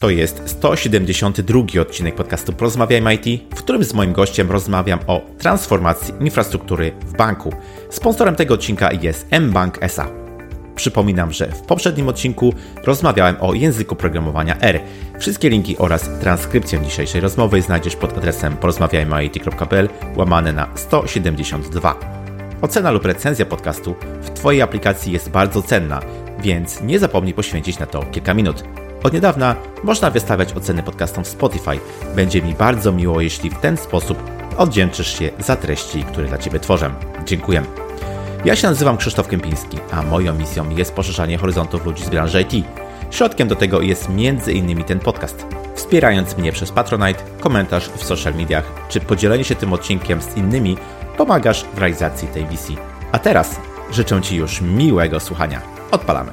To 0.00 0.10
jest 0.10 0.42
172 0.46 1.80
odcinek 1.82 2.14
podcastu 2.14 2.52
Porozmawiajmy 2.52 3.14
IT, 3.14 3.54
w 3.54 3.58
którym 3.58 3.84
z 3.84 3.94
moim 3.94 4.12
gościem 4.12 4.50
rozmawiam 4.50 4.98
o 5.06 5.20
transformacji 5.38 6.14
infrastruktury 6.20 6.92
w 7.06 7.16
banku. 7.16 7.52
Sponsorem 7.90 8.36
tego 8.36 8.54
odcinka 8.54 8.92
jest 8.92 9.26
mBank 9.40 9.82
SA. 9.82 10.08
Przypominam, 10.74 11.32
że 11.32 11.46
w 11.46 11.60
poprzednim 11.60 12.08
odcinku 12.08 12.54
rozmawiałem 12.84 13.36
o 13.40 13.54
języku 13.54 13.96
programowania 13.96 14.60
R. 14.60 14.80
Wszystkie 15.18 15.50
linki 15.50 15.78
oraz 15.78 16.10
transkrypcję 16.20 16.80
dzisiejszej 16.80 17.20
rozmowy 17.20 17.62
znajdziesz 17.62 17.96
pod 17.96 18.18
adresem 18.18 18.56
porozmawiajmyit.pl 18.56 19.88
łamane 20.16 20.52
na 20.52 20.68
172. 20.74 22.00
Ocena 22.62 22.90
lub 22.90 23.04
recenzja 23.04 23.46
podcastu 23.46 23.94
w 24.22 24.30
Twojej 24.30 24.62
aplikacji 24.62 25.12
jest 25.12 25.30
bardzo 25.30 25.62
cenna, 25.62 26.00
więc 26.42 26.82
nie 26.82 26.98
zapomnij 26.98 27.34
poświęcić 27.34 27.78
na 27.78 27.86
to 27.86 28.02
kilka 28.02 28.34
minut. 28.34 28.85
Od 29.06 29.12
niedawna 29.12 29.56
można 29.84 30.10
wystawiać 30.10 30.52
oceny 30.56 30.82
podcastom 30.82 31.24
w 31.24 31.28
Spotify. 31.28 31.80
Będzie 32.16 32.42
mi 32.42 32.54
bardzo 32.54 32.92
miło, 32.92 33.20
jeśli 33.20 33.50
w 33.50 33.58
ten 33.58 33.76
sposób 33.76 34.18
oddzięczysz 34.56 35.18
się 35.18 35.30
za 35.38 35.56
treści, 35.56 36.04
które 36.04 36.28
dla 36.28 36.38
Ciebie 36.38 36.60
tworzę. 36.60 36.90
Dziękuję. 37.26 37.62
Ja 38.44 38.56
się 38.56 38.68
nazywam 38.68 38.96
Krzysztof 38.96 39.28
Kępiński, 39.28 39.78
a 39.92 40.02
moją 40.02 40.34
misją 40.34 40.70
jest 40.70 40.94
poszerzanie 40.94 41.38
horyzontów 41.38 41.86
ludzi 41.86 42.04
z 42.04 42.08
branży 42.08 42.42
IT. 42.42 42.66
Środkiem 43.10 43.48
do 43.48 43.56
tego 43.56 43.80
jest 43.80 44.08
m.in. 44.08 44.84
ten 44.84 45.00
podcast. 45.00 45.46
Wspierając 45.74 46.36
mnie 46.36 46.52
przez 46.52 46.72
Patronite, 46.72 47.22
komentarz 47.40 47.88
w 47.88 48.04
social 48.04 48.34
mediach 48.34 48.64
czy 48.88 49.00
podzielenie 49.00 49.44
się 49.44 49.54
tym 49.54 49.72
odcinkiem 49.72 50.22
z 50.22 50.36
innymi, 50.36 50.76
pomagasz 51.16 51.64
w 51.74 51.78
realizacji 51.78 52.28
tej 52.28 52.46
wizji. 52.46 52.78
A 53.12 53.18
teraz 53.18 53.60
życzę 53.92 54.22
Ci 54.22 54.36
już 54.36 54.60
miłego 54.60 55.20
słuchania. 55.20 55.60
Odpalamy. 55.90 56.32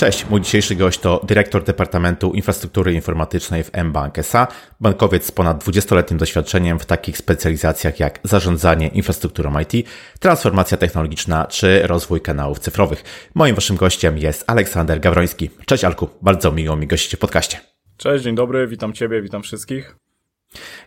Cześć, 0.00 0.26
mój 0.30 0.40
dzisiejszy 0.40 0.76
gość 0.76 1.00
to 1.00 1.20
dyrektor 1.24 1.64
Departamentu 1.64 2.32
Infrastruktury 2.32 2.92
Informatycznej 2.92 3.64
w 3.64 3.70
mBank 3.84 4.18
SA, 4.18 4.46
bankowiec 4.80 5.26
z 5.26 5.30
ponad 5.30 5.64
20-letnim 5.64 6.16
doświadczeniem 6.16 6.78
w 6.78 6.86
takich 6.86 7.18
specjalizacjach 7.18 8.00
jak 8.00 8.20
zarządzanie 8.24 8.88
infrastrukturą 8.88 9.54
IT, 9.60 9.88
transformacja 10.20 10.76
technologiczna 10.76 11.46
czy 11.46 11.82
rozwój 11.86 12.20
kanałów 12.20 12.58
cyfrowych. 12.58 13.04
Moim 13.34 13.54
waszym 13.54 13.76
gościem 13.76 14.18
jest 14.18 14.44
Aleksander 14.46 15.00
Gawroński. 15.00 15.50
Cześć 15.66 15.84
Alku, 15.84 16.08
bardzo 16.22 16.52
miło 16.52 16.76
mi 16.76 16.86
gościć 16.86 17.16
w 17.16 17.18
podcaście. 17.18 17.60
Cześć, 17.96 18.24
dzień 18.24 18.34
dobry, 18.34 18.66
witam 18.66 18.92
Ciebie, 18.92 19.22
witam 19.22 19.42
wszystkich. 19.42 19.96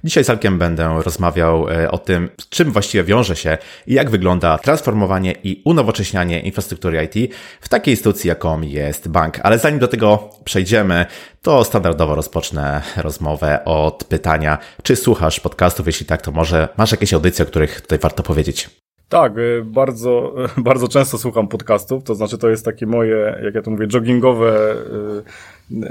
Dzisiaj 0.03 0.23
z 0.23 0.29
Alkiem 0.29 0.59
będę 0.59 1.03
rozmawiał 1.03 1.69
e, 1.69 1.91
o 1.91 1.97
tym, 1.97 2.29
z 2.41 2.49
czym 2.49 2.71
właściwie 2.71 3.03
wiąże 3.03 3.35
się 3.35 3.57
i 3.87 3.93
jak 3.93 4.09
wygląda 4.09 4.57
transformowanie 4.57 5.35
i 5.43 5.61
unowocześnianie 5.65 6.39
infrastruktury 6.39 7.09
IT 7.11 7.33
w 7.61 7.69
takiej 7.69 7.93
instytucji, 7.93 8.27
jaką 8.27 8.61
jest 8.61 9.07
bank. 9.07 9.39
Ale 9.43 9.59
zanim 9.59 9.79
do 9.79 9.87
tego 9.87 10.29
przejdziemy, 10.43 11.05
to 11.41 11.63
standardowo 11.63 12.15
rozpocznę 12.15 12.81
rozmowę 12.97 13.65
od 13.65 14.03
pytania, 14.03 14.57
czy 14.83 14.95
słuchasz 14.95 15.39
podcastów? 15.39 15.87
Jeśli 15.87 16.05
tak, 16.05 16.21
to 16.21 16.31
może 16.31 16.67
masz 16.77 16.91
jakieś 16.91 17.13
audycje, 17.13 17.45
o 17.45 17.47
których 17.47 17.81
tutaj 17.81 17.99
warto 17.99 18.23
powiedzieć? 18.23 18.69
Tak, 19.09 19.37
y, 19.37 19.63
bardzo, 19.65 20.35
bardzo 20.57 20.87
często 20.87 21.17
słucham 21.17 21.47
podcastów, 21.47 22.03
to 22.03 22.15
znaczy 22.15 22.37
to 22.37 22.49
jest 22.49 22.65
takie 22.65 22.85
moje, 22.85 23.39
jak 23.43 23.55
ja 23.55 23.61
to 23.61 23.71
mówię, 23.71 23.87
joggingowe 23.93 24.71
y, 24.71 25.23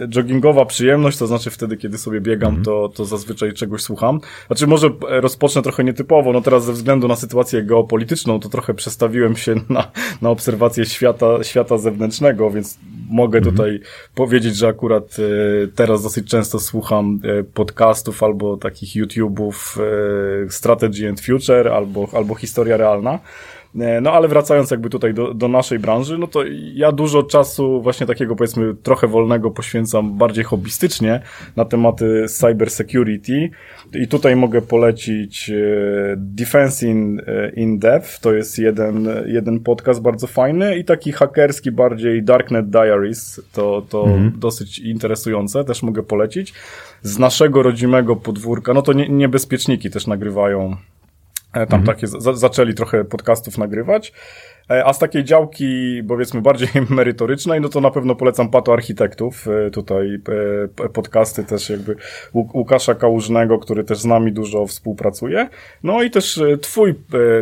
joggingowa 0.09 0.65
przyjemność, 0.65 1.19
to 1.19 1.27
znaczy 1.27 1.51
wtedy, 1.51 1.77
kiedy 1.77 1.99
sobie 1.99 2.21
biegam, 2.21 2.57
-hmm. 2.57 2.65
to, 2.65 2.89
to 2.95 3.05
zazwyczaj 3.05 3.53
czegoś 3.53 3.83
słucham. 3.83 4.21
Znaczy 4.47 4.67
może 4.67 4.91
rozpocznę 5.01 5.63
trochę 5.63 5.85
nietypowo, 5.85 6.33
no 6.33 6.41
teraz 6.41 6.65
ze 6.65 6.73
względu 6.73 7.09
na 7.09 7.17
sytuację 7.17 7.63
geopolityczną, 7.63 8.41
to 8.41 8.49
trochę 8.49 8.75
przestawiłem 8.75 9.37
się 9.37 9.55
na, 9.69 9.91
na 10.23 10.31
obserwację 10.31 10.85
świata, 10.85 11.45
świata 11.45 11.79
zewnętrznego, 11.79 12.51
więc 12.51 12.79
mogę 13.11 13.41
-hmm. 13.41 13.45
tutaj 13.45 13.81
powiedzieć, 14.15 14.57
że 14.57 14.69
akurat 14.69 15.17
e, 15.19 15.67
teraz 15.67 16.03
dosyć 16.03 16.31
często 16.31 16.61
słucham 16.61 17.21
e, 17.25 17.45
podcastów 17.45 18.23
albo 18.23 18.57
takich 18.57 18.97
YouTube'ów 18.97 19.81
e, 20.47 20.51
Strategy 20.51 21.09
and 21.09 21.21
Future 21.21 21.69
albo, 21.69 22.09
albo 22.13 22.35
Historia 22.35 22.77
Realna. 22.77 23.19
E, 23.81 24.01
no 24.01 24.13
ale 24.13 24.29
wracając 24.29 24.71
jakby 24.71 24.91
tutaj 24.91 25.15
do, 25.15 25.35
do 25.35 25.49
naszej 25.49 25.79
branży, 25.79 26.19
no 26.19 26.27
to 26.27 26.41
ja 26.75 26.93
dużo 26.93 27.23
czasu 27.23 27.83
właśnie 27.83 28.07
takiego 28.07 28.37
powiedzmy 28.37 28.75
trochę 28.75 29.07
wolnego 29.07 29.51
poświęcam 29.51 30.19
bardziej 30.19 30.45
hobbystycznie 30.45 31.21
na 31.57 31.65
tematy 31.65 32.27
cyber 32.29 32.71
security 32.71 33.51
i 33.95 34.09
tutaj 34.09 34.37
mogę 34.37 34.63
polecić 34.63 35.51
e, 35.51 35.55
Defense 36.17 36.87
in, 36.87 37.21
e, 37.27 37.51
in 37.51 37.79
Depth, 37.79 38.21
to 38.21 38.33
jest 38.33 38.59
jeden, 38.59 39.09
jeden 39.27 39.61
podcast 39.61 40.03
bardzo 40.03 40.27
fajny 40.27 40.79
i 40.79 40.85
taki 40.85 41.13
hakerski 41.13 41.71
bardziej 41.71 42.23
Darknet 42.23 42.71
Diaries, 42.71 43.43
to, 43.53 43.83
to 43.89 44.05
mhm. 44.05 44.33
dosyć 44.37 44.79
interesujące, 44.79 45.65
też 45.65 45.83
mogę 45.83 46.03
polecić. 46.03 46.55
Z 47.03 47.19
naszego 47.19 47.63
rodzimego 47.63 48.17
podwórka, 48.17 48.75
no 48.75 48.83
to 48.83 48.93
nie, 48.93 49.09
niebezpieczniki 49.09 49.91
też 49.91 50.07
nagrywają 50.07 50.77
tam 51.53 51.63
mhm. 51.63 51.85
takie 51.85 52.07
zaczęli 52.35 52.75
trochę 52.75 53.05
podcastów 53.05 53.59
nagrywać. 53.59 54.13
E, 54.73 54.85
a 54.85 54.93
z 54.93 54.99
takiej 54.99 55.25
działki, 55.25 56.03
powiedzmy, 56.09 56.41
bardziej 56.41 56.69
merytorycznej, 56.91 57.61
no 57.61 57.69
to 57.69 57.81
na 57.81 57.91
pewno 57.91 58.15
polecam 58.15 58.51
Pato 58.51 58.73
Architektów. 58.73 59.49
E, 59.67 59.71
tutaj 59.71 60.19
podcasty 60.93 61.45
też 61.45 61.71
jakby 61.71 61.97
Łukasza 62.35 62.95
Kałużnego, 62.95 63.59
który 63.59 63.85
też 63.85 63.99
z 63.99 64.05
nami 64.05 64.33
dużo 64.33 64.67
współpracuje. 64.67 65.49
No 65.83 66.03
i 66.03 66.11
też 66.11 66.41
twój, 66.61 66.95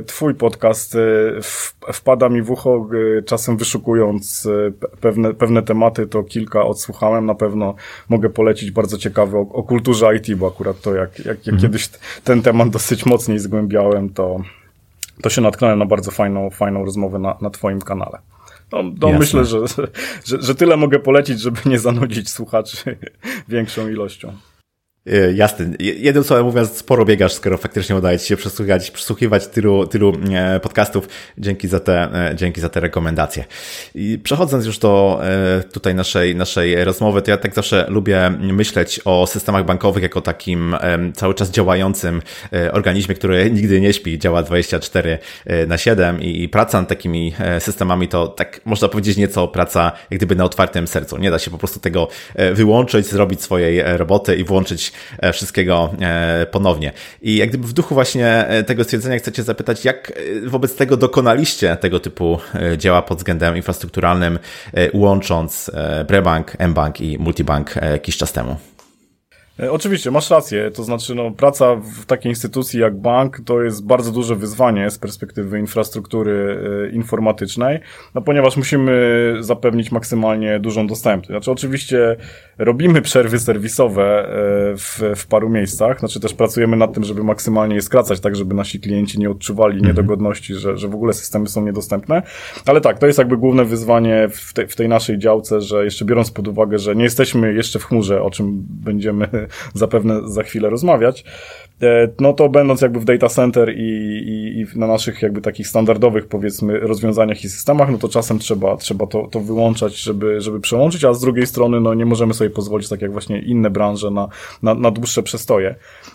twój 0.07 0.35
podcast 0.35 0.97
wpada 1.93 2.29
mi 2.29 2.43
w 2.43 2.51
ucho, 2.51 2.89
czasem 3.27 3.57
wyszukując 3.57 4.49
pewne, 5.01 5.35
pewne 5.35 5.62
tematy, 5.62 6.07
to 6.07 6.23
kilka 6.23 6.65
odsłuchałem. 6.65 7.27
Na 7.27 7.35
pewno 7.35 7.75
mogę 8.09 8.31
polecić 8.31 8.71
bardzo 8.71 8.99
ciekawy 8.99 9.39
o, 9.39 9.41
o 9.41 9.62
kulturze 9.62 10.17
IT, 10.17 10.35
bo 10.35 10.47
akurat 10.47 10.81
to 10.81 10.95
jak, 10.95 11.19
jak, 11.19 11.27
jak 11.27 11.39
mhm. 11.39 11.61
kiedyś 11.61 11.89
ten 12.25 12.43
temat 12.43 12.69
dosyć 12.69 13.07
mocniej 13.07 13.39
zgłębiałem, 13.39 14.11
to 14.11 14.41
to 15.22 15.31
się 15.31 15.41
natknąłem 15.41 15.78
na 15.78 15.86
bardzo 15.86 16.10
fajną, 16.10 16.50
fajną 16.50 16.84
rozmowę 16.84 17.19
na, 17.19 17.36
na 17.41 17.50
Twoim 17.50 17.81
kanale. 17.81 18.19
No, 18.72 18.82
no 19.00 19.19
myślę, 19.19 19.44
że, 19.44 19.58
że, 20.25 20.42
że 20.42 20.54
tyle 20.54 20.76
mogę 20.76 20.98
polecić, 20.98 21.41
żeby 21.41 21.60
nie 21.66 21.78
zanudzić 21.78 22.31
słuchaczy 22.31 22.97
większą 23.48 23.88
ilością. 23.88 24.32
E, 25.10 25.32
jasne. 25.32 25.66
Jednym 25.78 26.25
słowem 26.25 26.47
mówiąc, 26.47 26.76
sporo 26.76 27.04
biegasz, 27.04 27.32
skoro 27.32 27.56
faktycznie 27.56 27.97
udaje 27.97 28.19
Ci 28.19 28.26
się 28.26 28.37
przesłuchać, 28.37 28.91
przesłuchiwać 28.91 29.47
tylu, 29.47 29.87
tylu 29.87 30.12
e, 30.32 30.60
podcastów. 30.60 31.09
Dzięki 31.38 31.69
za 31.69 31.81
te, 31.81 32.03
e, 32.31 32.37
dzięki 32.37 32.60
za 32.60 32.69
te 32.69 32.81
rekomendacje. 32.81 33.44
I 33.94 34.19
przechodząc 34.22 34.66
już 34.66 34.78
do 34.78 35.20
tutaj 35.72 35.94
naszej, 35.94 36.37
naszej 36.37 36.84
rozmowy, 36.84 37.22
to 37.22 37.31
ja 37.31 37.37
tak 37.37 37.54
zawsze 37.54 37.87
lubię 37.88 38.31
myśleć 38.41 39.00
o 39.04 39.26
systemach 39.26 39.65
bankowych 39.65 40.03
jako 40.03 40.20
takim 40.20 40.76
cały 41.15 41.34
czas 41.34 41.50
działającym 41.50 42.22
organizmie, 42.72 43.15
który 43.15 43.50
nigdy 43.50 43.81
nie 43.81 43.93
śpi, 43.93 44.19
działa 44.19 44.43
24 44.43 45.19
na 45.66 45.78
7 45.78 46.22
i 46.22 46.49
praca 46.49 46.81
nad 46.81 46.88
takimi 46.88 47.34
systemami 47.59 48.09
to 48.09 48.28
tak 48.28 48.60
można 48.65 48.88
powiedzieć 48.88 49.16
nieco 49.16 49.49
praca 49.49 49.93
jak 50.10 50.19
gdyby 50.19 50.37
na 50.37 50.44
otwartym 50.44 50.87
sercu. 50.87 51.19
Nie 51.19 51.31
da 51.31 51.38
się 51.38 51.50
po 51.50 51.59
prostu 51.59 51.81
tego 51.81 52.09
wyłączyć, 52.54 53.06
zrobić 53.06 53.43
swojej 53.43 53.82
roboty 53.97 54.37
i 54.37 54.44
włączyć 54.44 54.93
wszystkiego 55.33 55.94
e, 56.00 56.47
ponownie. 56.47 56.93
I 57.22 57.37
jak 57.37 57.49
gdyby 57.49 57.66
w 57.66 57.72
duchu 57.72 57.94
właśnie 57.94 58.47
e, 58.47 58.62
tego 58.62 58.84
stwierdzenia 58.84 59.19
chcecie 59.19 59.43
zapytać, 59.43 59.84
jak 59.84 60.12
wobec 60.47 60.77
tego 60.77 60.97
dokonaliście 60.97 61.77
tego 61.77 62.00
typu 62.00 62.38
dzieła 62.78 63.03
pod 63.03 63.19
względem 63.19 63.56
infrastrukturalnym, 63.56 64.38
łącząc 64.93 65.71
Prebank, 66.06 66.56
mBank 66.69 67.00
i 67.00 67.19
Multibank 67.19 67.75
jakiś 67.93 68.16
czas 68.16 68.33
temu? 68.33 68.56
E, 69.62 69.72
oczywiście, 69.72 70.10
masz 70.10 70.31
rację. 70.31 70.71
To 70.71 70.84
znaczy, 70.84 71.15
no, 71.15 71.31
praca 71.31 71.76
w 71.76 72.04
takiej 72.06 72.32
instytucji 72.32 72.81
jak 72.81 72.97
bank 72.97 73.41
to 73.44 73.62
jest 73.62 73.87
bardzo 73.87 74.12
duże 74.12 74.37
wyzwanie 74.37 74.91
z 74.91 74.98
perspektywy 74.98 75.59
infrastruktury 75.59 76.60
e, 76.88 76.91
informatycznej, 76.91 77.81
no, 78.15 78.22
ponieważ 78.22 78.56
musimy 78.56 78.93
zapewnić 79.41 79.93
maksymalnie 79.93 80.60
dużą 80.60 80.87
dostępność. 80.87 81.31
Znaczy, 81.31 81.50
oczywiście 81.50 82.16
robimy 82.59 83.02
przerwy 83.02 83.38
serwisowe 83.38 84.02
e, 84.02 84.29
w, 84.76 85.02
w 85.17 85.26
paru 85.26 85.49
miejscach, 85.49 85.99
znaczy 85.99 86.20
też 86.20 86.35
pracujemy 86.35 86.76
nad 86.76 86.94
tym, 86.94 87.05
żeby 87.05 87.25
maksymalnie 87.25 87.75
je 87.75 87.82
skracać, 87.82 88.20
tak 88.20 88.37
żeby 88.37 88.55
nasi 88.55 88.81
klienci 88.81 89.19
nie 89.19 89.31
odczuwali 89.31 89.75
mhm. 89.75 89.88
niedogodności, 89.88 90.55
że, 90.55 90.76
że 90.76 90.88
w 90.88 90.94
ogóle 90.94 91.12
systemy 91.12 91.49
są 91.49 91.64
niedostępne. 91.64 92.23
Ale 92.67 92.81
tak, 92.81 92.99
to 92.99 93.06
jest 93.06 93.19
jakby 93.19 93.37
główne 93.37 93.64
wyzwanie 93.64 94.29
w, 94.31 94.52
te, 94.52 94.67
w 94.67 94.76
tej 94.76 94.88
naszej 94.88 95.19
działce, 95.19 95.61
że 95.61 95.85
jeszcze 95.85 96.05
biorąc 96.05 96.31
pod 96.31 96.49
uwagę, 96.49 96.79
że 96.79 96.96
nie 96.96 97.05
jesteśmy 97.05 97.55
jeszcze 97.55 97.79
w 97.79 97.85
chmurze, 97.85 98.23
o 98.23 98.31
czym 98.31 98.64
będziemy 98.69 99.29
zapewne 99.75 100.20
za 100.25 100.43
chwilę 100.43 100.70
rozmawiać, 100.70 101.25
e, 101.82 102.08
no 102.20 102.32
to 102.32 102.49
będąc 102.49 102.81
jakby 102.81 103.00
w 103.00 103.05
data 103.05 103.29
center 103.29 103.75
i, 103.76 103.81
i, 103.81 104.61
i, 104.61 104.79
na 104.79 104.87
naszych 104.87 105.23
jakby 105.23 105.41
takich 105.41 105.69
standardowych 105.69 106.26
powiedzmy 106.26 106.81
rozwiązaniach 106.81 107.44
i 107.44 107.49
systemach, 107.49 107.91
no 107.91 107.99
to 107.99 108.08
czasem 108.08 108.38
trzeba, 108.38 108.76
trzeba 108.76 109.06
to, 109.06 109.26
to 109.26 109.41
wyłączać, 109.41 109.97
żeby, 109.97 110.41
żeby 110.41 110.61
przełączyć, 110.61 111.05
a 111.05 111.12
z 111.12 111.20
drugiej 111.20 111.47
strony 111.47 111.81
no 111.81 111.94
nie 111.94 112.06
możemy 112.06 112.35
sobie 112.35 112.50
pozwolić, 112.50 112.88
tak 112.88 113.02
jak 113.02 113.12
właśnie 113.12 113.38
inne 113.38 113.70
branże, 113.70 114.11
na, 114.11 114.29
na, 114.62 114.75
na 114.75 114.91
dłuższe 114.91 115.23
przestoje. 115.23 115.75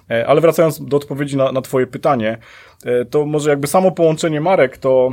E, 0.10 0.28
ale 0.28 0.42
wracając 0.42 0.86
do 0.86 0.98
odpowiedzi 0.98 1.38
na, 1.38 1.52
na 1.52 1.62
twoje 1.62 1.88
pytanie, 1.88 2.38
e, 2.86 3.06
to 3.06 3.26
może 3.26 3.50
jakby 3.50 3.68
samo 3.68 3.92
połączenie 3.92 4.42
marek 4.42 4.78
to 4.78 5.12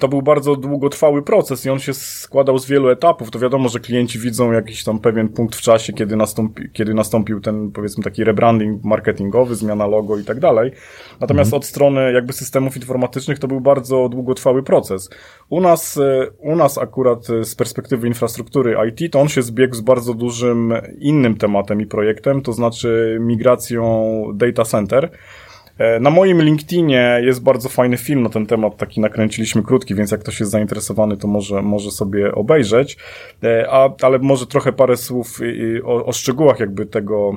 to 0.00 0.08
był 0.08 0.22
bardzo 0.22 0.56
długotrwały 0.56 1.22
proces 1.22 1.66
i 1.66 1.70
on 1.70 1.78
się 1.78 1.94
składał 1.94 2.58
z 2.58 2.66
wielu 2.66 2.88
etapów. 2.88 3.30
To 3.30 3.38
wiadomo, 3.38 3.68
że 3.68 3.80
klienci 3.80 4.18
widzą 4.18 4.52
jakiś 4.52 4.84
tam 4.84 4.98
pewien 4.98 5.28
punkt 5.28 5.56
w 5.56 5.60
czasie, 5.60 5.92
kiedy, 5.92 6.16
nastąpi, 6.16 6.70
kiedy 6.72 6.94
nastąpił 6.94 7.40
ten, 7.40 7.70
powiedzmy, 7.70 8.04
taki 8.04 8.24
rebranding 8.24 8.84
marketingowy, 8.84 9.54
zmiana 9.54 9.86
logo 9.86 10.18
i 10.18 10.24
tak 10.24 10.40
dalej. 10.40 10.72
Natomiast 11.20 11.48
mhm. 11.48 11.58
od 11.58 11.64
strony 11.64 12.12
jakby 12.12 12.32
systemów 12.32 12.76
informatycznych 12.76 13.38
to 13.38 13.48
był 13.48 13.60
bardzo 13.60 14.08
długotrwały 14.08 14.62
proces. 14.62 15.10
U 15.48 15.60
nas, 15.60 15.96
e, 15.96 16.26
u 16.38 16.56
nas 16.56 16.78
akurat 16.78 17.30
e, 17.30 17.44
z 17.44 17.54
perspektywy 17.54 18.08
infrastruktury 18.08 18.76
IT, 18.88 19.12
to 19.12 19.20
on 19.20 19.28
się 19.28 19.42
zbiegł 19.42 19.74
z 19.74 19.80
bardzo 19.80 20.14
dużym 20.14 20.74
innym 20.98 21.36
tematem 21.36 21.80
i 21.80 21.86
projektem, 21.86 22.42
to 22.42 22.52
znaczy 22.52 23.18
migracją 23.20 24.02
data 24.34 24.64
center. 24.64 25.10
E, 25.78 26.00
na 26.00 26.10
moim 26.10 26.42
LinkedInie 26.42 27.18
jest 27.22 27.42
bardzo 27.42 27.68
fajny 27.68 27.96
film 27.96 28.22
na 28.22 28.28
ten 28.28 28.46
temat, 28.46 28.76
taki 28.76 29.00
nakręciliśmy 29.00 29.62
krótki, 29.62 29.94
więc 29.94 30.10
jak 30.10 30.20
ktoś 30.20 30.40
jest 30.40 30.52
zainteresowany, 30.52 31.16
to 31.16 31.28
może, 31.28 31.62
może 31.62 31.90
sobie 31.90 32.34
obejrzeć. 32.34 32.96
E, 33.44 33.66
a, 33.70 33.90
ale 34.02 34.18
może 34.18 34.46
trochę 34.46 34.72
parę 34.72 34.96
słów 34.96 35.40
o, 35.84 36.04
o 36.04 36.12
szczegółach 36.12 36.60
jakby 36.60 36.86
tego, 36.86 37.36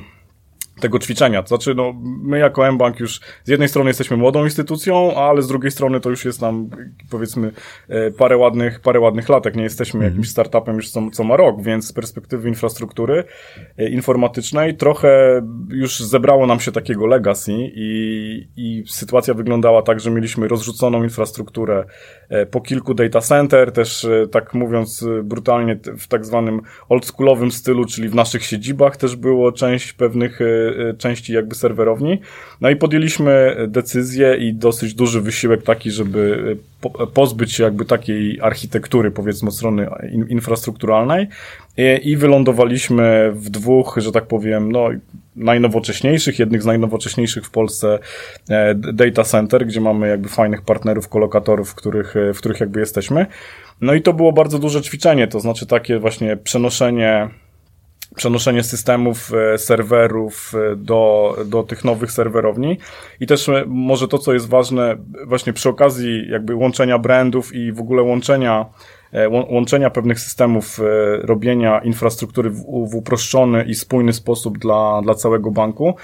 tego 0.79 0.99
ćwiczenia. 0.99 1.41
To 1.41 1.47
znaczy, 1.47 1.75
no, 1.75 1.93
my 2.03 2.39
jako 2.39 2.71
mBank 2.71 2.99
już 2.99 3.19
z 3.43 3.49
jednej 3.49 3.69
strony 3.69 3.89
jesteśmy 3.89 4.17
młodą 4.17 4.43
instytucją, 4.43 5.15
ale 5.15 5.41
z 5.41 5.47
drugiej 5.47 5.71
strony 5.71 5.99
to 5.99 6.09
już 6.09 6.25
jest 6.25 6.41
nam, 6.41 6.69
powiedzmy, 7.09 7.51
e, 7.89 8.11
parę 8.11 8.37
ładnych, 8.37 8.79
parę 8.79 8.99
ładnych 8.99 9.29
latek. 9.29 9.55
Nie 9.55 9.63
jesteśmy 9.63 9.99
mm. 9.99 10.11
jakimś 10.11 10.29
startupem 10.29 10.75
już 10.75 10.89
co, 10.89 11.09
co 11.11 11.23
ma 11.23 11.37
rok, 11.37 11.61
więc 11.61 11.87
z 11.87 11.93
perspektywy 11.93 12.49
infrastruktury 12.49 13.23
e, 13.77 13.89
informatycznej 13.89 14.77
trochę 14.77 15.41
już 15.69 15.99
zebrało 15.99 16.47
nam 16.47 16.59
się 16.59 16.71
takiego 16.71 17.05
legacy 17.05 17.51
i, 17.57 18.47
i 18.55 18.83
sytuacja 18.87 19.33
wyglądała 19.33 19.81
tak, 19.81 19.99
że 19.99 20.11
mieliśmy 20.11 20.47
rozrzuconą 20.47 21.03
infrastrukturę 21.03 21.85
po 22.51 22.61
kilku 22.61 22.93
data 22.93 23.21
center, 23.21 23.71
też 23.71 24.07
tak 24.31 24.53
mówiąc 24.53 25.05
brutalnie 25.23 25.79
w 25.97 26.07
tak 26.07 26.25
zwanym 26.25 26.61
oldschoolowym 26.89 27.51
stylu, 27.51 27.85
czyli 27.85 28.09
w 28.09 28.15
naszych 28.15 28.43
siedzibach 28.43 28.97
też 28.97 29.15
było 29.15 29.51
część 29.51 29.93
pewnych 29.93 30.39
części 30.97 31.33
jakby 31.33 31.55
serwerowni. 31.55 32.21
No 32.61 32.69
i 32.69 32.75
podjęliśmy 32.75 33.55
decyzję 33.67 34.37
i 34.37 34.53
dosyć 34.53 34.93
duży 34.93 35.21
wysiłek 35.21 35.63
taki, 35.63 35.91
żeby 35.91 36.57
pozbyć 37.13 37.53
się 37.53 37.63
jakby 37.63 37.85
takiej 37.85 38.41
architektury, 38.41 39.11
powiedzmy, 39.11 39.49
od 39.49 39.55
strony 39.55 39.87
infrastrukturalnej 40.29 41.27
i 42.03 42.17
wylądowaliśmy 42.17 43.31
w 43.33 43.49
dwóch, 43.49 43.97
że 43.97 44.11
tak 44.11 44.27
powiem, 44.27 44.71
no, 44.71 44.89
najnowocześniejszych, 45.35 46.39
jednych 46.39 46.61
z 46.61 46.65
najnowocześniejszych 46.65 47.45
w 47.45 47.49
Polsce 47.49 47.99
e, 48.49 48.75
data 48.75 49.23
center, 49.23 49.65
gdzie 49.65 49.81
mamy 49.81 50.07
jakby 50.07 50.29
fajnych 50.29 50.61
partnerów, 50.61 51.09
kolokatorów, 51.09 51.69
w 51.69 51.75
których, 51.75 52.13
w 52.33 52.37
których 52.37 52.59
jakby 52.59 52.79
jesteśmy. 52.79 53.25
No 53.81 53.93
i 53.93 54.01
to 54.01 54.13
było 54.13 54.33
bardzo 54.33 54.59
duże 54.59 54.81
ćwiczenie, 54.81 55.27
to 55.27 55.39
znaczy 55.39 55.65
takie 55.65 55.99
właśnie 55.99 56.37
przenoszenie 56.37 57.29
przenoszenie 58.15 58.63
systemów, 58.63 59.31
e, 59.53 59.57
serwerów 59.57 60.53
e, 60.55 60.75
do, 60.75 61.35
do 61.45 61.63
tych 61.63 61.83
nowych 61.83 62.11
serwerowni. 62.11 62.77
I 63.19 63.27
też 63.27 63.49
e, 63.49 63.63
może 63.67 64.07
to, 64.07 64.17
co 64.17 64.33
jest 64.33 64.49
ważne, 64.49 64.95
właśnie 65.25 65.53
przy 65.53 65.69
okazji 65.69 66.29
jakby 66.29 66.55
łączenia 66.55 66.99
brandów 66.99 67.55
i 67.55 67.71
w 67.71 67.79
ogóle 67.79 68.01
łączenia 68.01 68.65
łączenia 69.29 69.89
pewnych 69.89 70.19
systemów, 70.19 70.79
robienia 71.21 71.79
infrastruktury 71.79 72.49
w, 72.49 72.63
uproszczony 72.95 73.63
i 73.63 73.75
spójny 73.75 74.13
sposób 74.13 74.57
dla, 74.57 75.01
dla 75.03 75.13
całego 75.13 75.51
banku, 75.51 75.95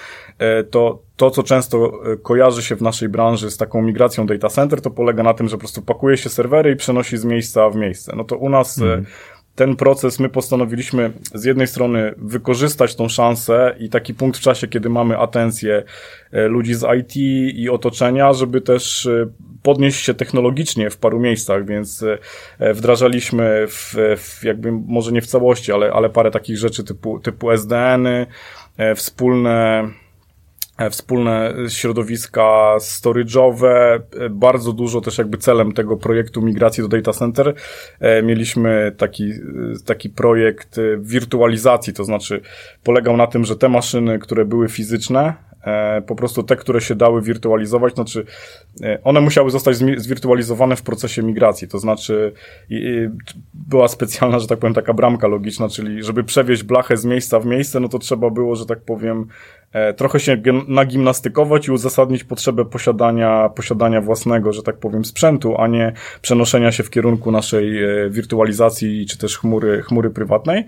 to 0.72 1.00
to, 1.16 1.32
co 1.32 1.44
często 1.44 1.92
kojarzy 2.24 2.64
się 2.64 2.76
w 2.76 2.82
naszej 2.82 3.10
branży 3.10 3.52
z 3.52 3.58
taką 3.58 3.82
migracją 3.82 4.26
data 4.26 4.50
center, 4.50 4.82
to 4.82 4.92
polega 4.92 5.24
na 5.24 5.34
tym, 5.34 5.48
że 5.48 5.56
po 5.56 5.60
prostu 5.60 5.82
pakuje 5.82 6.18
się 6.18 6.30
serwery 6.30 6.72
i 6.72 6.76
przenosi 6.76 7.18
z 7.18 7.26
miejsca 7.26 7.70
w 7.70 7.76
miejsce. 7.76 8.14
No 8.16 8.24
to 8.24 8.38
u 8.38 8.50
nas 8.50 8.82
mm 8.82 9.06
ten 9.62 9.76
proces 9.76 10.20
my 10.20 10.30
postanowiliśmy 10.30 11.12
z 11.34 11.44
jednej 11.44 11.68
strony 11.68 12.14
wykorzystać 12.18 12.96
tą 12.96 13.10
szansę 13.10 13.76
i 13.80 13.90
taki 13.90 14.14
punkt 14.14 14.40
w 14.40 14.42
czasie, 14.42 14.68
kiedy 14.68 14.90
mamy 14.90 15.18
atencję 15.18 15.84
e, 16.32 16.48
ludzi 16.48 16.74
z 16.74 16.86
IT 17.00 17.16
i 17.58 17.70
otoczenia, 17.70 18.34
żeby 18.34 18.62
też 18.62 19.06
e, 19.06 19.28
podnieść 19.64 20.06
się 20.06 20.14
technologicznie 20.14 20.90
w 20.90 20.98
paru 20.98 21.20
miejscach, 21.20 21.66
więc 21.66 22.06
e, 22.60 22.74
wdrażaliśmy 22.74 23.68
w, 23.68 23.96
w 24.18 24.44
jakby 24.44 24.72
może 24.72 25.12
nie 25.12 25.22
w 25.22 25.28
całości, 25.28 25.72
ale, 25.72 25.94
ale 25.94 26.10
parę 26.10 26.32
takich 26.32 26.58
rzeczy 26.58 26.84
typu, 26.84 27.20
typu 27.20 27.52
SDN-y, 27.52 28.28
wspólne 28.96 29.84
E, 29.84 30.01
wspólne 30.90 31.54
środowiska 31.70 32.76
storage'owe, 32.80 34.00
e, 34.20 34.30
bardzo 34.30 34.74
dużo 34.74 35.02
też 35.02 35.18
jakby 35.18 35.38
celem 35.38 35.72
tego 35.72 35.98
projektu 35.98 36.42
migracji 36.42 36.84
do 36.84 36.90
data 36.90 37.14
center 37.14 37.54
e, 38.00 38.24
mieliśmy 38.24 38.92
taki, 38.98 39.34
taki 39.86 40.10
projekt 40.10 40.80
wirtualizacji, 41.00 41.94
to 41.94 42.04
znaczy 42.04 42.42
polegał 42.84 43.18
na 43.18 43.28
tym, 43.28 43.46
że 43.46 43.56
te 43.56 43.70
maszyny, 43.70 44.20
które 44.20 44.46
były 44.46 44.70
fizyczne, 44.70 45.34
E, 45.51 45.51
po 46.08 46.16
prostu 46.16 46.44
te, 46.44 46.56
które 46.56 46.82
się 46.82 46.96
dały 46.96 47.22
wirtualizować, 47.22 47.94
znaczy 47.94 48.26
e, 48.84 49.04
one 49.04 49.22
musiały 49.22 49.52
zostać 49.52 49.76
zwirtualizowane 49.98 50.76
w 50.76 50.82
procesie 50.82 51.24
migracji, 51.24 51.68
to 51.68 51.80
znaczy 51.80 52.34
była 53.54 53.88
specjalna, 53.88 54.40
że 54.40 54.48
tak 54.48 54.60
powiem, 54.60 54.74
taka 54.74 54.94
bramka 54.94 55.28
logiczna, 55.28 55.70
czyli 55.70 56.04
żeby 56.04 56.24
przewieźć 56.24 56.64
blachę 56.64 56.98
z 56.98 57.06
miejsca 57.06 57.40
w 57.40 57.46
miejsce, 57.46 57.80
no 57.80 57.88
to 57.88 58.00
trzeba 58.00 58.30
było, 58.30 58.56
że 58.56 58.66
tak 58.66 58.82
powiem, 58.82 59.28
e, 59.72 59.94
trochę 59.94 60.20
się 60.20 60.42
nagimnastykować 60.68 61.68
i 61.68 61.72
uzasadnić 61.72 62.24
potrzebę 62.24 62.66
posiadania, 62.66 63.50
posiadania 63.50 64.02
własnego, 64.02 64.54
że 64.54 64.64
tak 64.64 64.78
powiem, 64.78 65.06
sprzętu, 65.06 65.58
a 65.58 65.68
nie 65.68 65.94
przenoszenia 66.22 66.72
się 66.72 66.84
w 66.84 66.90
kierunku 66.90 67.32
naszej 67.32 67.80
wirtualizacji 68.10 69.06
czy 69.06 69.18
też 69.18 69.38
chmury, 69.38 69.82
chmury 69.82 70.10
prywatnej. 70.10 70.66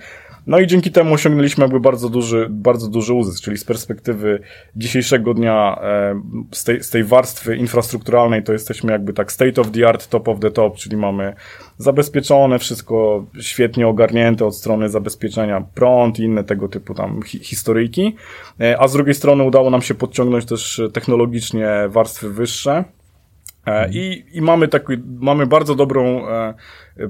No 0.48 0.60
i 0.60 0.68
dzięki 0.68 0.92
temu 0.92 1.14
osiągnęliśmy 1.14 1.64
jakby 1.64 1.80
bardzo 1.80 2.10
duży, 2.10 2.48
bardzo 2.50 2.88
duży 2.88 3.14
uzysk, 3.14 3.44
czyli 3.44 3.58
z 3.58 3.66
perspektywy 3.66 4.40
dzisiejszego 4.76 5.34
dnia, 5.34 5.80
z 6.52 6.64
tej, 6.64 6.84
z 6.84 6.90
tej 6.90 7.04
warstwy 7.04 7.56
infrastrukturalnej 7.56 8.44
to 8.44 8.54
jesteśmy 8.54 8.92
jakby 8.92 9.14
tak 9.14 9.32
state 9.32 9.62
of 9.62 9.72
the 9.72 9.90
art, 9.90 10.10
top 10.10 10.28
of 10.28 10.40
the 10.40 10.52
top, 10.52 10.78
czyli 10.78 10.98
mamy 10.98 11.34
zabezpieczone 11.78 12.60
wszystko 12.60 13.26
świetnie 13.42 13.88
ogarnięte 13.88 14.46
od 14.46 14.56
strony 14.56 14.90
zabezpieczenia 14.90 15.64
prąd 15.74 16.20
i 16.20 16.24
inne 16.24 16.44
tego 16.44 16.68
typu 16.68 16.94
tam 16.94 17.22
hi 17.22 17.40
historyjki, 17.40 18.16
e, 18.62 18.80
a 18.80 18.88
z 18.88 18.94
drugiej 18.94 19.14
strony 19.14 19.44
udało 19.44 19.70
nam 19.70 19.82
się 19.82 19.96
podciągnąć 19.96 20.46
też 20.46 20.82
technologicznie 20.94 21.70
warstwy 21.88 22.30
wyższe, 22.30 22.84
I, 23.92 24.26
I 24.34 24.42
mamy 24.42 24.68
taki, 24.68 24.94
mamy 25.20 25.48
bardzo 25.48 25.76
dobrą 25.76 26.30
e, 26.30 26.54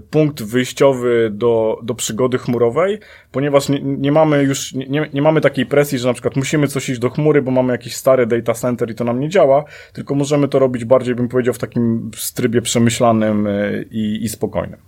punkt 0.09 0.43
wyjściowy 0.43 1.29
do, 1.33 1.79
do 1.83 1.95
przygody 1.95 2.37
chmurowej, 2.37 2.99
ponieważ 3.31 3.69
nie, 3.69 3.79
nie 3.81 4.11
mamy 4.11 4.43
już, 4.43 4.73
nie, 4.73 5.09
nie 5.13 5.21
mamy 5.21 5.41
takiej 5.41 5.65
presji, 5.65 5.99
że 5.99 6.07
na 6.07 6.13
przykład 6.13 6.35
musimy 6.35 6.67
coś 6.67 6.89
iść 6.89 6.99
do 6.99 7.09
chmury, 7.09 7.41
bo 7.41 7.51
mamy 7.51 7.71
jakiś 7.71 7.95
stary 7.95 8.25
data 8.25 8.53
center 8.53 8.91
i 8.91 8.95
to 8.95 9.03
nam 9.03 9.19
nie 9.19 9.29
działa, 9.29 9.63
tylko 9.93 10.15
możemy 10.15 10.47
to 10.47 10.59
robić 10.59 10.85
bardziej, 10.85 11.15
bym 11.15 11.29
powiedział, 11.29 11.53
w 11.53 11.59
takim 11.59 12.11
trybie 12.35 12.61
przemyślanym 12.61 13.47
e, 13.47 13.83
i, 13.91 14.23
i 14.23 14.29
spokojnym. 14.29 14.79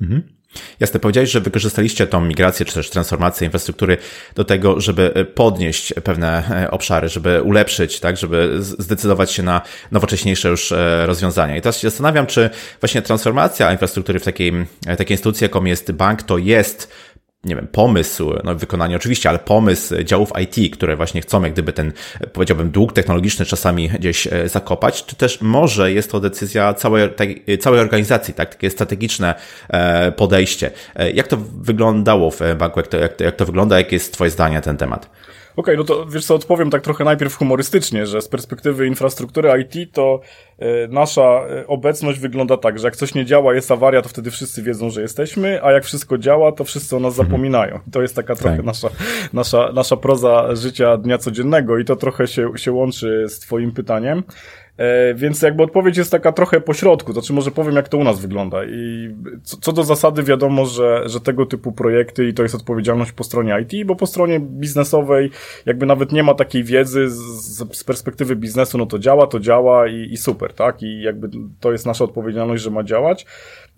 Mhm. 0.00 0.35
Jasne, 0.80 1.00
powiedziałeś, 1.00 1.30
że 1.30 1.40
wykorzystaliście 1.40 2.06
tą 2.06 2.20
migrację 2.20 2.66
czy 2.66 2.74
też 2.74 2.90
transformację 2.90 3.44
infrastruktury 3.44 3.96
do 4.34 4.44
tego, 4.44 4.80
żeby 4.80 5.14
e, 5.14 5.24
podnieść 5.24 5.94
pewne 6.04 6.50
e, 6.50 6.70
obszary, 6.70 7.08
żeby 7.08 7.42
ulepszyć, 7.42 8.00
tak, 8.00 8.16
żeby 8.16 8.56
zdecydować 8.60 9.32
się 9.32 9.42
na 9.42 9.60
nowocześniejsze 9.92 10.48
już 10.48 10.72
e, 10.72 11.06
rozwiązania. 11.06 11.56
I 11.56 11.60
teraz 11.60 11.78
się 11.78 11.90
zastanawiam, 11.90 12.26
czy 12.26 12.50
właśnie 12.80 13.02
transformacja 13.02 13.72
infrastruktury 13.72 14.18
w 14.18 14.24
takiej, 14.24 14.52
takiej 14.98 15.14
instytucji, 15.14 15.44
jaką 15.44 15.64
jest 15.64 15.92
bank, 15.92 16.22
to 16.22 16.38
jest 16.38 16.92
nie 17.46 17.56
wiem, 17.56 17.66
pomysł, 17.72 18.32
no 18.44 18.54
wykonanie 18.54 18.96
oczywiście, 18.96 19.28
ale 19.28 19.38
pomysł 19.38 20.02
działów 20.02 20.32
IT, 20.42 20.74
które 20.74 20.96
właśnie 20.96 21.20
chcą 21.20 21.42
jak 21.42 21.52
gdyby 21.52 21.72
ten, 21.72 21.92
powiedziałbym, 22.32 22.70
dług 22.70 22.92
technologiczny 22.92 23.46
czasami 23.46 23.88
gdzieś 23.88 24.26
e, 24.26 24.48
zakopać, 24.48 25.04
czy 25.04 25.16
też 25.16 25.40
może 25.40 25.92
jest 25.92 26.10
to 26.10 26.20
decyzja 26.20 26.74
całej, 26.74 27.10
tej, 27.10 27.44
całej 27.60 27.80
organizacji, 27.80 28.34
tak, 28.34 28.54
takie 28.54 28.70
strategiczne 28.70 29.34
e, 29.68 30.12
podejście. 30.12 30.70
E, 30.94 31.10
jak 31.10 31.28
to 31.28 31.36
wyglądało 31.60 32.30
w 32.30 32.40
banku, 32.58 32.80
jak 32.80 32.88
to, 32.88 32.96
jak 32.96 33.16
to, 33.16 33.24
jak 33.24 33.36
to 33.36 33.46
wygląda, 33.46 33.78
jakie 33.78 33.96
jest 33.96 34.12
Twoje 34.12 34.30
zdanie 34.30 34.54
na 34.54 34.62
ten 34.62 34.76
temat? 34.76 35.10
Okej, 35.56 35.74
okay, 35.74 35.76
no 35.76 35.84
to 35.84 36.06
wiesz 36.06 36.26
co, 36.26 36.34
odpowiem 36.34 36.70
tak 36.70 36.82
trochę 36.82 37.04
najpierw 37.04 37.36
humorystycznie, 37.36 38.06
że 38.06 38.22
z 38.22 38.28
perspektywy 38.28 38.86
infrastruktury 38.86 39.50
IT 39.60 39.92
to 39.92 40.20
y, 40.62 40.64
nasza 40.90 41.22
e, 41.22 41.66
obecność 41.66 42.18
wygląda 42.18 42.56
tak, 42.56 42.78
że 42.78 42.86
jak 42.86 42.96
coś 42.96 43.14
nie 43.14 43.24
działa, 43.24 43.54
jest 43.54 43.70
awaria, 43.70 44.02
to 44.02 44.08
wtedy 44.08 44.30
wszyscy 44.30 44.62
wiedzą, 44.62 44.90
że 44.90 45.02
jesteśmy, 45.02 45.62
a 45.62 45.72
jak 45.72 45.84
wszystko 45.84 46.18
działa, 46.18 46.52
to 46.52 46.64
wszyscy 46.64 46.96
o 46.96 47.00
nas 47.00 47.12
mhm. 47.12 47.28
zapominają. 47.28 47.80
I 47.88 47.90
to 47.90 48.02
jest 48.02 48.16
taka 48.16 48.34
trochę 48.34 48.56
tak. 48.56 48.66
nasza, 48.66 48.88
nasza, 49.32 49.72
nasza 49.72 49.96
proza 49.96 50.56
życia 50.56 50.96
dnia 50.96 51.18
codziennego 51.18 51.78
i 51.78 51.84
to 51.84 51.96
trochę 51.96 52.26
się, 52.26 52.50
się 52.56 52.72
łączy 52.72 53.24
z 53.28 53.38
twoim 53.38 53.72
pytaniem. 53.72 54.22
E, 54.78 55.14
więc 55.14 55.42
jakby 55.42 55.62
odpowiedź 55.62 55.96
jest 55.96 56.10
taka 56.10 56.32
trochę 56.32 56.60
pośrodku, 56.60 57.12
znaczy 57.12 57.32
może 57.32 57.50
powiem 57.50 57.76
jak 57.76 57.88
to 57.88 57.98
u 57.98 58.04
nas 58.04 58.20
wygląda 58.20 58.64
i 58.64 59.14
co, 59.42 59.56
co 59.56 59.72
do 59.72 59.84
zasady 59.84 60.22
wiadomo, 60.22 60.66
że, 60.66 61.02
że 61.06 61.20
tego 61.20 61.46
typu 61.46 61.72
projekty 61.72 62.28
i 62.28 62.34
to 62.34 62.42
jest 62.42 62.54
odpowiedzialność 62.54 63.12
po 63.12 63.24
stronie 63.24 63.56
IT, 63.62 63.86
bo 63.86 63.96
po 63.96 64.06
stronie 64.06 64.40
biznesowej 64.40 65.30
jakby 65.66 65.86
nawet 65.86 66.12
nie 66.12 66.22
ma 66.22 66.34
takiej 66.34 66.64
wiedzy 66.64 67.10
z, 67.10 67.76
z 67.76 67.84
perspektywy 67.84 68.36
biznesu, 68.36 68.78
no 68.78 68.86
to 68.86 68.98
działa, 68.98 69.26
to 69.26 69.40
działa 69.40 69.88
i, 69.88 70.12
i 70.12 70.16
super, 70.16 70.54
tak? 70.54 70.82
I 70.82 71.02
jakby 71.02 71.28
to 71.60 71.72
jest 71.72 71.86
nasza 71.86 72.04
odpowiedzialność, 72.04 72.62
że 72.62 72.70
ma 72.70 72.84
działać. 72.84 73.26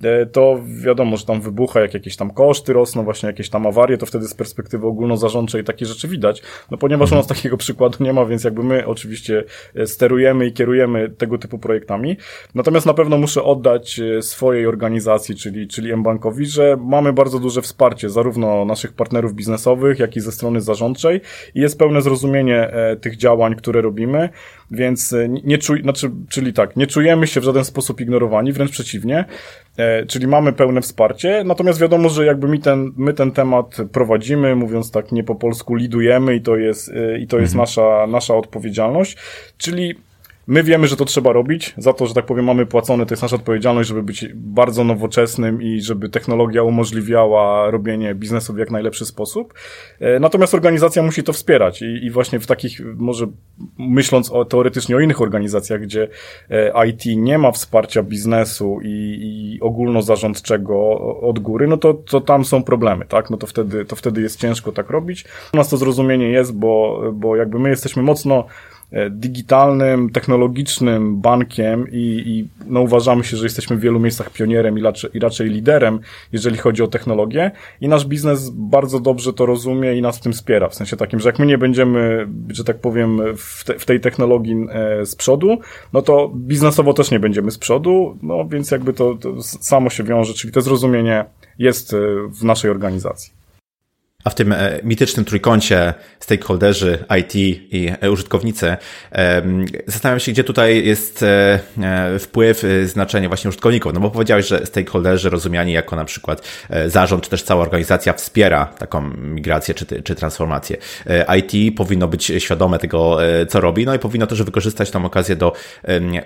E, 0.05 0.27
to 0.27 0.61
wiadomo, 0.85 1.17
że 1.17 1.25
tam 1.25 1.41
wybucha, 1.41 1.81
jak 1.81 1.95
jakieś 1.95 2.17
tam 2.17 2.31
koszty 2.31 2.73
rosną, 2.73 3.05
właśnie 3.05 3.27
jakieś 3.27 3.49
tam 3.49 3.67
awarie, 3.67 3.99
to 3.99 4.07
wtedy 4.07 4.29
z 4.29 4.35
perspektywy 4.35 4.87
ogólnozarządczej 4.87 5.65
takie 5.65 5.87
rzeczy 5.87 6.09
widać. 6.09 6.43
No 6.71 6.79
ponieważ 6.79 7.13
u 7.13 7.15
nas 7.15 7.27
takiego 7.27 7.57
przykładu 7.67 8.05
nie 8.05 8.13
ma, 8.13 8.27
więc 8.27 8.45
jakby 8.45 8.63
my 8.63 8.87
oczywiście 8.87 9.45
e, 9.75 9.87
sterujemy 9.87 10.47
i 10.47 10.53
kierujemy 10.53 11.11
tego 11.11 11.39
typu 11.39 11.59
projektami. 11.59 12.17
Natomiast 12.55 12.87
na 12.87 12.95
pewno 12.95 13.19
muszę 13.19 13.43
oddać 13.43 14.01
e, 14.01 14.23
swojej 14.23 14.67
organizacji, 14.67 15.37
czyli, 15.37 15.69
czyli 15.69 15.97
mBankowi, 15.97 16.47
że 16.47 16.77
mamy 16.81 17.13
bardzo 17.13 17.39
duże 17.39 17.63
wsparcie 17.63 18.11
zarówno 18.11 18.65
naszych 18.65 18.93
partnerów 18.93 19.35
biznesowych, 19.35 19.99
jak 19.99 20.17
i 20.17 20.21
ze 20.21 20.33
strony 20.33 20.61
zarządczej 20.61 21.21
i 21.55 21.61
jest 21.61 21.79
pełne 21.79 22.03
zrozumienie 22.03 22.71
tych 23.01 23.17
działań, 23.17 23.55
które 23.55 23.83
robimy. 23.83 24.29
Więc 24.71 25.15
nie 25.45 25.59
czuj, 25.59 25.83
znaczy, 25.83 26.11
czyli 26.29 26.53
tak, 26.53 26.77
nie 26.77 26.87
czujemy 26.87 27.27
się 27.27 27.41
w 27.41 27.45
żaden 27.45 27.65
sposób 27.65 28.01
ignorowani, 28.01 28.53
wręcz 28.53 28.71
przeciwnie, 28.71 29.25
czyli 30.07 30.27
mamy 30.27 30.53
pełne 30.53 30.81
wsparcie, 30.81 31.45
natomiast 31.45 31.81
wiadomo, 31.81 32.09
że 32.09 32.27
jakby 32.27 32.49
my 32.49 32.59
ten, 32.59 32.93
my 32.97 33.15
ten 33.15 33.31
temat 33.31 33.77
prowadzimy, 33.93 34.57
mówiąc 34.57 34.91
tak 34.91 35.13
nie 35.13 35.25
po 35.25 35.35
polsku, 35.35 35.75
lidujemy 35.75 36.35
i 36.37 36.41
to 36.41 36.57
jest, 36.57 36.89
e, 36.89 37.19
i 37.19 37.27
to 37.27 37.39
jest 37.39 37.55
mhm. 37.55 37.63
nasza, 37.63 38.07
nasza 38.07 38.35
odpowiedzialność, 38.35 39.17
czyli 39.59 39.95
My 40.49 40.63
wiemy, 40.63 40.87
że 40.87 40.97
to 40.97 41.05
trzeba 41.05 41.33
robić, 41.33 41.75
za 41.79 41.93
to, 41.93 42.07
że 42.07 42.15
tak 42.15 42.27
powiem, 42.27 42.45
mamy 42.45 42.67
płacone, 42.67 43.07
to 43.07 43.13
jest 43.13 43.23
nasza 43.23 43.37
odpowiedzialność, 43.37 43.89
żeby 43.89 44.03
być 44.03 44.27
bardzo 44.35 44.85
nowoczesnym 44.85 45.63
i 45.63 45.81
żeby 45.81 46.09
technologia 46.09 46.63
umożliwiała 46.63 47.71
robienie 47.71 48.15
biznesu 48.15 48.53
w 48.53 48.59
jak 48.59 48.71
najlepszy 48.71 49.07
sposób. 49.07 49.55
E, 50.01 50.21
natomiast 50.21 50.55
organizacja 50.55 51.03
musi 51.03 51.23
to 51.23 51.33
wspierać 51.33 51.83
i, 51.83 51.85
i 51.85 52.11
właśnie 52.11 52.41
w 52.41 52.47
takich, 52.47 52.81
może 52.97 53.27
myśląc 53.79 54.31
o, 54.31 54.45
teoretycznie 54.45 54.97
o 54.97 55.01
innych 55.01 55.21
organizacjach, 55.21 55.81
gdzie 55.81 56.09
e, 56.51 56.89
IT 56.89 57.03
nie 57.17 57.39
ma 57.39 57.53
wsparcia 57.53 58.03
biznesu 58.03 58.81
i, 58.83 59.19
i 59.55 59.61
ogólnozarządczego 59.61 60.99
od 61.21 61.39
góry, 61.39 61.67
no 61.67 61.77
to, 61.77 61.95
to 61.95 62.21
tam 62.21 62.45
są 62.45 62.63
problemy, 62.63 63.05
tak? 63.07 63.31
No 63.31 63.37
to 63.37 63.47
wtedy, 63.47 63.85
to 63.85 63.97
wtedy 63.97 64.21
jest 64.21 64.41
ciężko 64.41 64.73
tak 64.73 64.91
robić. 64.91 65.25
U 65.55 65.57
nas 65.57 65.69
to 65.69 65.77
zrozumienie 65.77 66.29
jest, 66.29 66.57
bo, 66.57 67.03
bo 67.15 67.37
jakby 67.37 67.59
my 67.59 67.69
jesteśmy 67.69 68.03
mocno 68.03 68.45
digitalnym, 69.11 70.11
technologicznym 70.11 71.21
bankiem 71.21 71.87
i, 71.91 72.23
i 72.27 72.49
no 72.67 72.81
uważamy 72.81 73.25
się, 73.25 73.37
że 73.37 73.45
jesteśmy 73.45 73.77
w 73.77 73.81
wielu 73.81 74.01
miejscach 74.01 74.31
pionierem 74.31 74.79
i 74.79 74.83
raczej, 74.83 75.11
i 75.15 75.19
raczej 75.19 75.49
liderem, 75.49 76.01
jeżeli 76.33 76.57
chodzi 76.57 76.83
o 76.83 76.87
technologię. 76.87 77.51
I 77.81 77.89
nasz 77.89 78.07
biznes 78.07 78.51
bardzo 78.51 79.01
dobrze 79.01 79.33
to 79.33 79.47
rozumie 79.47 79.95
i 79.95 80.03
nas 80.03 80.19
w 80.19 80.21
tym 80.21 80.33
wspiera, 80.33 80.69
w 80.69 80.75
sensie 80.75 80.97
takim, 80.97 81.21
że 81.21 81.29
jak 81.29 81.39
my 81.39 81.47
nie 81.47 81.59
będziemy, 81.59 82.29
że 82.49 82.65
tak 82.65 82.79
powiem, 82.79 83.21
w, 83.37 83.65
te, 83.65 83.79
w 83.79 83.85
tej 83.85 84.01
technologii 84.01 84.67
e, 84.71 85.07
z 85.07 85.17
przodu, 85.17 85.59
no 85.93 86.03
to 86.03 86.33
biznesowo 86.35 86.93
też 86.93 87.11
nie 87.11 87.21
będziemy 87.21 87.51
z 87.51 87.59
przodu, 87.59 88.19
no 88.23 88.49
więc 88.49 88.71
jakby 88.71 88.93
to, 88.93 89.15
to 89.15 89.43
samo 89.43 89.91
się 89.91 90.05
wiąże, 90.05 90.35
czyli 90.35 90.53
to 90.53 90.61
zrozumienie 90.61 91.25
jest 91.59 91.95
e, 91.95 91.97
w 92.29 92.45
naszej 92.45 92.71
organizacji. 92.71 93.38
A 94.25 94.31
w 94.31 94.35
tym 94.35 94.53
e, 94.53 94.81
mitycznym 94.83 95.25
trójkącie 95.25 95.95
stakeholderzy, 96.21 97.05
IT 97.21 97.35
i 97.35 97.93
e, 98.01 98.11
użytkownicy 98.11 98.77
zastanawiam 99.87 100.21
się, 100.21 100.33
gdzie 100.33 100.45
tutaj 100.45 100.87
jest 100.87 101.23
e, 101.23 102.19
wpływ, 102.19 102.63
znaczenie 102.85 103.29
właśnie 103.29 103.49
użytkowników. 103.49 103.93
No 103.95 104.01
bo 104.01 104.11
powiedziałeś, 104.11 104.47
że 104.47 104.67
stakeholderzy 104.67 105.31
rozumiani 105.31 105.73
jako 105.73 105.97
na 105.97 106.05
przykład 106.05 106.43
zarząd, 106.87 107.25
czy 107.25 107.31
też 107.31 107.43
cała 107.43 107.63
organizacja 107.63 108.13
wspiera 108.13 108.67
taką 108.67 109.11
migrację 109.17 109.75
czy, 109.75 110.03
czy 110.03 110.15
transformację. 110.15 110.77
IT 111.39 111.77
powinno 111.77 112.09
być 112.09 112.33
świadome 112.39 112.79
tego, 112.79 113.19
co 113.49 113.61
robi, 113.61 113.87
no 113.87 113.95
i 113.95 113.99
powinno 113.99 114.27
też 114.27 114.43
wykorzystać 114.43 114.91
tą 114.91 115.05
okazję 115.05 115.37
do 115.37 115.53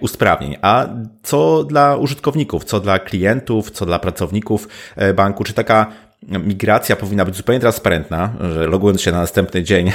usprawnień. 0.00 0.56
A 0.62 0.88
co 1.22 1.64
dla 1.64 1.96
użytkowników, 1.96 2.64
co 2.64 2.80
dla 2.80 2.98
klientów, 2.98 3.70
co 3.70 3.86
dla 3.86 3.98
pracowników 3.98 4.68
banku, 5.14 5.44
czy 5.44 5.52
taka 5.52 5.92
migracja 6.28 6.96
powinna 6.96 7.24
być 7.24 7.36
zupełnie 7.36 7.60
transparentna, 7.60 8.32
że 8.54 8.66
logując 8.66 9.00
się 9.00 9.12
na 9.12 9.20
następny 9.20 9.62
dzień 9.62 9.92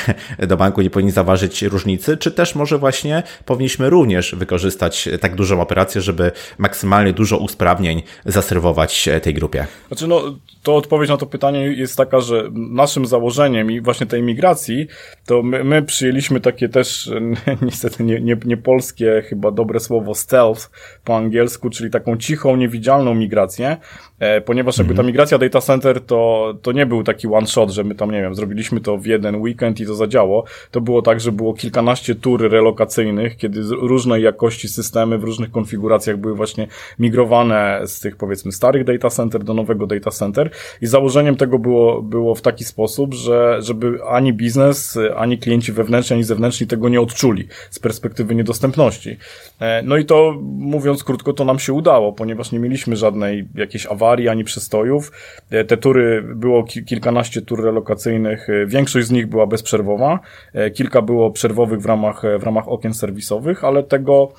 do 0.48 0.58
banku 0.58 0.82
nie 0.82 0.90
powinni 0.90 1.12
zaważyć 1.12 1.62
różnicy, 1.62 2.18
czy 2.18 2.32
też 2.32 2.56
może 2.56 2.78
właśnie 2.78 3.24
powinniśmy 3.46 3.90
również 3.90 4.36
wykorzystać 4.36 5.10
tak 5.22 5.36
dużą 5.36 5.62
operację, 5.62 6.02
żeby 6.02 6.32
maksymalnie 6.58 7.14
dużo 7.14 7.38
usprawnień 7.38 8.04
zaserwować 8.26 9.10
tej 9.22 9.34
grupie? 9.34 9.68
Znaczy 9.88 10.08
no, 10.08 10.24
to 10.64 10.76
odpowiedź 10.76 11.10
na 11.10 11.18
to 11.18 11.26
pytanie 11.26 11.60
jest 11.60 11.98
taka, 11.98 12.20
że 12.20 12.50
naszym 12.54 13.06
założeniem 13.06 13.72
i 13.72 13.82
właśnie 13.82 14.06
tej 14.06 14.24
migracji, 14.24 14.88
to 15.28 15.44
my, 15.44 15.64
my 15.64 15.84
przyjęliśmy 15.84 16.40
takie 16.40 16.70
też 16.70 17.12
niestety 17.62 18.04
nie, 18.04 18.22
nie, 18.22 18.38
nie 18.46 18.58
polskie 18.58 19.24
chyba 19.30 19.52
dobre 19.52 19.80
słowo 19.80 20.16
stealth 20.16 20.70
po 21.04 21.18
angielsku, 21.18 21.70
czyli 21.70 21.90
taką 21.90 22.18
cichą, 22.18 22.56
niewidzialną 22.56 23.16
migrację, 23.16 23.78
E, 24.20 24.42
ponieważ 24.42 24.78
jakby 24.78 24.94
ta 24.94 25.02
mhm. 25.02 25.08
migracja 25.08 25.38
data 25.38 25.62
center 25.62 26.02
to, 26.02 26.54
to 26.62 26.72
nie 26.72 26.86
był 26.86 27.04
taki 27.04 27.28
one 27.28 27.48
shot, 27.48 27.70
że 27.72 27.84
my 27.84 27.96
tam, 27.96 28.12
nie 28.12 28.22
wiem, 28.22 28.36
zrobiliśmy 28.36 28.82
to 28.82 28.98
w 28.98 29.06
jeden 29.06 29.36
weekend 29.36 29.80
i 29.80 29.86
to 29.86 29.96
zadziało. 29.96 30.44
To 30.72 30.82
było 30.82 31.02
tak, 31.02 31.20
że 31.20 31.32
było 31.32 31.54
kilkanaście 31.54 32.16
tur 32.16 32.52
relokacyjnych, 32.52 33.38
kiedy 33.38 33.62
różnej 33.82 34.24
jakości 34.24 34.68
systemy 34.68 35.18
w 35.18 35.24
różnych 35.24 35.52
konfiguracjach 35.52 36.18
były 36.18 36.36
właśnie 36.36 36.68
migrowane 37.00 37.82
z 37.86 38.00
tych 38.00 38.16
powiedzmy 38.16 38.52
starych 38.52 38.84
data 38.84 39.10
center 39.10 39.44
do 39.44 39.54
nowego 39.54 39.88
data 39.88 40.12
center 40.12 40.50
i 40.82 40.88
założeniem 40.88 41.36
tego 41.36 41.60
było, 41.60 42.02
było 42.02 42.36
w 42.36 42.42
taki 42.42 42.64
sposób, 42.64 43.14
że 43.14 43.58
żeby 43.62 44.00
ani 44.10 44.34
biznes, 44.34 45.00
ani 45.18 45.38
klienci 45.38 45.72
wewnętrzni, 45.72 46.14
ani 46.14 46.24
zewnętrzni 46.24 46.68
tego 46.68 46.90
nie 46.90 47.02
odczuli 47.02 47.48
z 47.70 47.80
perspektywy 47.80 48.36
niedostępności. 48.36 49.18
E, 49.60 49.82
no 49.82 49.98
i 49.98 50.06
to, 50.06 50.36
mówiąc 50.42 51.04
krótko, 51.04 51.34
to 51.34 51.46
nam 51.46 51.60
się 51.60 51.74
udało, 51.74 52.14
ponieważ 52.14 52.52
nie 52.52 52.60
mieliśmy 52.60 52.96
żadnej 52.96 53.48
jakiejś 53.56 53.86
awarii 53.86 54.30
ani 54.30 54.44
przestojów. 54.44 55.12
E, 55.50 55.64
te 55.64 55.78
tury, 55.78 56.24
było 56.36 56.64
kilkanaście 56.64 57.42
tur 57.42 57.64
relokacyjnych, 57.64 58.50
e, 58.50 58.66
większość 58.66 59.08
z 59.08 59.12
nich 59.12 59.28
była 59.28 59.48
bezprzerwowa, 59.48 60.20
kilka 60.74 61.02
było 61.02 61.32
przerwowych 61.32 61.82
w 61.82 61.86
ramach, 61.86 62.22
w 62.40 62.44
ramach 62.44 62.68
okien 62.68 62.94
serwisowych, 62.94 63.64
ale 63.64 63.84
tego, 63.84 64.34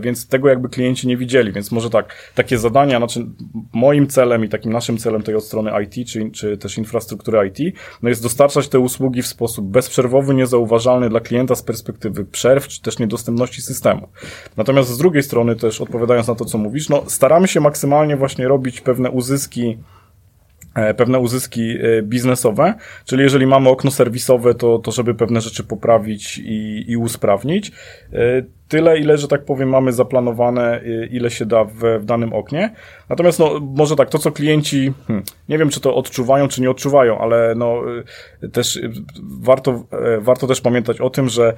więc 0.00 0.26
tego 0.26 0.48
jakby 0.48 0.68
klienci 0.68 1.08
nie 1.08 1.16
widzieli, 1.16 1.52
więc 1.52 1.72
może 1.72 1.90
tak, 1.90 2.32
takie 2.34 2.58
zadania, 2.58 2.98
znaczy 2.98 3.26
moim 3.72 4.06
celem 4.06 4.44
i 4.44 4.48
takim 4.48 4.72
naszym 4.72 4.98
celem 4.98 5.22
tej 5.22 5.34
od 5.34 5.44
strony 5.44 5.70
IT, 5.84 6.08
czy, 6.08 6.30
czy 6.30 6.58
też 6.58 6.78
infrastruktury 6.78 7.48
IT, 7.48 7.76
no 8.02 8.08
jest 8.08 8.22
dostarczać 8.22 8.68
te 8.68 8.78
usługi 8.78 9.22
w 9.22 9.26
sposób 9.26 9.66
bezprzerwowy, 9.66 10.34
niezauważalny 10.34 11.08
dla 11.08 11.20
klienta 11.20 11.54
z 11.54 11.62
perspektywy 11.62 12.24
przerw, 12.24 12.68
czy 12.68 12.82
też 12.82 12.98
niedostępności 12.98 13.62
systemu. 13.62 14.08
Natomiast 14.56 14.88
z 14.90 14.98
drugiej 14.98 15.22
strony 15.22 15.56
też 15.56 15.80
odpowiadając 15.80 16.28
na 16.28 16.34
to, 16.34 16.44
co 16.44 16.58
mówisz, 16.58 16.88
no 16.88 17.02
staramy 17.06 17.48
się 17.48 17.60
maksymalnie 17.60 18.16
właśnie 18.16 18.48
robić 18.48 18.80
pewne 18.80 19.10
uzyski 19.10 19.68
e, 19.70 19.99
pewne 20.96 21.18
uzyski 21.18 21.70
e, 21.70 22.02
biznesowe, 22.02 22.74
czyli 23.04 23.22
jeżeli 23.22 23.46
mamy 23.46 23.68
okno 23.68 23.90
serwisowe, 23.90 24.54
to, 24.54 24.78
to 24.78 24.92
żeby 24.92 25.14
pewne 25.14 25.40
rzeczy 25.40 25.64
poprawić 25.64 26.38
i, 26.38 26.84
i 26.88 26.96
usprawnić. 26.96 27.72
E, 28.12 28.42
tyle, 28.68 28.98
ile, 28.98 29.18
że 29.18 29.28
tak 29.28 29.44
powiem, 29.44 29.68
mamy 29.68 29.92
zaplanowane, 29.92 30.80
ile 31.10 31.30
się 31.30 31.46
da 31.46 31.64
w, 31.64 31.98
w 32.00 32.04
danym 32.04 32.32
oknie. 32.32 32.74
Natomiast, 33.08 33.38
no, 33.38 33.60
może 33.60 33.96
tak, 33.96 34.08
to 34.08 34.18
co 34.18 34.32
klienci, 34.32 34.92
hmm, 35.06 35.24
nie 35.48 35.58
wiem, 35.58 35.70
czy 35.70 35.80
to 35.80 35.94
odczuwają, 35.94 36.48
czy 36.48 36.60
nie 36.60 36.70
odczuwają, 36.70 37.18
ale 37.18 37.54
no, 37.56 37.82
też 38.52 38.80
warto, 39.40 39.84
warto 40.18 40.46
też 40.46 40.60
pamiętać 40.60 41.00
o 41.00 41.10
tym, 41.10 41.28
że 41.28 41.54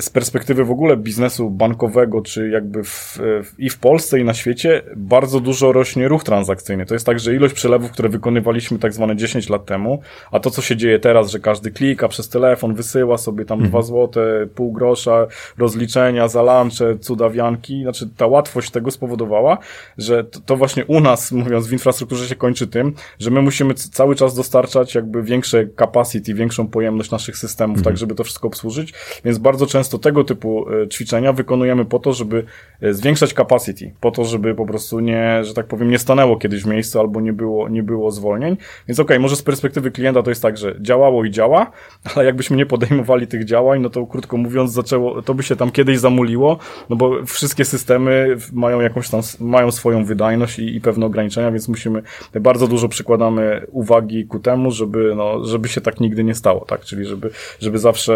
z 0.00 0.10
perspektywy 0.10 0.64
w 0.64 0.70
ogóle 0.70 0.96
biznesu 0.96 1.50
bankowego, 1.50 2.22
czy 2.22 2.48
jakby 2.48 2.84
w, 2.84 3.18
w, 3.18 3.54
i 3.58 3.70
w 3.70 3.78
Polsce, 3.78 4.20
i 4.20 4.24
na 4.24 4.34
świecie, 4.34 4.82
bardzo 4.96 5.40
dużo 5.40 5.72
rośnie 5.72 6.08
ruch 6.08 6.24
transakcyjny. 6.24 6.86
To 6.86 6.94
jest 6.94 7.06
tak, 7.06 7.20
że 7.20 7.34
ilość 7.34 7.54
przelewów, 7.54 7.90
które 7.90 8.08
wykonywaliśmy 8.08 8.78
tak 8.78 8.92
zwane 8.92 9.16
10 9.16 9.48
lat 9.48 9.66
temu, 9.66 10.02
a 10.30 10.40
to, 10.40 10.50
co 10.50 10.62
się 10.62 10.76
dzieje 10.76 10.98
teraz, 10.98 11.30
że 11.30 11.38
każdy 11.40 11.70
klika 11.70 12.08
przez 12.08 12.28
telefon, 12.28 12.74
wysyła 12.74 13.18
sobie 13.18 13.44
tam 13.44 13.58
mhm. 13.58 13.70
2 13.70 13.82
złote, 13.82 14.46
pół 14.54 14.72
grosza, 14.72 15.26
rozliczenia 15.58 16.28
za 16.28 16.42
lunche, 16.42 16.98
cudawianki, 16.98 17.82
znaczy 17.82 18.08
ta 18.16 18.26
łatwość 18.26 18.70
tego 18.70 18.90
spowodowała, 18.90 19.58
że 19.98 20.24
to, 20.24 20.40
to 20.40 20.56
właśnie 20.56 20.84
u 20.84 21.00
nas, 21.00 21.32
mówiąc 21.32 21.66
w 21.66 21.72
infrastrukturze 21.72 22.28
się 22.28 22.34
kończy 22.34 22.66
tym, 22.66 22.94
że 23.18 23.30
my 23.30 23.42
musimy 23.42 23.74
cały 23.74 24.16
czas 24.16 24.34
dostarczać 24.34 24.94
jakby 24.94 25.22
większe 25.22 25.66
capacity, 25.78 26.34
większą 26.34 26.66
pojemność 26.66 27.10
naszych 27.10 27.36
systemów, 27.36 27.78
mhm. 27.78 27.84
tak 27.84 27.98
żeby 27.98 28.14
to 28.14 28.24
wszystko 28.24 28.48
obsłużyć, 28.48 28.94
więc 29.24 29.38
bardzo 29.38 29.66
często 29.66 29.81
często 29.82 29.98
tego 29.98 30.24
typu 30.24 30.66
ćwiczenia 30.92 31.32
wykonujemy 31.32 31.84
po 31.84 31.98
to, 31.98 32.12
żeby 32.12 32.44
zwiększać 32.82 33.32
capacity, 33.32 33.92
po 34.00 34.10
to, 34.10 34.24
żeby 34.24 34.54
po 34.54 34.66
prostu 34.66 35.00
nie, 35.00 35.44
że 35.44 35.54
tak 35.54 35.66
powiem, 35.66 35.90
nie 35.90 35.98
stanęło 35.98 36.36
kiedyś 36.36 36.62
w 36.62 36.66
miejscu 36.66 37.00
albo 37.00 37.20
nie 37.20 37.32
było, 37.32 37.68
nie 37.68 37.82
było 37.82 38.10
zwolnień. 38.10 38.56
Więc 38.88 39.00
okej, 39.00 39.16
okay, 39.16 39.20
może 39.20 39.36
z 39.36 39.42
perspektywy 39.42 39.90
klienta 39.90 40.22
to 40.22 40.30
jest 40.30 40.42
tak, 40.42 40.58
że 40.58 40.74
działało 40.80 41.24
i 41.24 41.30
działa, 41.30 41.70
ale 42.14 42.24
jakbyśmy 42.24 42.56
nie 42.56 42.66
podejmowali 42.66 43.26
tych 43.26 43.44
działań, 43.44 43.80
no 43.80 43.90
to 43.90 44.06
krótko 44.06 44.36
mówiąc 44.36 44.72
zaczęło, 44.72 45.22
to 45.22 45.34
by 45.34 45.42
się 45.42 45.56
tam 45.56 45.70
kiedyś 45.70 45.98
zamuliło, 45.98 46.58
no 46.90 46.96
bo 46.96 47.26
wszystkie 47.26 47.64
systemy 47.64 48.36
mają 48.52 48.80
jakąś 48.80 49.08
tam, 49.08 49.20
mają 49.40 49.70
swoją 49.70 50.04
wydajność 50.04 50.58
i, 50.58 50.76
i 50.76 50.80
pewne 50.80 51.06
ograniczenia, 51.06 51.50
więc 51.50 51.68
musimy, 51.68 52.02
bardzo 52.40 52.68
dużo 52.68 52.88
przykładamy 52.88 53.66
uwagi 53.70 54.26
ku 54.26 54.38
temu, 54.38 54.70
żeby, 54.70 55.14
no, 55.16 55.44
żeby 55.44 55.68
się 55.68 55.80
tak 55.80 56.00
nigdy 56.00 56.24
nie 56.24 56.34
stało, 56.34 56.64
tak? 56.64 56.80
Czyli 56.80 57.04
żeby, 57.04 57.30
żeby 57.60 57.78
zawsze 57.78 58.14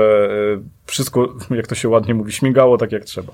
e, 0.56 0.76
wszystko, 0.86 1.34
jak 1.56 1.66
to 1.66 1.74
się 1.74 1.88
ładnie 1.88 2.14
mówi, 2.14 2.32
śmigało 2.32 2.78
tak 2.78 2.92
jak 2.92 3.04
trzeba. 3.04 3.32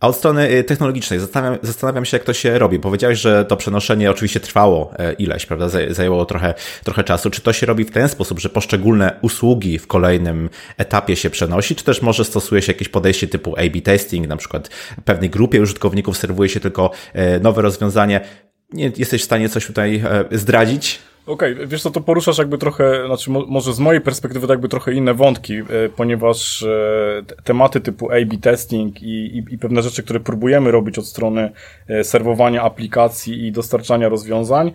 A 0.00 0.08
od 0.08 0.16
strony 0.16 0.50
y, 0.50 0.64
technologicznej 0.64 1.20
zastanawiam, 1.20 1.58
zastanawiam, 1.62 2.04
się, 2.04 2.16
jak 2.16 2.24
to 2.24 2.32
się 2.32 2.58
robi. 2.58 2.78
Powiedziałeś, 2.78 3.18
że 3.18 3.44
to 3.44 3.56
przenoszenie 3.56 4.10
oczywiście 4.10 4.40
trwało 4.40 4.92
e, 4.98 5.12
ileś, 5.12 5.46
prawda? 5.46 5.68
Zajęło 5.90 6.26
trochę, 6.26 6.54
trochę 6.84 7.04
czasu. 7.04 7.30
Czy 7.30 7.40
to 7.40 7.52
się 7.52 7.66
robi 7.66 7.84
w 7.84 7.90
ten 7.90 8.08
sposób, 8.08 8.40
że 8.40 8.48
poszczególne 8.48 9.18
usługi 9.22 9.78
w 9.78 9.86
kolejnym 9.86 10.50
etapie 10.76 11.16
się 11.16 11.30
przenosi, 11.30 11.76
czy 11.76 11.84
też 11.84 12.02
może 12.02 12.24
stosuje 12.24 12.62
się 12.62 12.72
jakieś 12.72 12.88
podejście 12.88 13.28
typu 13.28 13.54
A-B 13.58 13.80
testing, 13.80 14.28
na 14.28 14.36
przykład 14.36 14.70
pewnej 15.04 15.30
grupie 15.30 15.60
użytkowników 15.60 16.16
serwuje 16.16 16.48
się 16.48 16.60
tylko 16.60 16.90
e, 17.12 17.40
nowe 17.40 17.62
rozwiązanie? 17.62 18.20
Nie 18.72 18.92
jesteś 18.96 19.22
w 19.22 19.24
stanie 19.24 19.48
coś 19.48 19.66
tutaj 19.66 20.02
e, 20.04 20.38
zdradzić? 20.38 20.98
Okej, 21.26 21.52
okay, 21.52 21.66
wiesz 21.66 21.82
co, 21.82 21.90
to 21.90 22.00
poruszasz 22.00 22.38
jakby 22.38 22.58
trochę, 22.58 23.06
znaczy 23.06 23.30
może 23.30 23.72
z 23.72 23.78
mojej 23.78 24.00
perspektywy 24.00 24.46
to 24.46 24.52
jakby 24.52 24.68
trochę 24.68 24.92
inne 24.92 25.14
wątki, 25.14 25.54
e, 25.54 25.64
ponieważ 25.96 26.62
e, 26.62 27.22
tematy 27.44 27.80
typu 27.80 28.10
A-B 28.10 28.36
testing 28.36 29.02
i, 29.02 29.06
i, 29.06 29.54
i, 29.54 29.58
pewne 29.58 29.82
rzeczy, 29.82 30.02
które 30.02 30.20
próbujemy 30.20 30.70
robić 30.70 30.98
od 30.98 31.06
strony 31.06 31.52
e, 31.88 32.04
serwowania 32.04 32.62
aplikacji 32.62 33.46
i 33.46 33.52
dostarczania 33.52 34.08
rozwiązań, 34.08 34.72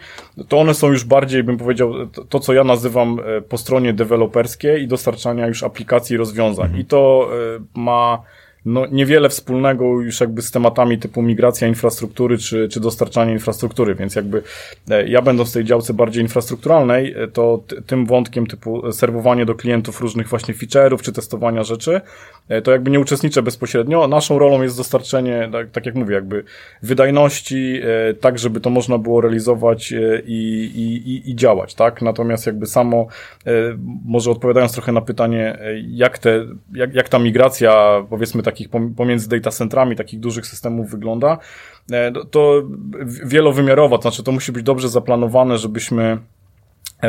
to 0.48 0.60
one 0.60 0.74
są 0.74 0.88
już 0.88 1.04
bardziej, 1.04 1.44
bym 1.44 1.58
powiedział, 1.58 2.08
to, 2.08 2.24
to 2.24 2.40
co 2.40 2.54
ja 2.54 2.64
nazywam 2.64 3.20
po 3.50 3.58
stronie 3.58 3.94
deweloperskiej 3.94 4.84
i 4.84 4.88
dostarczania 4.88 5.48
już 5.48 5.64
aplikacji 5.64 6.14
i 6.14 6.18
rozwiązań. 6.18 6.66
Mhm. 6.66 6.82
I 6.82 6.86
to 6.86 7.30
ma 7.76 8.22
no, 8.66 8.86
niewiele 8.86 9.30
wspólnego 9.30 9.86
już 9.86 10.22
jakby 10.22 10.42
z 10.42 10.52
tematami 10.52 10.98
typu 10.98 11.22
migracja 11.22 11.68
infrastruktury 11.68 12.38
czy, 12.38 12.68
czy 12.70 12.80
dostarczanie 12.80 13.32
infrastruktury, 13.32 13.96
więc 13.96 14.16
jakby 14.16 14.44
e, 14.90 15.08
ja 15.08 15.22
będąc 15.22 15.50
w 15.50 15.54
tej 15.54 15.64
działce 15.66 15.94
bardziej 15.94 16.24
infrastrukturalnej, 16.24 17.14
e, 17.14 17.28
to 17.28 17.64
tym 17.86 18.06
wątkiem 18.06 18.48
typu 18.48 18.92
serwowanie 18.92 19.46
do 19.46 19.56
klientów 19.56 20.02
różnych 20.02 20.28
właśnie 20.28 20.54
feature'ów 20.54 21.02
czy 21.02 21.12
testowania 21.12 21.64
rzeczy, 21.64 22.02
e, 22.50 22.62
to 22.62 22.72
jakby 22.72 22.92
nie 22.92 23.00
uczestniczę 23.00 23.42
bezpośrednio. 23.42 24.08
Naszą 24.08 24.40
rolą 24.40 24.62
jest 24.62 24.78
dostarczenie, 24.78 25.50
tak, 25.52 25.72
tak 25.72 25.86
jak 25.86 25.96
mówię, 25.96 26.16
jakby 26.16 26.44
wydajności, 26.84 27.82
tak 28.22 28.40
żeby 28.40 28.60
to 28.60 28.70
można 28.70 28.98
było 28.98 29.22
realizować 29.22 29.94
i, 30.26 30.72
i, 31.06 31.30
i 31.32 31.36
działać, 31.36 31.76
tak? 31.76 32.02
Natomiast 32.02 32.46
jakby 32.46 32.66
samo, 32.66 33.08
może 34.06 34.32
odpowiadając 34.32 34.74
trochę 34.74 34.92
na 34.92 35.02
pytanie, 35.02 35.60
jak 35.88 36.18
te, 36.18 36.46
jak, 36.74 36.94
jak 36.94 37.10
ta 37.10 37.20
migracja, 37.20 38.04
powiedzmy 38.10 38.44
takich 38.52 38.70
pomiędzy 38.98 39.30
data 39.30 39.52
centrami 39.52 39.96
takich 39.96 40.20
dużych 40.20 40.48
systemów 40.48 40.92
wygląda, 40.92 41.38
e, 41.92 42.12
to 42.32 42.64
wielowymiarowa, 43.26 43.98
to 43.98 44.02
znaczy 44.02 44.24
to 44.24 44.32
musi 44.32 44.52
być 44.52 44.64
dobrze 44.64 44.90
zaplanowane, 44.90 45.58
żebyśmy 45.58 46.18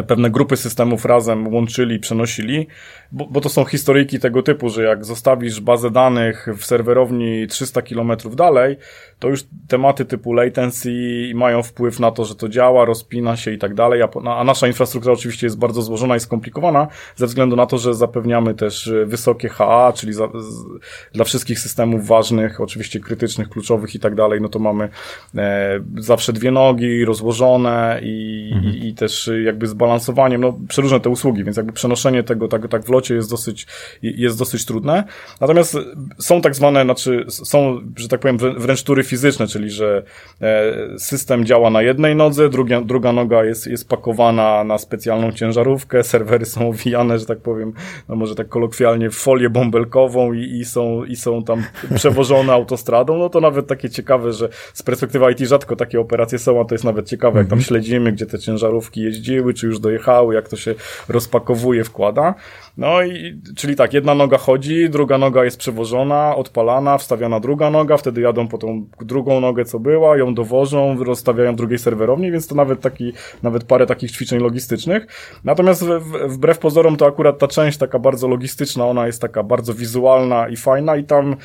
pewne 0.06 0.30
grupy 0.30 0.56
systemów 0.56 1.04
razem 1.04 1.54
łączyli, 1.54 1.98
przenosili, 1.98 2.66
bo, 3.12 3.26
bo, 3.26 3.40
to 3.40 3.48
są 3.48 3.64
historyjki 3.64 4.18
tego 4.18 4.42
typu, 4.42 4.68
że 4.68 4.82
jak 4.82 5.04
zostawisz 5.04 5.60
bazę 5.60 5.90
danych 5.90 6.48
w 6.56 6.64
serwerowni 6.64 7.46
300 7.46 7.82
km 7.82 8.12
dalej, 8.34 8.76
to 9.18 9.28
już 9.28 9.44
tematy 9.68 10.04
typu 10.04 10.32
latency 10.32 10.90
mają 11.34 11.62
wpływ 11.62 12.00
na 12.00 12.10
to, 12.10 12.24
że 12.24 12.34
to 12.34 12.48
działa, 12.48 12.84
rozpina 12.84 13.36
się 13.36 13.52
i 13.52 13.58
tak 13.58 13.74
dalej, 13.74 14.02
a, 14.02 14.44
nasza 14.44 14.66
infrastruktura 14.66 15.14
oczywiście 15.14 15.46
jest 15.46 15.58
bardzo 15.58 15.82
złożona 15.82 16.16
i 16.16 16.20
skomplikowana, 16.20 16.88
ze 17.16 17.26
względu 17.26 17.56
na 17.56 17.66
to, 17.66 17.78
że 17.78 17.94
zapewniamy 17.94 18.54
też 18.54 18.92
wysokie 19.06 19.48
HA, 19.48 19.92
czyli 19.96 20.12
za, 20.12 20.26
z, 20.26 20.64
dla 21.12 21.24
wszystkich 21.24 21.58
systemów 21.58 22.06
ważnych, 22.06 22.60
oczywiście 22.60 23.00
krytycznych, 23.00 23.48
kluczowych 23.48 23.94
i 23.94 24.00
tak 24.00 24.14
dalej, 24.14 24.40
no 24.40 24.48
to 24.48 24.58
mamy 24.58 24.88
e, 25.36 25.80
zawsze 25.98 26.32
dwie 26.32 26.50
nogi 26.50 27.04
rozłożone 27.04 28.00
i, 28.02 28.50
mhm. 28.54 28.74
i, 28.74 28.88
i 28.88 28.94
też 28.94 29.30
jakby 29.44 29.66
z 29.66 29.79
balansowaniem, 29.80 30.40
no 30.40 30.58
przeróżne 30.68 31.00
te 31.00 31.10
usługi, 31.10 31.44
więc 31.44 31.56
jakby 31.56 31.72
przenoszenie 31.72 32.22
tego 32.22 32.48
tak, 32.48 32.68
tak 32.68 32.84
w 32.84 32.88
locie 32.88 33.14
jest 33.14 33.30
dosyć, 33.30 33.66
jest 34.02 34.38
dosyć 34.38 34.64
trudne. 34.64 35.04
Natomiast 35.40 35.76
są 36.18 36.40
tak 36.40 36.54
zwane, 36.54 36.84
znaczy 36.84 37.24
są, 37.28 37.80
że 37.96 38.08
tak 38.08 38.20
powiem, 38.20 38.38
wręcz 38.38 38.82
tury 38.82 39.02
fizyczne, 39.02 39.46
czyli 39.46 39.70
że 39.70 40.02
e, 40.40 40.72
system 40.98 41.44
działa 41.44 41.70
na 41.70 41.82
jednej 41.82 42.16
nodze, 42.16 42.48
druga, 42.48 42.80
druga 42.80 43.12
noga 43.12 43.44
jest, 43.44 43.66
jest 43.66 43.88
pakowana 43.88 44.64
na 44.64 44.78
specjalną 44.78 45.32
ciężarówkę, 45.32 46.02
serwery 46.12 46.46
są 46.46 46.68
owijane, 46.68 47.18
że 47.18 47.26
tak 47.26 47.38
powiem, 47.38 47.72
no 48.08 48.16
może 48.16 48.34
tak 48.34 48.48
kolokwialnie 48.48 49.10
w 49.10 49.14
folię 49.14 49.50
bąbelkową 49.50 50.32
i, 50.32 50.40
i, 50.40 50.64
są, 50.64 51.04
i 51.04 51.16
są 51.16 51.44
tam 51.44 51.64
przewożone 51.94 52.52
autostradą, 52.52 53.18
no 53.18 53.28
to 53.28 53.40
nawet 53.40 53.66
takie 53.66 53.90
ciekawe, 53.90 54.32
że 54.32 54.48
z 54.74 54.82
perspektywy 54.82 55.32
IT 55.32 55.38
rzadko 55.38 55.76
takie 55.76 56.00
operacje 56.00 56.38
są, 56.38 56.60
a 56.60 56.64
to 56.64 56.74
jest 56.74 56.84
nawet 56.84 57.08
ciekawe, 57.08 57.38
jak 57.38 57.48
tam 57.48 57.58
mhm. 57.58 57.66
śledzimy, 57.68 58.12
gdzie 58.12 58.26
te 58.26 58.38
ciężarówki 58.38 59.00
jeździły, 59.00 59.54
czy 59.54 59.66
już 59.70 59.80
dojechały, 59.80 60.34
jak 60.34 60.48
to 60.48 60.56
się 60.56 60.74
rozpakowuje, 61.08 61.84
wkłada. 61.84 62.34
No 62.76 63.02
i, 63.02 63.40
czyli 63.56 63.76
tak, 63.76 63.94
jedna 63.94 64.14
noga 64.14 64.38
chodzi, 64.38 64.90
druga 64.90 65.18
noga 65.18 65.44
jest 65.44 65.56
przewożona, 65.56 66.36
odpalana, 66.36 66.98
wstawiana 66.98 67.40
druga 67.40 67.70
noga, 67.70 67.96
wtedy 67.96 68.20
jadą 68.20 68.48
po 68.48 68.58
tą 68.58 68.86
drugą 69.00 69.40
nogę, 69.40 69.64
co 69.64 69.78
była, 69.78 70.16
ją 70.16 70.34
dowożą, 70.34 71.04
rozstawiają 71.04 71.56
drugiej 71.56 71.78
serwerowni, 71.78 72.32
więc 72.32 72.46
to 72.46 72.54
nawet 72.54 72.80
taki, 72.80 73.12
nawet 73.42 73.64
parę 73.64 73.86
takich 73.86 74.10
ćwiczeń 74.10 74.40
logistycznych. 74.40 75.06
Natomiast 75.44 75.84
wbrew 76.28 76.58
pozorom 76.58 76.96
to 76.96 77.06
akurat 77.06 77.38
ta 77.38 77.48
część 77.48 77.78
taka 77.78 77.98
bardzo 77.98 78.28
logistyczna, 78.28 78.86
ona 78.86 79.06
jest 79.06 79.22
taka 79.22 79.42
bardzo 79.42 79.74
wizualna 79.74 80.48
i 80.48 80.56
fajna 80.56 80.96
i 80.96 81.04
tam. 81.04 81.36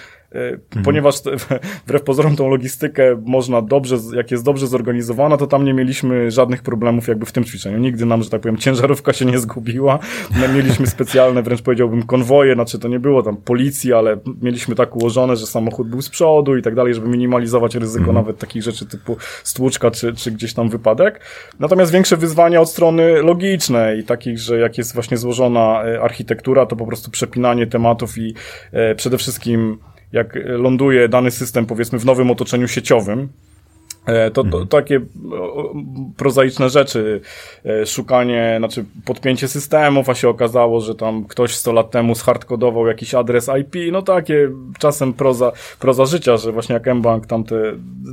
Ponieważ 0.84 1.16
wbrew 1.86 2.04
pozorom 2.04 2.36
tą 2.36 2.50
logistykę 2.50 3.22
można 3.26 3.62
dobrze, 3.62 3.98
jak 4.14 4.32
jest 4.32 4.44
dobrze 4.44 4.68
zorganizowana, 4.68 5.38
to 5.38 5.48
tam 5.48 5.66
nie 5.66 5.74
mieliśmy 5.74 6.32
żadnych 6.32 6.62
problemów 6.62 7.08
jakby 7.08 7.26
w 7.26 7.32
tym 7.32 7.44
ćwiczeniu. 7.44 7.78
Nigdy 7.78 8.06
nam, 8.06 8.24
że 8.24 8.30
tak 8.30 8.42
powiem, 8.42 8.58
ciężarówka 8.58 9.14
się 9.14 9.26
nie 9.26 9.40
zgubiła. 9.40 10.00
My 10.40 10.48
mieliśmy 10.48 10.88
specjalne, 10.88 11.44
wręcz 11.44 11.62
powiedziałbym, 11.62 12.04
konwoje, 12.04 12.54
znaczy 12.54 12.80
to 12.80 12.88
nie 12.88 13.00
było 13.00 13.24
tam 13.24 13.38
policji, 13.38 13.94
ale 13.94 14.18
mieliśmy 14.42 14.76
tak 14.76 14.96
ułożone, 14.96 15.36
że 15.36 15.48
samochód 15.48 15.90
był 15.90 16.02
z 16.02 16.10
przodu 16.10 16.58
i 16.58 16.62
tak 16.62 16.76
dalej, 16.76 16.94
żeby 16.94 17.08
minimalizować 17.08 17.76
ryzyko 17.76 18.06
mhm. 18.06 18.16
nawet 18.16 18.38
takich 18.38 18.64
rzeczy 18.64 18.86
typu 18.86 19.18
stłuczka 19.44 19.92
czy, 19.92 20.14
czy 20.14 20.32
gdzieś 20.32 20.54
tam 20.54 20.70
wypadek. 20.70 21.22
Natomiast 21.60 21.92
większe 21.92 22.18
wyzwania 22.18 22.62
od 22.62 22.70
strony 22.70 23.22
logicznej, 23.22 24.04
takich, 24.04 24.40
że 24.40 24.60
jak 24.60 24.78
jest 24.78 24.94
właśnie 24.94 25.18
złożona 25.18 25.84
e, 25.84 26.02
architektura, 26.02 26.66
to 26.66 26.76
po 26.76 26.86
prostu 26.86 27.12
przepinanie 27.12 27.68
tematów 27.68 28.18
i 28.18 28.36
e, 28.72 28.96
przede 28.96 29.18
wszystkim 29.18 29.78
jak 30.16 30.38
ląduje 30.46 31.10
dany 31.10 31.32
system, 31.32 31.66
powiedzmy, 31.66 32.00
w 32.00 32.06
nowym 32.06 32.32
otoczeniu 32.32 32.68
sieciowym, 32.68 33.30
to, 34.34 34.44
to 34.44 34.48
mhm. 34.48 34.68
takie 34.68 35.02
prozaiczne 36.18 36.70
rzeczy, 36.70 37.22
e, 37.66 37.86
szukanie, 37.86 38.56
znaczy 38.58 38.86
podpięcie 39.06 39.48
systemów, 39.48 40.10
a 40.10 40.16
się 40.16 40.30
okazało, 40.30 40.82
że 40.82 40.96
tam 40.96 41.26
ktoś 41.26 41.56
100 41.56 41.74
lat 41.74 41.92
temu 41.92 42.16
zhardkodował 42.16 42.88
jakiś 42.88 43.14
adres 43.14 43.50
IP, 43.62 43.76
no 43.92 44.02
takie 44.02 44.50
czasem 44.80 45.14
proza, 45.14 45.52
proza 45.80 46.06
życia, 46.06 46.38
że 46.38 46.52
właśnie 46.52 46.74
jak 46.74 46.96
mBank 46.96 47.28
tam 47.28 47.44
te 47.44 47.56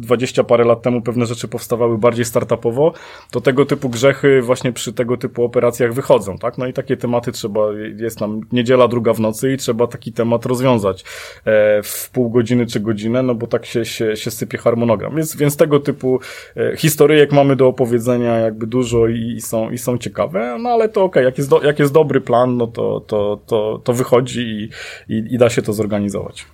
20 0.01 0.45
parę 0.45 0.65
lat 0.65 0.83
temu 0.83 1.03
pewne 1.03 1.27
rzeczy 1.27 1.49
powstawały 1.49 1.99
bardziej 1.99 2.25
startupowo, 2.25 2.93
to 3.31 3.41
tego 3.41 3.67
typu 3.67 3.89
grzechy 3.89 4.43
właśnie 4.43 4.73
przy 4.73 4.93
tego 4.93 5.17
typu 5.17 5.45
operacjach 5.45 5.93
wychodzą, 5.93 6.39
tak? 6.39 6.59
No 6.59 6.67
i 6.67 6.73
takie 6.73 6.97
tematy 6.97 7.33
trzeba, 7.33 7.61
jest 7.97 8.21
nam 8.21 8.41
niedziela 8.53 8.89
druga 8.89 9.13
w 9.13 9.21
nocy 9.21 9.53
i 9.53 9.57
trzeba 9.57 9.87
taki 9.87 10.13
temat 10.13 10.47
rozwiązać 10.47 11.05
e, 11.45 11.83
w 11.83 12.11
pół 12.13 12.31
godziny 12.31 12.67
czy 12.67 12.81
godzinę, 12.81 13.23
no 13.23 13.35
bo 13.35 13.47
tak 13.47 13.67
się, 13.67 13.85
się, 13.85 14.17
się 14.17 14.31
sypie 14.31 14.59
harmonogram. 14.59 15.17
Więc, 15.17 15.37
więc 15.37 15.57
tego 15.57 15.81
typu 15.83 16.21
e, 16.57 16.77
historyjek 16.77 17.33
mamy 17.33 17.57
do 17.57 17.68
opowiedzenia 17.68 18.38
jakby 18.38 18.66
dużo 18.66 19.09
i, 19.09 19.40
są, 19.40 19.71
i 19.71 19.79
są 19.79 19.99
ciekawe, 19.99 20.57
no 20.61 20.71
ale 20.71 20.88
to 20.88 21.05
okej, 21.05 21.11
okay. 21.11 21.25
jak, 21.25 21.38
jest 21.38 21.51
jak 21.62 21.79
jest 21.79 21.92
dobry 21.92 22.21
plan, 22.21 22.57
no 22.57 22.66
to, 22.66 23.01
to, 23.01 23.40
to, 23.47 23.81
to 23.85 23.92
wychodzi 23.92 24.40
i, 24.40 24.71
i, 25.14 25.35
i 25.35 25.38
da 25.38 25.51
się 25.51 25.62
to 25.62 25.73
zorganizować. 25.73 26.47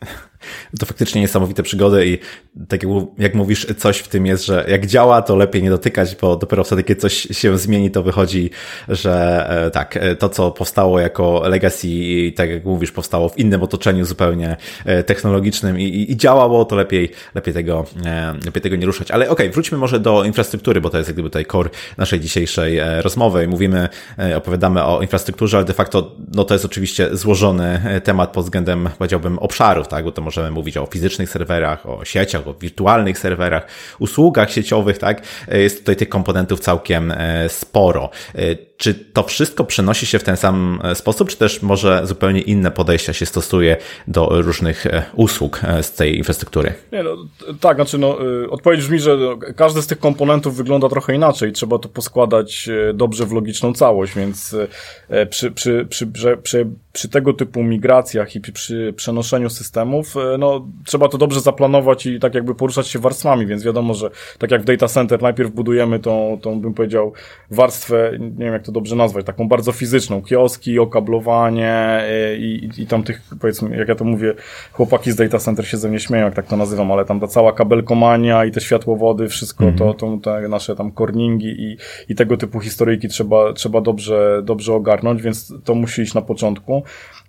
To 0.80 0.86
faktycznie 0.86 1.20
niesamowite 1.20 1.62
przygody 1.62 2.06
i 2.06 2.18
tak 2.68 2.80
jak, 3.18 3.34
mówisz, 3.34 3.66
coś 3.78 3.98
w 3.98 4.08
tym 4.08 4.26
jest, 4.26 4.46
że 4.46 4.64
jak 4.68 4.86
działa, 4.86 5.22
to 5.22 5.36
lepiej 5.36 5.62
nie 5.62 5.70
dotykać, 5.70 6.16
bo 6.16 6.36
dopiero 6.36 6.64
wtedy, 6.64 6.82
kiedy 6.82 7.00
coś 7.00 7.14
się 7.14 7.58
zmieni, 7.58 7.90
to 7.90 8.02
wychodzi, 8.02 8.50
że 8.88 9.46
e, 9.66 9.70
tak, 9.70 9.96
e, 9.96 10.16
to 10.16 10.28
co 10.28 10.50
powstało 10.50 11.00
jako 11.00 11.42
legacy, 11.48 11.88
tak 12.36 12.50
jak 12.50 12.64
mówisz, 12.64 12.92
powstało 12.92 13.28
w 13.28 13.38
innym 13.38 13.62
otoczeniu 13.62 14.04
zupełnie 14.04 14.56
e, 14.84 15.02
technologicznym 15.02 15.80
i, 15.80 15.84
i, 15.84 16.12
i 16.12 16.16
działało, 16.16 16.64
to 16.64 16.76
lepiej, 16.76 17.10
lepiej 17.34 17.54
tego, 17.54 17.84
lepiej 18.44 18.62
tego 18.62 18.76
nie 18.76 18.86
ruszać. 18.86 19.10
Ale 19.10 19.30
okej, 19.30 19.46
okay, 19.46 19.54
wróćmy 19.54 19.78
może 19.78 20.00
do 20.00 20.24
infrastruktury, 20.24 20.80
bo 20.80 20.90
to 20.90 20.98
jest 20.98 21.08
jak 21.08 21.14
gdyby 21.14 21.28
tutaj 21.28 21.46
core 21.46 21.70
naszej 21.98 22.20
dzisiejszej 22.20 22.80
rozmowy. 23.00 23.48
Mówimy, 23.48 23.88
opowiadamy 24.36 24.84
o 24.84 25.02
infrastrukturze, 25.02 25.56
ale 25.56 25.66
de 25.66 25.72
facto, 25.72 26.12
no 26.34 26.44
to 26.44 26.54
jest 26.54 26.64
oczywiście 26.64 27.16
złożony 27.16 28.00
temat 28.04 28.32
pod 28.32 28.44
względem, 28.44 28.88
powiedziałbym, 28.98 29.38
obszarów, 29.38 29.88
tak, 29.88 30.04
bo 30.04 30.12
to 30.12 30.22
możemy 30.36 30.50
mówić 30.50 30.76
o 30.76 30.86
fizycznych 30.86 31.30
serwerach, 31.30 31.86
o 31.86 32.04
sieciach, 32.04 32.48
o 32.48 32.54
wirtualnych 32.54 33.18
serwerach, 33.18 33.66
usługach 33.98 34.50
sieciowych, 34.50 34.98
tak? 34.98 35.22
Jest 35.48 35.78
tutaj 35.78 35.96
tych 35.96 36.08
komponentów 36.08 36.60
całkiem 36.60 37.12
e, 37.12 37.48
sporo. 37.48 38.10
E, 38.74 38.84
czy 38.84 38.94
to 38.94 39.22
wszystko 39.22 39.64
przenosi 39.64 40.06
się 40.06 40.18
w 40.18 40.22
ten 40.22 40.36
sam 40.36 40.80
e, 40.84 40.94
sposób, 40.94 41.28
czy 41.28 41.36
też 41.36 41.62
może 41.62 42.06
zupełnie 42.06 42.40
inne 42.40 42.70
podejścia 42.70 43.12
się 43.12 43.26
stosuje 43.26 43.76
do 44.08 44.42
różnych 44.42 44.86
usług 45.14 45.60
z 45.82 45.92
tej 45.92 46.18
infrastruktury? 46.18 46.74
Nie, 46.92 47.02
no, 47.02 47.16
tak, 47.60 47.76
znaczy 47.76 47.98
no, 47.98 48.18
odpowiedź 48.50 48.80
brzmi, 48.80 49.00
że 49.00 49.18
każdy 49.56 49.82
z 49.82 49.86
tych 49.86 49.98
komponentów 49.98 50.56
wygląda 50.56 50.88
trochę 50.88 51.14
inaczej. 51.14 51.52
Trzeba 51.52 51.78
to 51.78 51.88
poskładać 51.88 52.68
dobrze 52.94 53.26
w 53.26 53.32
logiczną 53.32 53.72
całość, 53.72 54.14
więc 54.14 54.56
przy, 55.30 55.50
przy, 55.50 55.86
przy, 55.88 56.06
przy, 56.42 56.66
przy 56.92 57.08
tego 57.08 57.32
typu 57.32 57.62
migracjach 57.62 58.36
i 58.36 58.40
przy 58.40 58.94
przenoszeniu 58.96 59.50
systemów, 59.50 60.14
no, 60.38 60.66
trzeba 60.84 61.08
to 61.08 61.18
dobrze 61.18 61.40
zaplanować 61.40 62.06
i 62.06 62.20
tak 62.20 62.34
jakby 62.34 62.54
poruszać 62.54 62.88
się 62.88 62.98
warstwami, 62.98 63.46
więc 63.46 63.62
wiadomo, 63.62 63.94
że 63.94 64.10
tak 64.38 64.50
jak 64.50 64.62
w 64.62 64.64
data 64.64 64.88
center 64.88 65.22
najpierw 65.22 65.50
budujemy 65.50 65.98
tą, 65.98 66.38
tą 66.42 66.60
bym 66.60 66.74
powiedział, 66.74 67.12
warstwę, 67.50 68.10
nie 68.20 68.44
wiem 68.44 68.52
jak 68.52 68.63
to 68.64 68.72
dobrze 68.72 68.96
nazwać, 68.96 69.26
taką 69.26 69.48
bardzo 69.48 69.72
fizyczną, 69.72 70.22
kioski, 70.22 70.78
okablowanie 70.78 71.72
e, 71.72 72.36
i, 72.36 72.64
i, 72.64 72.82
i 72.82 72.86
tam 72.86 73.02
tych, 73.02 73.22
powiedzmy, 73.40 73.76
jak 73.76 73.88
ja 73.88 73.94
to 73.94 74.04
mówię, 74.04 74.34
chłopaki 74.72 75.12
z 75.12 75.16
data 75.16 75.38
center 75.38 75.66
się 75.68 75.76
ze 75.76 75.88
mnie 75.88 76.00
śmieją, 76.00 76.24
jak 76.24 76.34
tak 76.34 76.46
to 76.46 76.56
nazywam, 76.56 76.92
ale 76.92 77.04
tam 77.04 77.20
ta 77.20 77.26
cała 77.26 77.52
kabelkomania 77.52 78.44
i 78.44 78.50
te 78.50 78.60
światłowody, 78.60 79.28
wszystko 79.28 79.64
mm 79.64 79.76
-hmm. 79.76 79.78
to, 79.78 79.94
to 79.94 80.18
te 80.22 80.48
nasze 80.48 80.76
tam 80.76 80.92
korningi 80.92 81.48
i, 81.48 81.76
i 82.08 82.14
tego 82.14 82.36
typu 82.36 82.60
historyjki 82.60 83.08
trzeba, 83.08 83.52
trzeba 83.52 83.80
dobrze, 83.80 84.42
dobrze 84.44 84.74
ogarnąć, 84.74 85.22
więc 85.22 85.52
to 85.64 85.74
musi 85.74 86.02
iść 86.02 86.14
na 86.14 86.22
początku. 86.22 86.82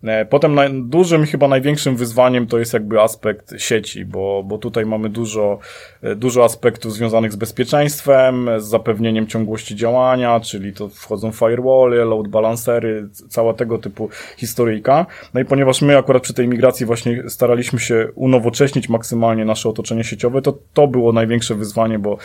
E, 0.06 0.26
potem 0.26 0.56
naj, 0.56 0.70
dużym, 0.84 1.26
chyba 1.26 1.48
największym 1.48 1.96
wyzwaniem 1.96 2.48
to 2.48 2.60
jest 2.60 2.74
jakby 2.74 3.02
aspekt 3.02 3.54
sieci, 3.58 4.06
bo, 4.06 4.44
bo 4.46 4.58
tutaj 4.58 4.86
mamy 4.86 5.10
dużo, 5.10 5.60
e, 6.02 6.16
dużo 6.16 6.44
aspektów 6.44 6.94
związanych 6.94 7.32
z 7.32 7.36
bezpieczeństwem, 7.36 8.50
z 8.58 8.66
zapewnieniem 8.66 9.28
ciągłości 9.28 9.76
działania, 9.76 10.40
czyli 10.40 10.74
to 10.74 10.90
wchodzą 10.90 11.32
firewally, 11.32 12.06
load 12.06 12.28
balancery, 12.28 13.10
cała 13.30 13.54
tego 13.54 13.78
typu 13.78 14.10
historyjka. 14.38 15.06
No 15.34 15.42
i 15.42 15.46
ponieważ 15.46 15.82
my 15.82 15.98
akurat 15.98 16.24
przy 16.24 16.34
tej 16.34 16.48
migracji 16.48 16.86
właśnie 16.86 17.24
staraliśmy 17.30 17.80
się 17.80 18.08
unowocześnić 18.16 18.90
maksymalnie 18.90 19.46
nasze 19.46 19.70
otoczenie 19.70 20.04
sieciowe, 20.04 20.42
to 20.42 20.58
to 20.74 20.88
było 20.88 21.12
największe 21.12 21.56
wyzwanie, 21.56 22.00
bo 22.00 22.18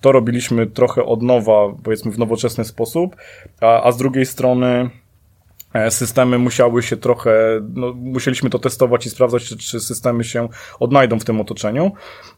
to 0.00 0.12
robiliśmy 0.12 0.66
trochę 0.66 1.04
od 1.04 1.22
nowa, 1.22 1.72
powiedzmy 1.84 2.10
w 2.12 2.18
nowoczesny 2.18 2.64
sposób, 2.64 3.16
a, 3.60 3.82
a 3.82 3.92
z 3.92 3.96
drugiej 3.96 4.26
strony 4.26 4.90
systemy 5.90 6.38
musiały 6.38 6.82
się 6.82 6.96
trochę, 6.96 7.60
no, 7.74 7.92
musieliśmy 7.92 8.50
to 8.50 8.58
testować 8.58 9.06
i 9.06 9.10
sprawdzać, 9.10 9.44
czy, 9.44 9.56
czy 9.56 9.80
systemy 9.80 10.24
się 10.24 10.48
odnajdą 10.80 11.18
w 11.18 11.24
tym 11.24 11.40
otoczeniu. 11.40 11.92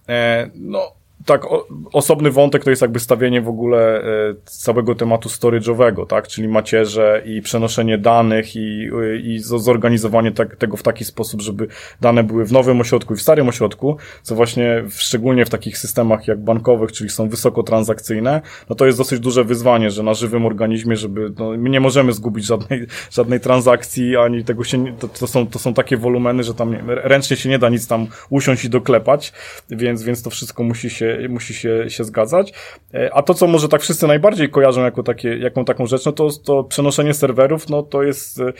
E, 0.09 0.51
no, 0.55 0.92
tak, 1.25 1.45
o, 1.45 1.67
osobny 1.93 2.31
wątek 2.31 2.65
to 2.65 2.71
jest 2.71 2.83
jakby 2.83 3.01
stawienie 3.01 3.41
w 3.41 3.49
ogóle 3.49 4.03
e, 4.03 4.35
całego 4.45 4.95
tematu 4.95 5.29
storage'owego, 5.29 6.07
tak, 6.07 6.29
czyli 6.29 6.49
macierze 6.49 7.23
i 7.25 7.43
przenoszenie 7.43 7.99
danych 7.99 8.57
i, 8.57 8.91
i 9.23 9.39
zorganizowanie 9.39 10.33
tak, 10.33 10.57
tego 10.57 10.77
w 10.77 10.83
taki 10.83 11.05
sposób, 11.05 11.43
żeby 11.43 11.69
dane 12.01 12.25
były 12.25 12.45
w 12.45 12.53
nowym 12.53 12.81
ośrodku 12.81 13.15
i 13.15 13.17
w 13.17 13.23
starym 13.23 13.49
ośrodku, 13.49 13.97
co 14.23 14.35
właśnie 14.35 14.83
w, 14.91 15.03
szczególnie 15.03 15.45
w 15.45 15.51
takich 15.51 15.79
systemach 15.79 16.29
jak 16.29 16.41
bankowych, 16.41 16.93
czyli 16.93 17.11
są 17.11 17.29
wysoko 17.29 17.63
transakcyjne, 17.63 18.41
no 18.71 18.77
to 18.77 18.87
jest 18.87 18.99
dosyć 18.99 19.21
duże 19.21 19.45
wyzwanie, 19.45 19.91
że 19.91 20.03
na 20.03 20.15
żywym 20.15 20.47
organizmie, 20.47 20.97
żeby, 20.97 21.33
no, 21.39 21.51
my 21.51 21.71
nie 21.71 21.81
możemy 21.81 22.13
zgubić 22.13 22.47
żadnej, 22.47 22.87
żadnej 23.11 23.41
transakcji, 23.41 24.17
ani 24.17 24.45
tego 24.45 24.65
się, 24.65 24.97
to, 24.99 25.09
to 25.09 25.27
są, 25.27 25.47
to 25.47 25.59
są 25.59 25.75
takie 25.75 25.97
wolumeny, 25.97 26.43
że 26.43 26.55
tam 26.55 26.77
ręcznie 26.87 27.37
się 27.37 27.49
nie 27.49 27.59
da 27.59 27.69
nic 27.69 27.87
tam 27.87 28.07
usiąść 28.31 28.65
i 28.65 28.71
doklepać, 28.71 29.33
więc, 29.71 30.03
więc 30.03 30.23
to 30.23 30.31
wszystko 30.31 30.63
musi 30.63 30.91
się 30.91 31.06
musi 31.29 31.55
się, 31.55 31.85
się 31.88 32.05
zgadzać. 32.05 32.53
E, 32.95 33.14
a 33.14 33.23
to, 33.23 33.35
co 33.35 33.47
może 33.47 33.69
tak 33.69 33.83
wszyscy 33.83 34.07
najbardziej 34.07 34.49
kojarzą 34.49 34.85
jako 34.85 35.03
takie, 35.03 35.38
jaką 35.38 35.64
taką 35.64 35.87
rzecz, 35.87 36.07
no 36.07 36.12
to, 36.12 36.29
to 36.45 36.64
przenoszenie 36.64 37.14
serwerów, 37.14 37.69
no 37.69 37.83
to 37.83 38.03
jest, 38.03 38.40
e, 38.40 38.53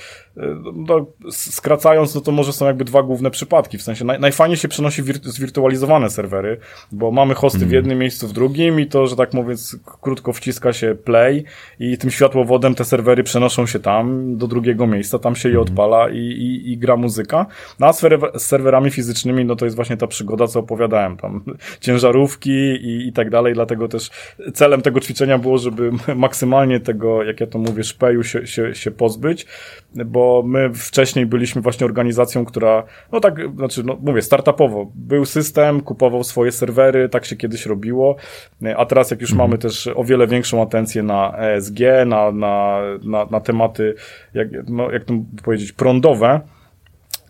no, 0.75 1.07
skracając, 1.31 2.15
no 2.15 2.21
to 2.21 2.33
może 2.33 2.53
są 2.53 2.67
jakby 2.67 2.85
dwa 2.85 3.03
główne 3.03 3.31
przypadki. 3.31 3.79
W 3.79 3.83
sensie 3.83 4.05
naj, 4.05 4.21
najfajniej 4.21 4.57
się 4.57 4.69
przenosi 4.69 5.03
wir, 5.03 5.17
zwirtualizowane 5.23 6.11
serwery, 6.11 6.59
bo 6.93 7.11
mamy 7.11 7.35
hosty 7.35 7.59
mm. 7.59 7.69
w 7.69 7.73
jednym 7.73 7.99
miejscu, 7.99 8.29
w 8.29 8.33
drugim 8.33 8.81
i 8.81 8.87
to, 8.87 9.07
że 9.07 9.17
tak 9.17 9.35
mówiąc, 9.35 9.77
krótko 10.01 10.33
wciska 10.33 10.73
się 10.73 10.97
play 11.05 11.45
i 11.81 11.99
tym 11.99 12.11
światłowodem 12.11 12.75
te 12.75 12.85
serwery 12.85 13.23
przenoszą 13.23 13.67
się 13.67 13.79
tam, 13.79 14.37
do 14.37 14.47
drugiego 14.47 14.87
miejsca, 14.87 15.19
tam 15.19 15.37
się 15.37 15.49
je 15.49 15.59
mhm. 15.59 15.69
odpala 15.69 16.11
i, 16.11 16.19
i, 16.19 16.73
i 16.73 16.79
gra 16.79 16.97
muzyka. 16.97 17.47
No 17.81 17.87
a 17.87 17.93
z 17.93 18.01
serwerami 18.37 18.91
fizycznymi, 18.91 19.45
no 19.45 19.57
to 19.57 19.65
jest 19.65 19.77
właśnie 19.77 19.97
ta 19.97 20.07
przygoda, 20.07 20.47
co 20.47 20.61
opowiadałem, 20.61 21.17
tam 21.17 21.45
ciężarówki, 21.81 22.36
i, 22.45 23.09
i 23.09 23.13
tak 23.13 23.31
dalej, 23.31 23.55
dlatego 23.55 23.89
też 23.89 24.11
celem 24.55 24.83
tego 24.83 25.01
ćwiczenia 25.01 25.39
było, 25.39 25.59
żeby 25.59 25.91
maksymalnie 26.17 26.81
tego, 26.81 27.23
jak 27.23 27.41
ja 27.41 27.47
to 27.47 27.59
mówię, 27.59 27.85
szpeju 27.85 28.23
się, 28.23 28.47
się, 28.47 28.75
się 28.75 28.91
pozbyć, 28.91 29.47
bo 29.95 30.43
my 30.47 30.75
wcześniej 30.75 31.27
byliśmy 31.27 31.63
właśnie 31.63 31.87
organizacją, 31.87 32.45
która, 32.45 32.85
no 33.13 33.21
tak, 33.21 33.57
znaczy, 33.57 33.83
no 33.85 33.99
mówię, 34.03 34.23
startupowo, 34.23 34.91
był 34.95 35.25
system, 35.25 35.81
kupował 35.81 36.25
swoje 36.25 36.53
serwery, 36.53 37.09
tak 37.09 37.25
się 37.25 37.37
kiedyś 37.37 37.67
robiło, 37.67 38.17
a 38.77 38.87
teraz 38.87 39.11
jak 39.11 39.21
już 39.21 39.31
mhm. 39.31 39.51
mamy 39.51 39.59
też 39.59 39.89
o 39.95 40.05
wiele 40.05 40.27
większą 40.27 40.63
atencję 40.63 41.03
na 41.03 41.39
ESG, 41.39 41.79
na, 42.07 42.33
na, 42.33 42.81
na, 43.05 43.27
na 43.31 43.41
tematy, 43.41 43.95
jak, 44.35 44.49
no, 44.69 44.91
jak 44.91 45.05
to 45.05 45.15
powiedzieć, 45.45 45.73
prądowe, 45.73 46.41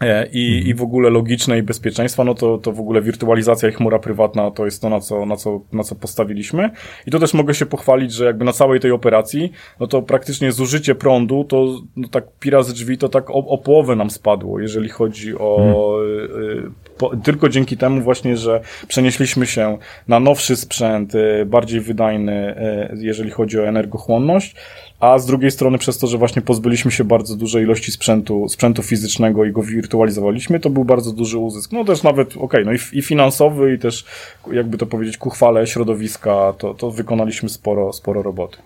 i, 0.01 0.57
mhm. 0.57 0.67
i 0.67 0.75
w 0.75 0.83
ogóle 0.83 1.11
logiczne 1.11 1.59
i 1.59 1.63
bezpieczeństwa, 1.63 2.25
no 2.25 2.35
to, 2.35 2.59
to 2.59 2.73
w 2.73 2.81
ogóle 2.81 3.03
wirtualizacja 3.03 3.69
i 3.69 3.73
chmura 3.73 3.99
prywatna 3.99 4.51
to 4.51 4.65
jest 4.65 4.83
to, 4.83 4.91
na 4.91 5.01
co, 5.01 5.27
na, 5.27 5.37
co, 5.37 5.61
na 5.73 5.83
co 5.83 5.95
postawiliśmy. 5.95 6.71
I 7.07 7.11
to 7.11 7.19
też 7.19 7.35
mogę 7.35 7.55
się 7.55 7.67
pochwalić, 7.67 8.13
że 8.13 8.25
jakby 8.25 8.45
na 8.45 8.53
całej 8.53 8.81
tej 8.81 8.91
operacji, 8.91 9.53
no 9.81 9.87
to 9.87 10.03
praktycznie 10.03 10.53
zużycie 10.53 10.95
prądu, 10.95 11.45
to 11.45 11.67
no 11.97 12.09
tak 12.09 12.25
pira 12.41 12.63
z 12.63 12.73
drzwi, 12.73 12.99
to 12.99 13.09
tak 13.09 13.31
o, 13.31 13.35
o 13.35 13.59
połowę 13.59 13.97
nam 13.97 14.11
spadło, 14.11 14.61
jeżeli 14.61 14.89
chodzi 14.89 15.39
o... 15.39 15.59
Mhm. 15.63 16.75
po, 16.99 17.17
tylko 17.17 17.49
dzięki 17.49 17.77
temu 17.77 18.01
właśnie, 18.01 18.37
że 18.37 18.61
przenieśliśmy 18.89 19.47
się 19.47 19.79
na 20.09 20.21
nowszy 20.21 20.57
sprzęt, 20.57 21.15
y, 21.15 21.47
bardziej 21.47 21.81
wydajny, 21.81 22.55
jeżeli 22.97 23.31
chodzi 23.31 23.61
o 23.61 23.69
energochłonność, 23.69 24.57
a 25.01 25.19
z 25.19 25.27
drugiej 25.27 25.51
strony 25.51 25.79
przez 25.79 25.99
to, 25.99 26.07
że 26.07 26.19
właśnie 26.19 26.43
pozbyliśmy 26.43 26.91
się 26.91 27.05
bardzo 27.05 27.37
dużej 27.37 27.65
ilości 27.65 27.93
sprzętu, 27.93 28.49
sprzętu 28.49 28.83
fizycznego 28.83 29.45
i 29.45 29.53
go 29.53 29.63
wirtualizowaliśmy, 29.63 30.61
to 30.61 30.71
był 30.71 30.85
bardzo 30.85 31.13
duży 31.13 31.39
uzysk. 31.39 31.73
No 31.73 31.85
też 31.85 32.03
nawet, 32.03 32.29
okej, 32.29 32.41
okay, 32.41 32.65
no 32.65 32.73
i, 32.73 32.99
i 32.99 33.03
finansowy 33.03 33.75
i 33.75 33.79
też, 33.79 34.05
jakby 34.53 34.79
to 34.79 34.87
powiedzieć, 34.87 35.17
ku 35.17 35.31
chwale 35.31 35.67
środowiska, 35.67 36.53
to, 36.59 36.75
to 36.75 36.91
wykonaliśmy 36.91 37.49
sporo, 37.49 37.93
sporo 37.93 38.23
roboty. 38.23 38.59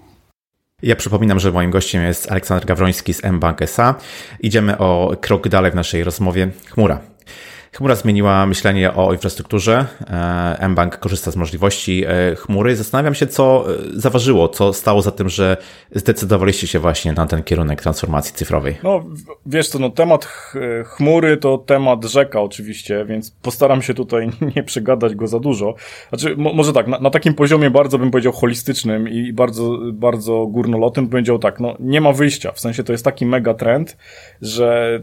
Ja 0.82 0.96
przypominam, 0.96 1.38
że 1.40 1.52
moim 1.52 1.70
gościem 1.70 2.04
jest 2.04 2.30
Aleksander 2.30 2.66
Gawroński 2.66 3.14
z 3.14 3.24
mBank 3.24 3.62
SA. 3.62 3.94
Idziemy 4.40 4.78
o 4.78 5.16
krok 5.20 5.48
dalej 5.48 5.72
w 5.72 5.74
naszej 5.74 6.04
rozmowie. 6.04 6.48
Chmura. 6.70 7.00
Chmura 7.72 7.94
zmieniła 7.94 8.46
myślenie 8.46 8.94
o 8.94 9.12
infrastrukturze. 9.12 9.87
E, 10.61 10.68
mBank 10.68 10.98
korzysta 10.98 11.30
z 11.30 11.37
możliwości 11.37 12.04
e, 12.06 12.37
chmury. 12.37 12.76
Zastanawiam 12.76 13.14
się, 13.14 13.26
co 13.26 13.64
e, 13.74 13.76
zaważyło, 13.92 14.48
co 14.48 14.72
stało 14.72 15.02
za 15.02 15.11
tym, 15.11 15.28
że 15.28 15.56
zdecydowaliście 15.94 16.66
się 16.66 16.78
właśnie 16.78 17.12
na 17.12 17.26
ten 17.26 17.42
kierunek 17.42 17.83
transformacji 17.83 18.35
cyfrowej. 18.35 18.78
No, 18.83 19.04
wiesz 19.46 19.68
co, 19.68 19.78
no 19.78 19.90
temat 19.90 20.24
chmury 20.85 21.37
to 21.37 21.59
temat 21.59 22.04
rzeka 22.04 22.40
oczywiście, 22.40 23.04
więc 23.04 23.30
postaram 23.30 23.83
się 23.83 23.94
tutaj 23.94 24.30
nie 24.56 24.62
przegadać 24.62 25.14
go 25.14 25.26
za 25.26 25.40
dużo. 25.40 25.74
Znaczy, 26.09 26.35
może 26.37 26.72
tak, 26.72 26.87
na, 26.87 26.98
na 26.98 27.11
takim 27.11 27.35
poziomie 27.35 27.70
bardzo 27.70 27.98
bym 27.98 28.11
powiedział 28.11 28.33
holistycznym 28.33 29.09
i 29.09 29.33
bardzo, 29.33 29.78
bardzo 29.92 30.46
górnolotnym 30.46 31.04
bym 31.04 31.11
powiedział 31.11 31.38
tak, 31.38 31.61
no 31.61 31.76
nie 31.80 32.00
ma 32.00 32.12
wyjścia. 32.12 32.52
W 32.52 32.61
sensie 32.61 32.85
to 32.85 32.92
jest 32.92 33.04
taki 33.04 33.26
mega 33.26 33.54
trend, 33.54 33.96
że 34.42 35.00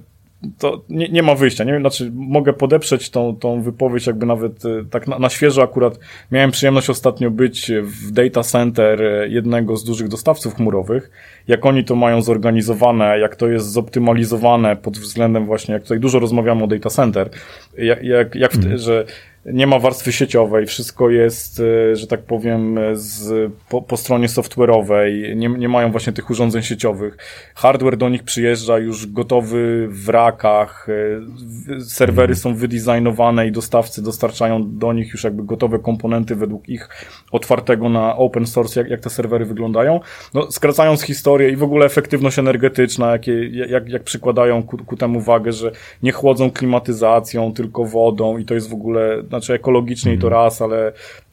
to 0.58 0.82
nie, 0.90 1.10
nie 1.10 1.24
ma 1.24 1.36
wyjścia. 1.36 1.64
Nie 1.64 1.72
wiem, 1.74 1.82
znaczy 1.82 2.12
mogę 2.14 2.54
podeprzeć 2.54 3.10
tą, 3.10 3.36
tą 3.36 3.62
wypowiedź 3.62 4.08
jakby 4.08 4.26
nawet 4.26 4.66
e, 4.66 4.86
tak 4.90 5.08
na, 5.08 5.20
na 5.20 5.30
świeżo 5.30 5.64
akurat 5.64 6.00
miałem 6.32 6.52
przyjemność 6.52 6.90
ostatnio 6.90 7.32
być 7.32 7.72
w 7.82 8.12
data 8.12 8.44
center 8.44 9.04
e, 9.04 9.28
jednego 9.28 9.78
z 9.78 9.84
dużych 9.84 10.08
dostawców 10.08 10.56
chmurowych. 10.56 11.12
Jak 11.48 11.66
oni 11.66 11.84
to 11.84 11.96
mają 11.96 12.22
zorganizowane, 12.22 13.20
jak 13.20 13.36
to 13.36 13.48
jest 13.48 13.72
zoptymalizowane 13.72 14.76
pod 14.76 14.98
względem 14.98 15.46
właśnie, 15.46 15.74
jak 15.74 15.84
tutaj 15.84 16.00
dużo 16.00 16.20
rozmawiamy 16.20 16.64
o 16.64 16.68
data 16.68 16.90
center, 16.90 17.30
jak, 17.78 18.04
jak, 18.04 18.36
jak 18.36 18.56
mm. 18.56 18.78
że 18.78 19.06
nie 19.54 19.68
ma 19.68 19.80
warstwy 19.80 20.12
sieciowej, 20.12 20.66
wszystko 20.66 21.10
jest, 21.10 21.60
e, 21.60 21.96
że 21.96 22.08
tak 22.08 22.22
powiem, 22.22 22.80
z, 22.94 23.52
po, 23.70 23.82
po 23.82 23.98
stronie 23.98 24.28
software'owej, 24.28 25.36
nie, 25.36 25.50
nie 25.50 25.70
mają 25.70 25.92
właśnie 25.92 26.14
tych 26.14 26.30
urządzeń 26.30 26.62
sieciowych. 26.62 27.18
Hardware 27.56 27.98
do 27.98 28.10
nich 28.10 28.24
przyjeżdża 28.24 28.78
już 28.78 29.08
gotowy 29.08 29.88
w 29.90 30.10
rakach, 30.10 30.88
e, 30.90 31.82
serwery 31.82 32.36
są 32.36 32.56
wydizajnowane 32.56 33.48
i 33.48 33.52
dostawcy 33.52 34.04
dostarczają 34.04 34.78
do 34.78 34.94
nich 34.94 35.12
już 35.12 35.24
jakby 35.24 35.44
gotowe 35.44 35.80
komponenty 35.80 36.36
według 36.36 36.70
ich 36.70 36.90
otwartego 37.32 37.90
na 37.90 38.16
open 38.16 38.48
source, 38.48 38.80
jak, 38.80 38.90
jak 38.90 39.00
te 39.00 39.10
serwery 39.10 39.46
wyglądają. 39.46 40.00
No, 40.34 40.52
skracając 40.52 41.02
historię 41.02 41.50
i 41.50 41.56
w 41.56 41.64
ogóle 41.64 41.86
efektywność 41.86 42.40
energetyczna, 42.40 43.12
jakie, 43.12 43.48
jak, 43.48 43.90
jak 43.90 44.04
przykładają 44.04 44.64
ku, 44.64 44.78
ku 44.78 44.98
temu 44.98 45.22
wagę, 45.22 45.52
że 45.52 45.72
nie 46.04 46.12
chłodzą 46.12 46.52
klimatyzacją, 46.52 47.54
tylko 47.54 47.86
wodą 47.86 48.38
i 48.38 48.46
to 48.46 48.54
jest 48.54 48.70
w 48.70 48.74
ogóle 48.74 49.24
znaczy 49.38 49.54
ekologicznie 49.54 50.14
i 50.14 50.20
to 50.20 50.28
mhm. 50.28 50.44
raz, 50.44 50.62
ale 50.62 50.92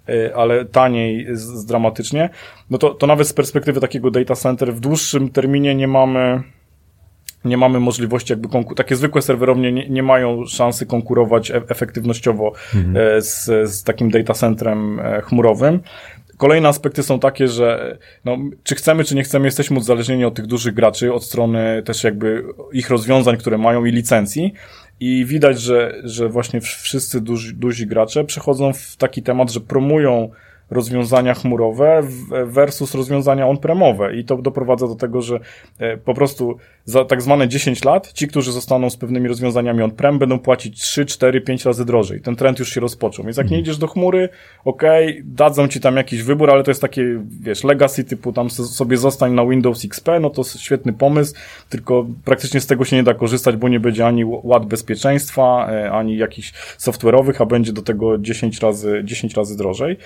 e, 0.08 0.36
ale 0.36 0.64
taniej 0.64 1.26
z, 1.32 1.64
dramatycznie, 1.64 2.30
no 2.70 2.78
to, 2.78 2.90
to 2.90 3.06
nawet 3.06 3.28
z 3.28 3.32
perspektywy 3.32 3.80
takiego 3.80 4.10
data 4.10 4.34
center 4.34 4.74
w 4.74 4.80
dłuższym 4.80 5.30
terminie 5.30 5.74
nie 5.74 5.88
mamy 5.88 6.42
nie 7.44 7.56
mamy 7.56 7.80
możliwości 7.80 8.32
jakby 8.32 8.48
takie 8.76 8.96
zwykłe 8.96 9.22
serwerownie 9.22 9.72
nie, 9.72 9.88
nie 9.88 10.02
mają 10.02 10.46
szansy 10.46 10.86
konkurować 10.86 11.50
e 11.50 11.62
efektywnościowo 11.68 12.52
mhm. 12.74 12.96
E, 12.96 13.22
z, 13.22 13.44
z 13.70 13.82
takim 13.82 14.10
data 14.10 14.34
centrem 14.34 15.00
chmurowym. 15.22 15.80
Kolejne 16.36 16.68
aspekty 16.68 17.02
są 17.02 17.20
takie, 17.20 17.48
że 17.48 17.98
no, 18.24 18.38
czy 18.62 18.74
chcemy, 18.74 19.04
czy 19.04 19.14
nie 19.14 19.22
chcemy, 19.22 19.44
jesteśmy 19.46 19.78
uzależnieni 19.78 20.24
od 20.24 20.34
tych 20.34 20.46
dużych 20.46 20.74
graczy, 20.74 21.12
od 21.12 21.24
strony 21.24 21.82
też 21.84 22.04
jakby 22.04 22.44
ich 22.72 22.90
rozwiązań, 22.90 23.36
które 23.36 23.58
mają 23.58 23.84
i 23.84 23.92
licencji. 23.92 24.52
I 25.00 25.24
widać, 25.24 25.60
że, 25.60 26.00
że 26.04 26.28
właśnie 26.28 26.60
wszyscy 26.60 27.20
duzi, 27.20 27.54
duzi 27.54 27.86
gracze 27.86 28.24
przechodzą 28.24 28.72
w 28.72 28.96
taki 28.96 29.22
temat, 29.22 29.50
że 29.52 29.60
promują 29.60 30.30
rozwiązania 30.74 31.34
chmurowe 31.34 32.02
versus 32.46 32.94
rozwiązania 32.94 33.46
on-premowe 33.46 34.16
i 34.16 34.24
to 34.24 34.36
doprowadza 34.36 34.88
do 34.88 34.94
tego, 34.94 35.22
że 35.22 35.40
e, 35.78 35.96
po 35.96 36.14
prostu 36.14 36.56
za 36.84 37.04
tak 37.04 37.22
zwane 37.22 37.48
10 37.48 37.84
lat 37.84 38.12
ci, 38.12 38.28
którzy 38.28 38.52
zostaną 38.52 38.90
z 38.90 38.96
pewnymi 38.96 39.28
rozwiązaniami 39.28 39.82
on-prem 39.82 40.18
będą 40.18 40.38
płacić 40.38 40.80
3, 40.80 41.06
4, 41.06 41.40
5 41.40 41.64
razy 41.64 41.84
drożej. 41.84 42.20
Ten 42.20 42.36
trend 42.36 42.58
już 42.58 42.74
się 42.74 42.80
rozpoczął. 42.80 43.24
Więc 43.24 43.36
jak 43.36 43.46
nie 43.46 43.56
mhm. 43.56 43.62
idziesz 43.62 43.78
do 43.78 43.86
chmury, 43.86 44.28
okej, 44.64 45.10
okay, 45.10 45.22
dadzą 45.24 45.68
ci 45.68 45.80
tam 45.80 45.96
jakiś 45.96 46.22
wybór, 46.22 46.50
ale 46.50 46.62
to 46.62 46.70
jest 46.70 46.80
takie, 46.80 47.22
wiesz, 47.40 47.64
legacy 47.64 48.04
typu 48.04 48.32
tam 48.32 48.50
sobie 48.50 48.96
zostań 48.96 49.32
na 49.32 49.46
Windows 49.46 49.84
XP, 49.84 50.08
no 50.20 50.30
to 50.30 50.44
świetny 50.44 50.92
pomysł, 50.92 51.34
tylko 51.68 52.06
praktycznie 52.24 52.60
z 52.60 52.66
tego 52.66 52.84
się 52.84 52.96
nie 52.96 53.02
da 53.02 53.14
korzystać, 53.14 53.56
bo 53.56 53.68
nie 53.68 53.80
będzie 53.80 54.06
ani 54.06 54.24
ład 54.24 54.66
bezpieczeństwa, 54.66 55.68
e, 55.70 55.90
ani 55.90 56.16
jakichś 56.16 56.52
software'owych, 56.78 57.42
a 57.42 57.46
będzie 57.46 57.72
do 57.72 57.82
tego 57.82 58.18
10 58.18 58.60
razy, 58.60 59.02
10 59.04 59.34
razy 59.34 59.56
drożej. 59.56 59.96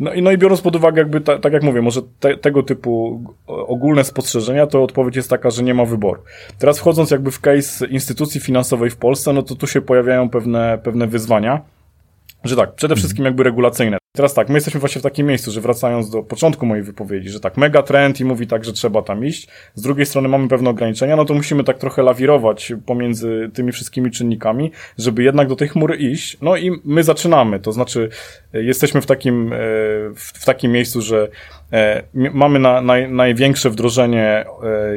No 0.00 0.14
no 0.22 0.32
i 0.32 0.38
biorąc 0.38 0.60
pod 0.60 0.76
uwagę 0.76 0.98
jakby, 1.02 1.20
ta, 1.20 1.38
tak 1.38 1.52
jak 1.52 1.62
mówię, 1.62 1.82
może 1.82 2.00
te, 2.20 2.36
tego 2.36 2.62
typu 2.62 3.22
ogólne 3.46 4.04
spostrzeżenia, 4.04 4.66
to 4.66 4.82
odpowiedź 4.82 5.16
jest 5.16 5.30
taka, 5.30 5.50
że 5.50 5.62
nie 5.62 5.74
ma 5.74 5.84
wyboru. 5.84 6.22
Teraz 6.58 6.78
wchodząc 6.78 7.10
jakby 7.10 7.30
w 7.30 7.40
case 7.40 7.86
instytucji 7.86 8.40
finansowej 8.40 8.90
w 8.90 8.96
Polsce, 8.96 9.32
no 9.32 9.42
to 9.42 9.54
tu 9.54 9.66
się 9.66 9.80
pojawiają 9.80 10.30
pewne, 10.30 10.78
pewne 10.84 11.06
wyzwania, 11.06 11.60
że 12.44 12.56
tak, 12.56 12.74
przede 12.74 12.92
mhm. 12.92 12.98
wszystkim 12.98 13.24
jakby 13.24 13.42
regulacyjne. 13.42 13.98
Teraz 14.16 14.34
tak, 14.34 14.48
my 14.48 14.54
jesteśmy 14.54 14.80
właśnie 14.80 15.00
w 15.00 15.04
takim 15.04 15.26
miejscu, 15.26 15.50
że 15.50 15.60
wracając 15.60 16.10
do 16.10 16.22
początku 16.22 16.66
mojej 16.66 16.84
wypowiedzi, 16.84 17.28
że 17.28 17.40
tak, 17.40 17.56
mega 17.56 17.82
trend 17.82 18.20
i 18.20 18.24
mówi 18.24 18.46
tak, 18.46 18.64
że 18.64 18.72
trzeba 18.72 19.02
tam 19.02 19.24
iść. 19.24 19.48
Z 19.74 19.82
drugiej 19.82 20.06
strony 20.06 20.28
mamy 20.28 20.48
pewne 20.48 20.70
ograniczenia, 20.70 21.16
no 21.16 21.24
to 21.24 21.34
musimy 21.34 21.64
tak 21.64 21.78
trochę 21.78 22.02
lawirować 22.02 22.72
pomiędzy 22.86 23.50
tymi 23.54 23.72
wszystkimi 23.72 24.10
czynnikami, 24.10 24.72
żeby 24.98 25.22
jednak 25.22 25.48
do 25.48 25.56
tej 25.56 25.68
chmury 25.68 25.96
iść. 25.96 26.38
No 26.42 26.56
i 26.56 26.70
my 26.84 27.02
zaczynamy, 27.02 27.60
to 27.60 27.72
znaczy 27.72 28.08
e, 28.54 28.62
jesteśmy 28.62 29.00
w 29.00 29.06
takim, 29.06 29.52
e, 29.52 29.56
w 30.14 30.44
takim 30.44 30.72
miejscu, 30.72 31.00
że 31.00 31.28
mamy 32.14 32.58
na, 32.58 32.80
naj, 32.80 33.12
największe 33.12 33.70
wdrożenie 33.70 34.44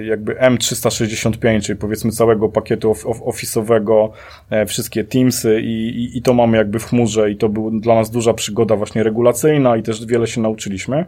jakby 0.03 0.36
M365, 0.36 1.62
czyli 1.62 1.79
powiedzmy 1.79 2.12
całego 2.12 2.49
pakietu 2.49 2.91
office'owego, 3.25 4.10
wszystkie 4.67 5.03
Teamsy 5.03 5.62
i, 5.62 5.88
i, 6.03 6.17
i 6.17 6.21
to 6.21 6.34
mamy 6.34 6.57
jakby 6.57 6.79
w 6.79 6.86
chmurze 6.86 7.31
i 7.31 7.36
to 7.36 7.49
była 7.49 7.71
dla 7.73 7.95
nas 7.95 8.10
duża 8.10 8.34
przygoda 8.34 8.75
właśnie 8.75 9.03
regulacyjna 9.03 9.77
i 9.77 9.84
też 9.84 10.05
wiele 10.05 10.27
się 10.27 10.41
nauczyliśmy. 10.41 11.05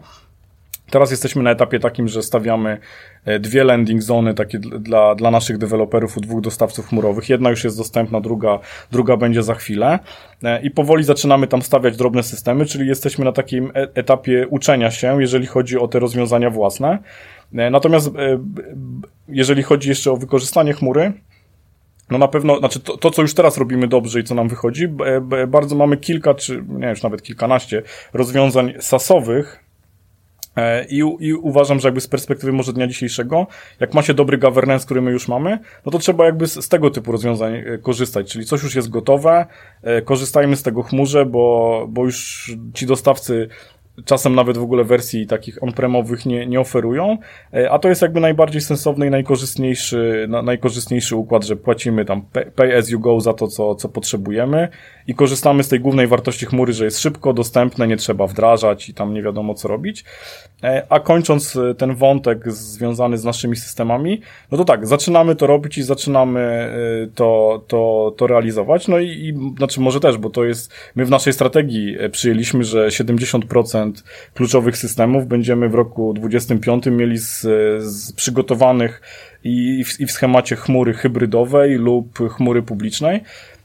Teraz 0.89 1.11
jesteśmy 1.11 1.43
na 1.43 1.51
etapie 1.51 1.79
takim, 1.79 2.07
że 2.07 2.23
stawiamy 2.23 2.69
e, 2.71 2.77
dwie 3.39 3.63
landing 3.63 4.01
zony 4.01 4.33
takie 4.33 4.59
dla, 4.59 5.15
dla 5.15 5.31
naszych 5.31 5.57
deweloperów 5.57 6.17
u 6.17 6.21
dwóch 6.21 6.41
dostawców 6.41 6.87
chmurowych. 6.87 7.29
Jedna 7.29 7.49
już 7.49 7.63
jest 7.63 7.77
dostępna, 7.77 8.21
druga, 8.21 8.59
druga 8.91 9.17
będzie 9.17 9.43
za 9.43 9.55
chwilę. 9.55 9.99
E, 10.43 10.61
I 10.61 10.71
powoli 10.71 11.03
zaczynamy 11.03 11.47
tam 11.47 11.61
stawiać 11.61 11.97
drobne 11.97 12.23
systemy, 12.23 12.65
czyli 12.65 12.87
jesteśmy 12.87 13.25
na 13.25 13.31
takim 13.31 13.71
e, 13.75 13.87
etapie 13.93 14.47
uczenia 14.49 14.91
się, 14.91 15.21
jeżeli 15.21 15.45
chodzi 15.45 15.77
o 15.77 15.87
te 15.87 15.99
rozwiązania 15.99 16.49
własne. 16.49 16.99
Natomiast 17.71 18.11
jeżeli 19.27 19.63
chodzi 19.63 19.89
jeszcze 19.89 20.11
o 20.11 20.17
wykorzystanie 20.17 20.73
chmury, 20.73 21.13
no 22.09 22.17
na 22.17 22.27
pewno, 22.27 22.59
znaczy 22.59 22.79
to, 22.79 22.97
to, 22.97 23.11
co 23.11 23.21
już 23.21 23.33
teraz 23.33 23.57
robimy 23.57 23.87
dobrze 23.87 24.19
i 24.19 24.23
co 24.23 24.35
nam 24.35 24.49
wychodzi, 24.49 24.87
bardzo 25.47 25.75
mamy 25.75 25.97
kilka, 25.97 26.33
czy 26.33 26.63
nie 26.67 26.89
już 26.89 27.03
nawet 27.03 27.23
kilkanaście 27.23 27.81
rozwiązań 28.13 28.73
sasowych, 28.79 29.59
e, 29.59 29.62
i, 30.89 31.03
I 31.19 31.33
uważam, 31.33 31.79
że 31.79 31.87
jakby 31.87 32.01
z 32.01 32.07
perspektywy 32.07 32.53
może 32.53 32.73
dnia 32.73 32.87
dzisiejszego, 32.87 33.47
jak 33.79 33.93
ma 33.93 34.01
się 34.01 34.13
dobry 34.13 34.37
governance, 34.37 34.85
który 34.85 35.01
my 35.01 35.11
już 35.11 35.27
mamy, 35.27 35.59
no 35.85 35.91
to 35.91 35.99
trzeba 35.99 36.25
jakby 36.25 36.47
z, 36.47 36.65
z 36.65 36.69
tego 36.69 36.89
typu 36.89 37.11
rozwiązań 37.11 37.55
e, 37.55 37.77
korzystać, 37.77 38.31
czyli 38.31 38.45
coś 38.45 38.63
już 38.63 38.75
jest 38.75 38.89
gotowe, 38.89 39.45
e, 39.83 40.01
korzystajmy 40.01 40.55
z 40.55 40.63
tego 40.63 40.83
chmurze, 40.83 41.25
bo, 41.25 41.85
bo 41.89 42.05
już 42.05 42.51
ci 42.73 42.85
dostawcy 42.85 43.49
czasem 44.05 44.35
nawet 44.35 44.57
w 44.57 44.63
ogóle 44.63 44.83
wersji 44.83 45.27
takich 45.27 45.63
on-premowych 45.63 46.25
nie, 46.25 46.47
nie 46.47 46.59
oferują, 46.59 47.17
e, 47.53 47.71
a 47.71 47.79
to 47.79 47.89
jest 47.89 48.01
jakby 48.01 48.19
najbardziej 48.19 48.61
sensowny 48.61 49.07
i 49.07 49.09
najkorzystniejszy, 49.09 50.25
na, 50.29 50.41
najkorzystniejszy 50.41 51.15
układ, 51.15 51.45
że 51.45 51.55
płacimy 51.55 52.05
tam 52.05 52.21
pay 52.55 52.77
as 52.77 52.89
you 52.89 52.99
go 52.99 53.21
za 53.21 53.33
to, 53.33 53.47
co, 53.47 53.75
co 53.75 53.89
potrzebujemy 53.89 54.67
i 55.07 55.15
korzystamy 55.15 55.63
z 55.63 55.67
tej 55.67 55.79
głównej 55.79 56.07
wartości 56.07 56.45
chmury, 56.45 56.73
że 56.73 56.85
jest 56.85 56.99
szybko, 56.99 57.33
dostępne, 57.33 57.87
nie 57.87 57.97
trzeba 57.97 58.27
wdrażać 58.27 58.89
i 58.89 58.93
tam 58.93 59.13
nie 59.13 59.21
wiadomo 59.21 59.53
co 59.53 59.67
robić. 59.67 60.05
E, 60.63 60.85
a 60.89 60.99
kończąc 60.99 61.55
e, 61.55 61.75
ten 61.75 61.95
wątek 61.95 62.51
związany 62.51 63.17
z 63.17 63.23
naszymi 63.23 63.55
systemami, 63.55 64.21
no 64.51 64.57
to 64.57 64.65
tak, 64.65 64.87
zaczynamy 64.87 65.35
to 65.35 65.47
robić 65.47 65.77
i 65.77 65.83
zaczynamy 65.83 66.73
to, 67.15 67.61
to, 67.67 68.13
to 68.17 68.27
realizować, 68.27 68.87
no 68.87 68.99
i, 68.99 69.07
i 69.07 69.55
znaczy 69.57 69.81
może 69.81 69.99
też, 69.99 70.17
bo 70.17 70.29
to 70.29 70.45
jest, 70.45 70.73
my 70.95 71.05
w 71.05 71.09
naszej 71.09 71.33
strategii 71.33 71.97
przyjęliśmy, 72.11 72.63
że 72.63 72.87
70% 72.87 73.82
kluczowych 74.33 74.77
systemów 74.77 75.27
będziemy 75.27 75.69
w 75.69 75.75
roku 75.75 76.13
2025 76.13 76.85
mieli 76.97 77.17
z, 77.17 77.41
z 77.83 78.11
przygotowanych 78.11 79.01
i 79.43 79.83
w, 79.83 79.99
i 79.99 80.05
w 80.05 80.11
schemacie 80.11 80.55
chmury 80.55 80.93
hybrydowej 80.93 81.75
lub 81.75 82.19
chmury 82.29 82.61
publicznej 82.61 83.21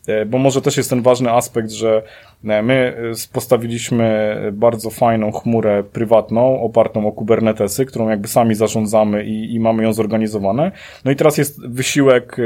e, 0.07 0.27
bo 0.27 0.39
może 0.39 0.63
też 0.63 0.77
jest 0.77 0.91
ten 0.91 1.03
ważny 1.03 1.31
aspekt, 1.33 1.71
że 1.71 2.03
e, 2.45 2.63
my 2.63 2.75
e, 2.75 3.33
postawiliśmy 3.33 4.37
bardzo 4.53 4.91
fajną 4.91 5.33
chmurę 5.33 5.85
prywatną, 5.93 6.63
opartą 6.63 7.07
o 7.07 7.13
Kubernetesy, 7.13 7.87
którą 7.87 8.09
jakby 8.09 8.29
sami 8.29 8.55
zarządzamy 8.55 9.25
i, 9.25 9.55
i 9.55 9.61
mamy 9.61 9.83
ją 9.83 9.93
zorganizowane. 9.93 10.73
No 11.05 11.11
i 11.11 11.17
teraz 11.17 11.39
jest 11.39 11.67
wysiłek 11.69 12.37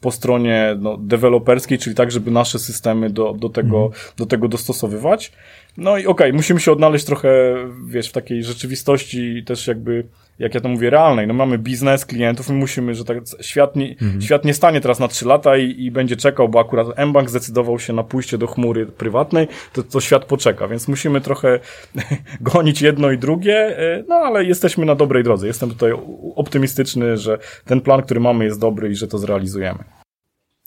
po 0.00 0.10
stronie 0.10 0.76
no, 0.78 0.96
deweloperskiej, 0.96 1.78
czyli 1.78 1.96
tak, 1.96 2.10
żeby 2.10 2.30
nasze 2.30 2.58
systemy 2.58 3.10
do, 3.10 3.32
do, 3.32 3.48
tego, 3.48 3.84
mhm. 3.84 4.12
do 4.16 4.26
tego 4.26 4.48
dostosowywać. 4.48 5.32
No 5.78 5.98
i 5.98 6.00
okej, 6.00 6.10
okay, 6.10 6.32
musimy 6.32 6.60
się 6.60 6.72
odnaleźć 6.72 7.04
trochę, 7.04 7.54
wiesz, 7.86 8.08
w 8.08 8.12
takiej 8.12 8.44
rzeczywistości 8.44 9.44
też 9.46 9.66
jakby, 9.66 10.04
jak 10.38 10.54
ja 10.54 10.60
to 10.60 10.68
mówię, 10.68 10.90
realnej. 10.90 11.26
No 11.26 11.34
mamy 11.34 11.58
biznes, 11.58 12.06
klientów, 12.06 12.48
my 12.48 12.54
musimy, 12.54 12.94
że 12.94 13.04
tak, 13.04 13.18
świat 13.40 13.76
nie, 13.76 13.90
mhm. 13.90 14.22
świat 14.22 14.44
nie 14.44 14.54
stanie 14.54 14.80
teraz 14.80 14.98
na 14.98 15.08
trzy 15.08 15.26
lata 15.26 15.56
i, 15.56 15.84
i 15.84 15.90
będzie 15.90 16.16
czekał, 16.16 16.48
bo 16.48 16.60
akurat 16.60 16.86
mBank 17.06 17.30
zdecydował 17.30 17.78
się 17.78 17.92
na 17.92 18.02
pójście 18.02 18.38
do 18.38 18.46
chmury 18.46 18.86
prywatnej, 18.86 19.48
to, 19.72 19.82
to 19.82 20.00
świat 20.00 20.24
poczeka, 20.24 20.68
więc 20.68 20.88
musimy 20.88 21.20
trochę 21.20 21.60
gonić 22.40 22.82
jedno 22.82 23.10
i 23.10 23.18
drugie, 23.18 23.78
e, 23.78 24.04
no 24.08 24.14
ale 24.14 24.44
jesteśmy 24.44 24.86
na 24.86 24.94
dobrej 24.94 25.24
drodze. 25.24 25.46
Jestem 25.46 25.70
tutaj 25.70 25.92
optymistyczny, 26.36 27.16
że 27.16 27.38
ten 27.64 27.80
plan, 27.80 28.02
który 28.02 28.20
mamy 28.20 28.44
jest 28.44 28.60
dobry 28.60 28.90
i 28.90 28.94
że 28.94 29.08
to 29.08 29.18
zrealizujemy. 29.18 29.97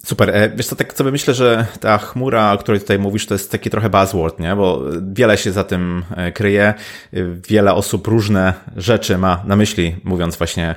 Super. 0.05 0.29
E, 0.29 0.49
wiesz 0.49 0.67
co, 0.67 0.75
tak 0.75 0.93
sobie 0.93 1.11
myślę, 1.11 1.33
że 1.33 1.65
ta 1.79 1.97
chmura, 1.97 2.53
o 2.53 2.57
której 2.57 2.81
tutaj 2.81 2.99
mówisz, 2.99 3.25
to 3.25 3.33
jest 3.33 3.51
taki 3.51 3.69
trochę 3.69 3.89
buzzword, 3.89 4.39
nie? 4.39 4.55
Bo 4.55 4.81
wiele 5.13 5.37
się 5.37 5.51
za 5.51 5.63
tym 5.63 6.03
e, 6.15 6.31
kryje. 6.31 6.63
E, 6.63 6.73
wiele 7.49 7.73
osób 7.73 8.07
różne 8.07 8.53
rzeczy 8.77 9.17
ma 9.17 9.43
na 9.45 9.55
myśli, 9.55 9.95
mówiąc 10.03 10.35
właśnie 10.35 10.75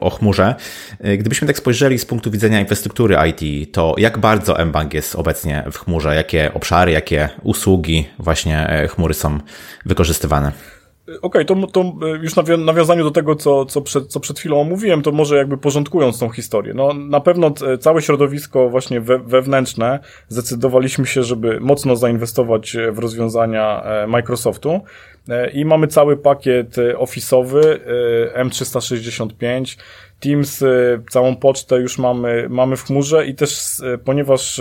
o 0.00 0.10
chmurze. 0.10 0.54
Gdybyśmy 1.18 1.46
tak 1.46 1.58
spojrzeli 1.58 1.98
z 1.98 2.04
punktu 2.04 2.30
widzenia 2.30 2.60
infrastruktury 2.60 3.16
IT, 3.30 3.72
to 3.72 3.94
jak 3.98 4.18
bardzo 4.18 4.64
mBank 4.66 4.94
jest 4.94 5.14
obecnie 5.14 5.64
w 5.72 5.78
chmurze? 5.78 6.14
Jakie 6.14 6.54
obszary, 6.54 6.92
jakie 6.92 7.28
usługi 7.42 8.08
właśnie 8.18 8.88
chmury 8.88 9.14
są 9.14 9.38
wykorzystywane? 9.86 10.77
Okej, 11.08 11.20
okay, 11.22 11.44
to, 11.44 11.66
to 11.66 11.92
już 12.22 12.32
nawiązaniu 12.58 13.04
do 13.04 13.10
tego, 13.10 13.36
co, 13.36 13.64
co, 13.64 13.80
przed, 13.82 14.06
co 14.06 14.20
przed 14.20 14.38
chwilą 14.38 14.60
omówiłem, 14.60 15.02
to 15.02 15.12
może 15.12 15.36
jakby 15.36 15.58
porządkując 15.58 16.18
tą 16.18 16.28
historię. 16.28 16.74
No, 16.74 16.94
na 16.94 17.20
pewno 17.20 17.52
całe 17.80 18.02
środowisko 18.02 18.70
właśnie 18.70 19.00
we, 19.00 19.18
wewnętrzne 19.18 19.98
zdecydowaliśmy 20.28 21.06
się, 21.06 21.22
żeby 21.22 21.60
mocno 21.60 21.96
zainwestować 21.96 22.76
w 22.92 22.98
rozwiązania 22.98 23.82
e, 23.82 24.06
Microsoftu 24.06 24.70
e, 24.70 24.80
i 25.52 25.64
mamy 25.64 25.86
cały 25.86 26.16
pakiet 26.16 26.76
Office'owy 26.76 27.60
e, 28.34 28.44
M365, 28.44 29.78
Teams, 30.20 30.64
całą 31.10 31.36
pocztę 31.36 31.80
już 31.80 31.98
mamy, 31.98 32.46
mamy 32.50 32.76
w 32.76 32.84
chmurze 32.84 33.26
i 33.26 33.34
też 33.34 33.60
ponieważ 34.04 34.60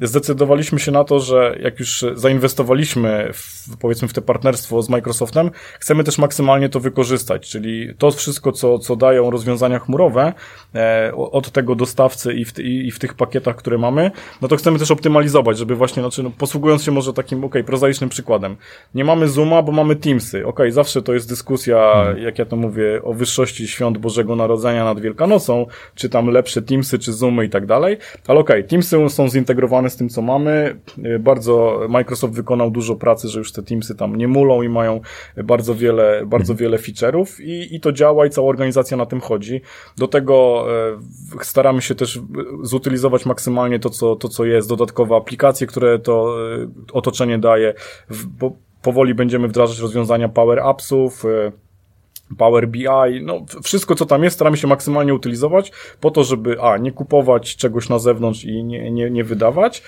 zdecydowaliśmy 0.00 0.78
się 0.78 0.92
na 0.92 1.04
to, 1.04 1.20
że 1.20 1.56
jak 1.60 1.80
już 1.80 2.04
zainwestowaliśmy 2.14 3.30
w, 3.32 3.76
powiedzmy 3.80 4.08
w 4.08 4.12
te 4.12 4.22
partnerstwo 4.22 4.82
z 4.82 4.88
Microsoftem, 4.88 5.50
chcemy 5.80 6.04
też 6.04 6.18
maksymalnie 6.18 6.68
to 6.68 6.80
wykorzystać, 6.80 7.50
czyli 7.50 7.94
to 7.98 8.10
wszystko, 8.10 8.52
co, 8.52 8.78
co 8.78 8.96
dają 8.96 9.30
rozwiązania 9.30 9.78
chmurowe 9.78 10.32
e, 10.74 11.12
od 11.14 11.50
tego 11.50 11.74
dostawcy 11.74 12.34
i 12.34 12.44
w, 12.44 12.58
i, 12.58 12.86
i 12.86 12.90
w 12.90 12.98
tych 12.98 13.14
pakietach, 13.14 13.56
które 13.56 13.78
mamy, 13.78 14.10
no 14.42 14.48
to 14.48 14.56
chcemy 14.56 14.78
też 14.78 14.90
optymalizować, 14.90 15.58
żeby 15.58 15.74
właśnie, 15.74 16.02
znaczy, 16.02 16.22
no, 16.22 16.30
posługując 16.38 16.82
się 16.82 16.90
może 16.90 17.12
takim, 17.12 17.44
ok, 17.44 17.54
prozaicznym 17.66 18.10
przykładem. 18.10 18.56
Nie 18.94 19.04
mamy 19.04 19.28
Zooma, 19.28 19.62
bo 19.62 19.72
mamy 19.72 19.96
Teamsy. 20.04 20.46
Ok, 20.46 20.60
zawsze 20.68 21.02
to 21.02 21.14
jest 21.14 21.28
dyskusja, 21.28 21.92
hmm. 21.94 22.22
jak 22.22 22.38
ja 22.38 22.44
to 22.44 22.56
mówię, 22.56 23.02
o 23.02 23.14
wyższości 23.14 23.68
świąt 23.68 23.98
Bożego 23.98 24.36
Narodzenia 24.36 24.84
nad 24.84 25.00
Wielkanocą, 25.00 25.66
czy 25.94 26.08
tam 26.08 26.28
lepsze 26.28 26.62
Teamsy, 26.62 26.98
czy 26.98 27.12
Zoomy 27.12 27.44
i 27.44 27.48
tak 27.48 27.66
dalej. 27.66 27.96
Ale 28.26 28.40
okej, 28.40 28.56
okay, 28.60 28.68
Teamsy 28.68 29.08
są 29.08 29.28
zintegrowane 29.28 29.90
z 29.90 29.96
tym, 29.96 30.08
co 30.08 30.22
mamy. 30.22 30.76
Y, 31.04 31.18
bardzo 31.18 31.80
Microsoft 31.88 32.34
wykonał 32.34 32.70
dużo 32.70 32.96
pracy, 32.96 33.28
że 33.28 33.38
już 33.38 33.52
te 33.52 33.62
Teamsy 33.62 33.94
tam 33.94 34.16
nie 34.16 34.28
mulą 34.28 34.62
i 34.62 34.68
mają 34.68 35.00
bardzo 35.44 35.74
wiele, 35.74 36.22
bardzo 36.26 36.52
mhm. 36.52 36.58
wiele 36.58 36.76
feature'ów 36.76 37.40
i, 37.40 37.74
i 37.74 37.80
to 37.80 37.92
działa 37.92 38.26
i 38.26 38.30
cała 38.30 38.48
organizacja 38.48 38.96
na 38.96 39.06
tym 39.06 39.20
chodzi. 39.20 39.60
Do 39.98 40.08
tego 40.08 40.66
e, 41.40 41.44
staramy 41.44 41.82
się 41.82 41.94
też 41.94 42.20
zutylizować 42.62 43.26
maksymalnie 43.26 43.78
to, 43.78 43.90
co, 43.90 44.16
to, 44.16 44.28
co 44.28 44.44
jest, 44.44 44.68
dodatkowe 44.68 45.16
aplikacje, 45.16 45.66
które 45.66 45.98
to 45.98 46.36
e, 46.62 46.66
otoczenie 46.92 47.38
daje. 47.38 47.74
W, 48.10 48.26
bo 48.26 48.56
powoli 48.84 49.14
będziemy 49.14 49.48
wdrażać 49.48 49.78
rozwiązania 49.78 50.28
Power 50.28 50.60
Appsów, 50.60 51.24
e, 51.24 51.52
Power 52.38 52.68
BI, 52.68 52.86
no 53.22 53.44
wszystko 53.62 53.94
co 53.94 54.06
tam 54.06 54.24
jest 54.24 54.34
staramy 54.34 54.56
się 54.56 54.66
maksymalnie 54.66 55.14
utylizować 55.14 55.72
po 56.00 56.10
to, 56.10 56.24
żeby 56.24 56.60
a, 56.60 56.76
nie 56.76 56.92
kupować 56.92 57.56
czegoś 57.56 57.88
na 57.88 57.98
zewnątrz 57.98 58.44
i 58.44 58.64
nie, 58.64 58.90
nie, 58.90 59.10
nie 59.10 59.24
wydawać, 59.24 59.82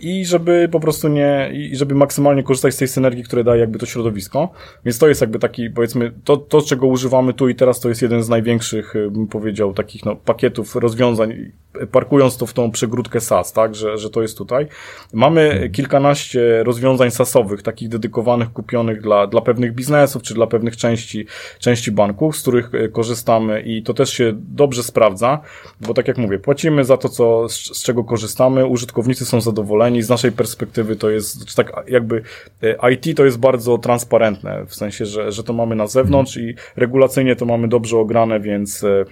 i 0.00 0.26
żeby 0.26 0.68
po 0.72 0.80
prostu 0.80 1.08
nie, 1.08 1.50
i 1.52 1.76
żeby 1.76 1.94
maksymalnie 1.94 2.42
korzystać 2.42 2.74
z 2.74 2.76
tej 2.76 2.88
synergii, 2.88 3.24
które 3.24 3.44
daje 3.44 3.60
jakby 3.60 3.78
to 3.78 3.86
środowisko. 3.86 4.50
Więc 4.84 4.98
to 4.98 5.08
jest 5.08 5.20
jakby 5.20 5.38
taki, 5.38 5.70
powiedzmy, 5.70 6.12
to, 6.24 6.36
to 6.36 6.62
czego 6.62 6.86
używamy 6.86 7.34
tu 7.34 7.48
i 7.48 7.54
teraz, 7.54 7.80
to 7.80 7.88
jest 7.88 8.02
jeden 8.02 8.22
z 8.22 8.28
największych, 8.28 8.96
e, 8.96 9.10
bym 9.10 9.26
powiedział, 9.26 9.74
takich 9.74 10.04
no, 10.04 10.16
pakietów 10.16 10.76
rozwiązań, 10.76 11.52
parkując 11.92 12.36
to 12.36 12.46
w 12.46 12.52
tą 12.52 12.70
przegródkę 12.70 13.20
SaaS, 13.20 13.52
tak, 13.52 13.74
że, 13.74 13.98
że 13.98 14.10
to 14.10 14.22
jest 14.22 14.38
tutaj. 14.38 14.66
Mamy 15.12 15.70
kilkanaście 15.72 16.64
rozwiązań 16.64 17.10
SaaSowych, 17.10 17.62
takich 17.62 17.88
dedykowanych, 17.88 18.52
kupionych 18.52 19.02
dla, 19.02 19.26
dla 19.26 19.40
pewnych 19.40 19.74
biznesów, 19.74 20.22
czy 20.22 20.34
dla 20.34 20.46
pewnych 20.46 20.76
części, 20.76 21.26
części 21.58 21.92
banków, 21.92 22.36
z 22.36 22.42
których 22.42 22.74
e, 22.74 22.88
korzystamy 22.88 23.62
i 23.62 23.82
to 23.82 23.94
też 23.94 24.10
się 24.10 24.32
dobrze 24.36 24.82
sprawdza, 24.82 25.40
bo 25.80 25.94
tak 25.94 26.08
jak 26.08 26.18
mówię, 26.18 26.38
płacimy 26.38 26.84
za 26.84 26.96
to, 26.96 27.08
co, 27.08 27.48
z, 27.48 27.54
z 27.54 27.82
czego 27.82 28.04
korzystamy, 28.04 28.66
użytkownicy 28.66 29.24
są 29.24 29.40
zadowoleni 29.40 29.55
zadowoleni. 29.56 30.02
Z 30.02 30.08
naszej 30.08 30.32
perspektywy 30.32 30.96
to 30.96 31.10
jest, 31.10 31.44
czy 31.44 31.56
tak 31.56 31.72
jakby 31.88 32.22
e, 32.62 32.92
IT 32.92 33.16
to 33.16 33.24
jest 33.24 33.38
bardzo 33.38 33.78
transparentne, 33.78 34.64
w 34.66 34.74
sensie, 34.74 35.06
że, 35.06 35.32
że 35.32 35.44
to 35.44 35.52
mamy 35.52 35.76
na 35.76 35.86
zewnątrz 35.86 36.36
i 36.36 36.54
regulacyjnie 36.76 37.36
to 37.36 37.46
mamy 37.46 37.68
dobrze 37.68 37.98
ograne, 37.98 38.40
więc 38.40 38.84
e, 38.84 39.04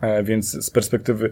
e, 0.00 0.22
więc 0.22 0.64
z 0.64 0.70
perspektywy 0.70 1.30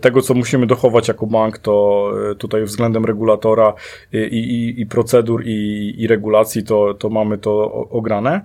tego, 0.00 0.22
co 0.22 0.34
musimy 0.34 0.66
dochować 0.66 1.08
jako 1.08 1.26
bank, 1.26 1.58
to 1.58 2.12
tutaj 2.38 2.64
względem 2.64 3.04
regulatora 3.04 3.74
i, 4.12 4.16
i, 4.18 4.80
i 4.80 4.86
procedur 4.86 5.42
i, 5.46 5.94
i 5.98 6.06
regulacji, 6.06 6.64
to, 6.64 6.94
to 6.94 7.08
mamy 7.08 7.38
to 7.38 7.72
ograne. 7.90 8.40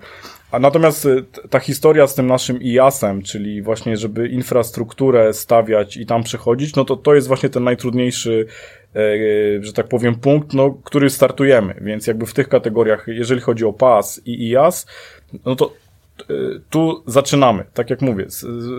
A 0.54 0.60
natomiast 0.60 1.08
ta 1.50 1.60
historia 1.60 2.08
z 2.08 2.16
tym 2.16 2.28
naszym 2.28 2.60
IAS-em, 2.62 3.22
czyli 3.22 3.62
właśnie, 3.62 3.98
żeby 3.98 4.28
infrastrukturę 4.28 5.34
stawiać 5.34 5.98
i 5.98 6.06
tam 6.06 6.24
przechodzić, 6.24 6.76
no 6.76 6.86
to 6.86 6.98
to 6.98 7.16
jest 7.16 7.28
właśnie 7.28 7.50
ten 7.50 7.64
najtrudniejszy 7.64 8.46
że 9.62 9.74
tak 9.74 9.88
powiem, 9.88 10.16
punkt, 10.16 10.54
no, 10.54 10.78
który 10.84 11.10
startujemy. 11.10 11.76
Więc 11.82 12.08
jakby 12.08 12.26
w 12.26 12.34
tych 12.34 12.50
kategoriach, 12.50 13.06
jeżeli 13.08 13.42
chodzi 13.42 13.66
o 13.66 13.74
PAS 13.74 14.22
i 14.26 14.50
IAS, 14.50 14.86
no 15.46 15.56
to 15.56 15.66
e, 15.66 15.83
tu 16.70 17.04
zaczynamy, 17.08 17.66
tak 17.74 17.90
jak 17.90 18.02
mówię, 18.02 18.26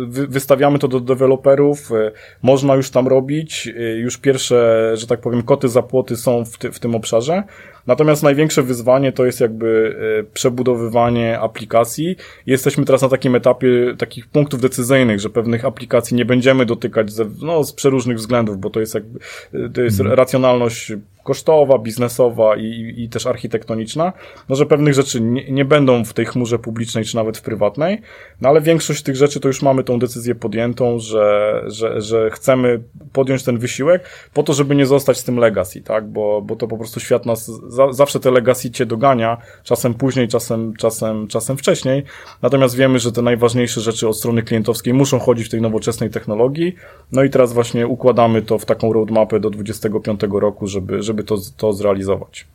wystawiamy 0.09 0.79
to 0.79 0.89
do 0.89 1.01
deweloperów, 1.01 1.93
e, 1.93 2.11
można 2.43 2.75
już 2.75 2.91
tam 2.91 3.09
robić, 3.09 3.69
już 3.97 4.19
pierwsze, 4.19 4.91
że 4.95 5.07
tak 5.07 5.21
powiem, 5.21 5.43
koty 5.43 5.69
zapłoty 5.69 6.17
są 6.17 6.45
w, 6.45 6.59
ty, 6.59 6.73
w 6.73 6.79
tym 6.79 6.95
obszarze, 6.95 7.43
Natomiast 7.87 8.23
największe 8.23 8.63
wyzwanie 8.63 9.13
to 9.13 9.27
jest 9.27 9.41
jakby 9.41 9.97
e, 10.21 10.33
przebudowywanie 10.35 11.41
aplikacji. 11.41 12.17
Jesteśmy 12.47 12.85
teraz 12.85 13.03
na 13.03 13.09
takim 13.09 13.35
etapie 13.35 13.95
takich 13.99 14.27
punktów 14.27 14.61
decyzyjnych, 14.61 15.21
że 15.21 15.31
pewnych 15.31 15.65
aplikacji 15.65 16.17
nie 16.17 16.25
będziemy 16.25 16.67
dotykać 16.67 17.13
ze, 17.13 17.25
no, 17.43 17.65
z 17.65 17.73
przeróżnych 17.73 18.17
względów, 18.17 18.59
bo 18.59 18.71
to 18.71 18.81
jest 18.81 18.95
jakby, 18.95 19.19
e, 19.55 19.69
to 19.69 19.81
jest 19.81 20.01
mhm. 20.01 20.19
racjonalność 20.19 20.93
kosztowa, 21.25 21.79
biznesowa 21.79 22.57
i, 22.57 22.95
i 22.97 23.09
też 23.09 23.27
architektoniczna, 23.27 24.13
no 24.49 24.57
że 24.57 24.67
pewnych 24.67 24.95
rzeczy 24.95 25.21
nie, 25.21 25.51
nie, 25.51 25.65
będą 25.65 26.05
w 26.05 26.13
tej 26.13 26.27
chmurze 26.27 26.59
publicznej 26.59 27.05
czy 27.05 27.17
nawet 27.17 27.39
w 27.39 27.43
prywatnej, 27.43 28.01
no 28.41 28.49
ale 28.49 28.61
większość 28.61 29.03
tych 29.03 29.17
rzeczy 29.17 29.41
to 29.41 29.49
już 29.49 29.63
mamy 29.63 29.85
tą 29.85 29.99
decyzję 29.99 30.35
podjętą, 30.35 30.99
że, 30.99 31.63
że, 31.67 32.01
że 32.01 32.31
chcemy 32.31 32.81
podjąć 33.13 33.43
ten 33.43 33.59
wysiłek 33.59 34.09
po 34.35 34.43
to, 34.43 34.53
żeby 34.53 34.75
nie 34.75 34.87
zostać 34.87 35.19
z 35.19 35.25
tym 35.25 35.37
legacy, 35.37 35.83
tak, 35.83 36.07
bo, 36.09 36.43
bo 36.43 36.57
to 36.57 36.69
po 36.69 36.79
prostu 36.79 37.01
świat 37.01 37.27
nas, 37.27 37.47
za, 37.47 37.93
zawsze 37.93 38.21
te 38.21 38.31
legacy 38.31 38.71
cię 38.71 38.87
dogania, 38.87 39.37
czasem 39.63 39.95
później, 39.95 40.29
czasem, 40.29 40.75
czasem, 40.77 41.29
czasem 41.29 41.57
wcześniej, 41.57 42.03
natomiast 42.43 42.77
wiemy, 42.77 42.99
że 42.99 43.13
te 43.13 43.23
najważniejsze 43.23 43.81
rzeczy 43.81 44.09
od 44.09 44.17
strony 44.17 44.43
klientowskiej 44.43 44.95
muszą 44.95 45.19
chodzić 45.19 45.47
w 45.47 45.51
tej 45.51 45.63
nowoczesnej 45.63 46.11
technologii, 46.11 46.75
no 47.13 47.25
i 47.25 47.31
teraz 47.31 47.53
właśnie 47.53 47.87
układamy 47.87 48.43
to 48.43 48.59
w 48.59 48.65
taką 48.65 48.93
roadmapę 48.93 49.41
do 49.41 49.51
25 49.51 50.21
roku, 50.31 50.67
żeby, 50.67 51.03
żeby 51.03 51.14
żeby 51.15 51.25
to, 51.25 51.37
to 51.57 51.73
zrealizować. 51.73 52.47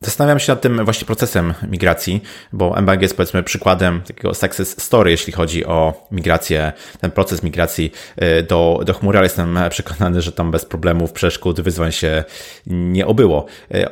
Zastanawiam 0.00 0.38
się 0.38 0.52
nad 0.52 0.60
tym 0.60 0.84
właśnie 0.84 1.06
procesem 1.06 1.54
migracji, 1.68 2.22
bo 2.52 2.80
mBank 2.82 3.02
jest 3.02 3.16
powiedzmy 3.16 3.42
przykładem 3.42 4.00
takiego 4.00 4.34
success 4.34 4.82
story, 4.82 5.10
jeśli 5.10 5.32
chodzi 5.32 5.66
o 5.66 6.06
migrację, 6.10 6.72
ten 7.00 7.10
proces 7.10 7.42
migracji 7.42 7.92
y, 8.22 8.42
do, 8.42 8.80
do 8.84 8.94
chmury, 8.94 9.18
ale 9.18 9.26
jestem 9.26 9.58
przekonany, 9.70 10.22
że 10.22 10.32
tam 10.32 10.50
bez 10.50 10.64
problemów, 10.64 11.12
przeszkód, 11.12 11.60
wyzwań 11.60 11.92
się 11.92 12.24
nie 12.66 13.06
obyło. 13.06 13.46
Y, 13.74 13.86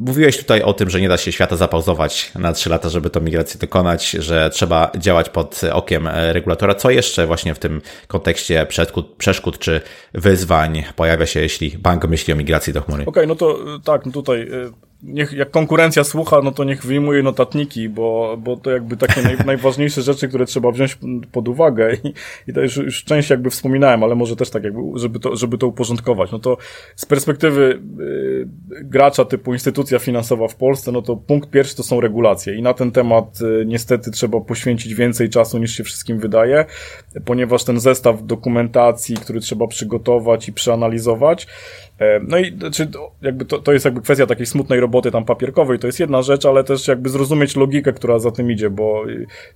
mówiłeś 0.00 0.38
tutaj 0.38 0.62
o 0.62 0.72
tym, 0.72 0.90
że 0.90 1.00
nie 1.00 1.08
da 1.08 1.16
się 1.16 1.32
świata 1.32 1.56
zapauzować 1.56 2.32
na 2.34 2.52
trzy 2.52 2.70
lata, 2.70 2.88
żeby 2.88 3.10
tą 3.10 3.20
migrację 3.20 3.60
dokonać, 3.60 4.10
że 4.10 4.50
trzeba 4.50 4.90
działać 4.98 5.28
pod 5.28 5.60
okiem 5.72 6.08
regulatora. 6.08 6.74
Co 6.74 6.90
jeszcze 6.90 7.26
właśnie 7.26 7.54
w 7.54 7.58
tym 7.58 7.82
kontekście 8.08 8.66
przeszkód, 8.66 9.16
przeszkód 9.16 9.58
czy 9.58 9.80
wyzwań 10.14 10.84
pojawia 10.96 11.26
się, 11.26 11.40
jeśli 11.40 11.78
bank 11.78 12.04
myśli 12.04 12.32
o 12.32 12.36
migracji 12.36 12.72
do 12.72 12.82
chmury? 12.82 13.02
Okej, 13.02 13.10
okay, 13.10 13.26
no 13.26 13.34
to 13.34 13.58
tak, 13.84 14.06
no 14.06 14.12
tutaj 14.12 14.42
y, 14.42 14.91
niech, 15.02 15.32
jak 15.32 15.50
konkurencja 15.50 16.04
słucha, 16.04 16.40
no 16.44 16.52
to 16.52 16.64
niech 16.64 16.86
wyjmuje 16.86 17.22
notatniki, 17.22 17.88
bo, 17.88 18.36
bo 18.38 18.56
to 18.56 18.70
jakby 18.70 18.96
takie 18.96 19.22
naj, 19.22 19.36
najważniejsze 19.46 20.02
rzeczy, 20.02 20.28
które 20.28 20.46
trzeba 20.46 20.70
wziąć 20.70 20.98
pod 21.32 21.48
uwagę 21.48 21.96
i, 22.04 22.12
i 22.50 22.52
to 22.52 22.60
już, 22.60 22.76
już 22.76 23.04
część 23.04 23.30
jakby 23.30 23.50
wspominałem, 23.50 24.02
ale 24.02 24.14
może 24.14 24.36
też 24.36 24.50
tak 24.50 24.64
jakby, 24.64 24.80
żeby 24.94 25.20
to, 25.20 25.36
żeby 25.36 25.58
to 25.58 25.66
uporządkować. 25.66 26.32
No 26.32 26.38
to 26.38 26.56
z 26.96 27.06
perspektywy 27.06 27.80
y, 28.00 28.46
gracza 28.84 29.24
typu 29.24 29.52
instytucja 29.52 29.98
finansowa 29.98 30.48
w 30.48 30.56
Polsce, 30.56 30.92
no 30.92 31.02
to 31.02 31.16
punkt 31.16 31.50
pierwszy 31.50 31.76
to 31.76 31.82
są 31.82 32.00
regulacje 32.00 32.54
i 32.54 32.62
na 32.62 32.74
ten 32.74 32.90
temat 32.90 33.38
y, 33.40 33.64
niestety 33.66 34.10
trzeba 34.10 34.40
poświęcić 34.40 34.94
więcej 34.94 35.30
czasu 35.30 35.58
niż 35.58 35.76
się 35.76 35.84
wszystkim 35.84 36.18
wydaje, 36.18 36.64
ponieważ 37.24 37.64
ten 37.64 37.80
zestaw 37.80 38.26
dokumentacji, 38.26 39.16
który 39.16 39.40
trzeba 39.40 39.66
przygotować 39.66 40.48
i 40.48 40.52
przeanalizować, 40.52 41.46
no 42.28 42.38
i 42.38 42.58
czy 42.72 42.88
jakby 43.22 43.44
to, 43.44 43.58
to 43.58 43.72
jest 43.72 43.84
jakby 43.84 44.00
kwestia 44.00 44.26
takiej 44.26 44.46
smutnej 44.46 44.80
roboty 44.80 45.10
tam 45.10 45.24
papierkowej, 45.24 45.78
to 45.78 45.86
jest 45.86 46.00
jedna 46.00 46.22
rzecz, 46.22 46.46
ale 46.46 46.64
też 46.64 46.88
jakby 46.88 47.08
zrozumieć 47.08 47.56
logikę, 47.56 47.92
która 47.92 48.18
za 48.18 48.30
tym 48.30 48.50
idzie, 48.50 48.70
bo 48.70 49.04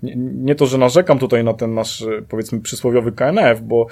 nie, 0.02 0.16
nie 0.16 0.54
to, 0.54 0.66
że 0.66 0.78
narzekam 0.78 1.18
tutaj 1.18 1.44
na 1.44 1.54
ten 1.54 1.74
nasz 1.74 2.04
powiedzmy 2.28 2.60
przysłowiowy 2.60 3.12
KNF, 3.12 3.60
bo 3.62 3.86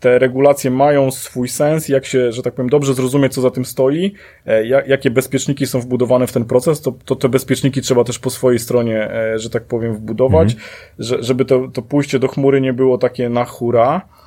te 0.00 0.18
regulacje 0.18 0.70
mają 0.70 1.10
swój 1.10 1.48
sens, 1.48 1.88
jak 1.88 2.06
się, 2.06 2.32
że 2.32 2.42
tak 2.42 2.54
powiem, 2.54 2.68
dobrze 2.68 2.94
zrozumie, 2.94 3.28
co 3.28 3.40
za 3.40 3.50
tym 3.50 3.64
stoi, 3.64 4.14
e, 4.46 4.66
jakie 4.66 5.10
bezpieczniki 5.10 5.66
są 5.66 5.80
wbudowane 5.80 6.26
w 6.26 6.32
ten 6.32 6.44
proces, 6.44 6.80
to, 6.80 6.92
to 7.04 7.16
te 7.16 7.28
bezpieczniki 7.28 7.80
trzeba 7.80 8.04
też 8.04 8.18
po 8.18 8.30
swojej 8.30 8.58
stronie, 8.58 9.10
e, 9.10 9.38
że 9.38 9.50
tak 9.50 9.64
powiem, 9.64 9.94
wbudować, 9.94 10.52
mhm. 10.52 10.70
że, 10.98 11.22
żeby 11.22 11.44
to, 11.44 11.68
to 11.72 11.82
pójście 11.82 12.18
do 12.18 12.28
chmury 12.28 12.60
nie 12.60 12.72
było 12.72 12.98
takie 12.98 13.28
na 13.28 13.44
hura, 13.44 14.02
E, 14.02 14.25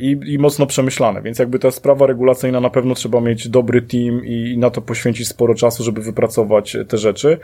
i, 0.00 0.20
i 0.26 0.38
mocno 0.38 0.66
przemyślane, 0.66 1.22
więc 1.22 1.38
jakby 1.38 1.58
ta 1.58 1.70
sprawa 1.70 2.06
regulacyjna 2.06 2.60
na 2.60 2.70
pewno 2.70 2.94
trzeba 2.94 3.20
mieć 3.20 3.48
dobry 3.48 3.82
team 3.82 4.24
i, 4.24 4.52
i 4.52 4.58
na 4.58 4.70
to 4.70 4.80
poświęcić 4.80 5.28
sporo 5.28 5.54
czasu, 5.54 5.84
żeby 5.84 6.02
wypracować 6.02 6.76
te 6.88 6.98
rzeczy. 6.98 7.38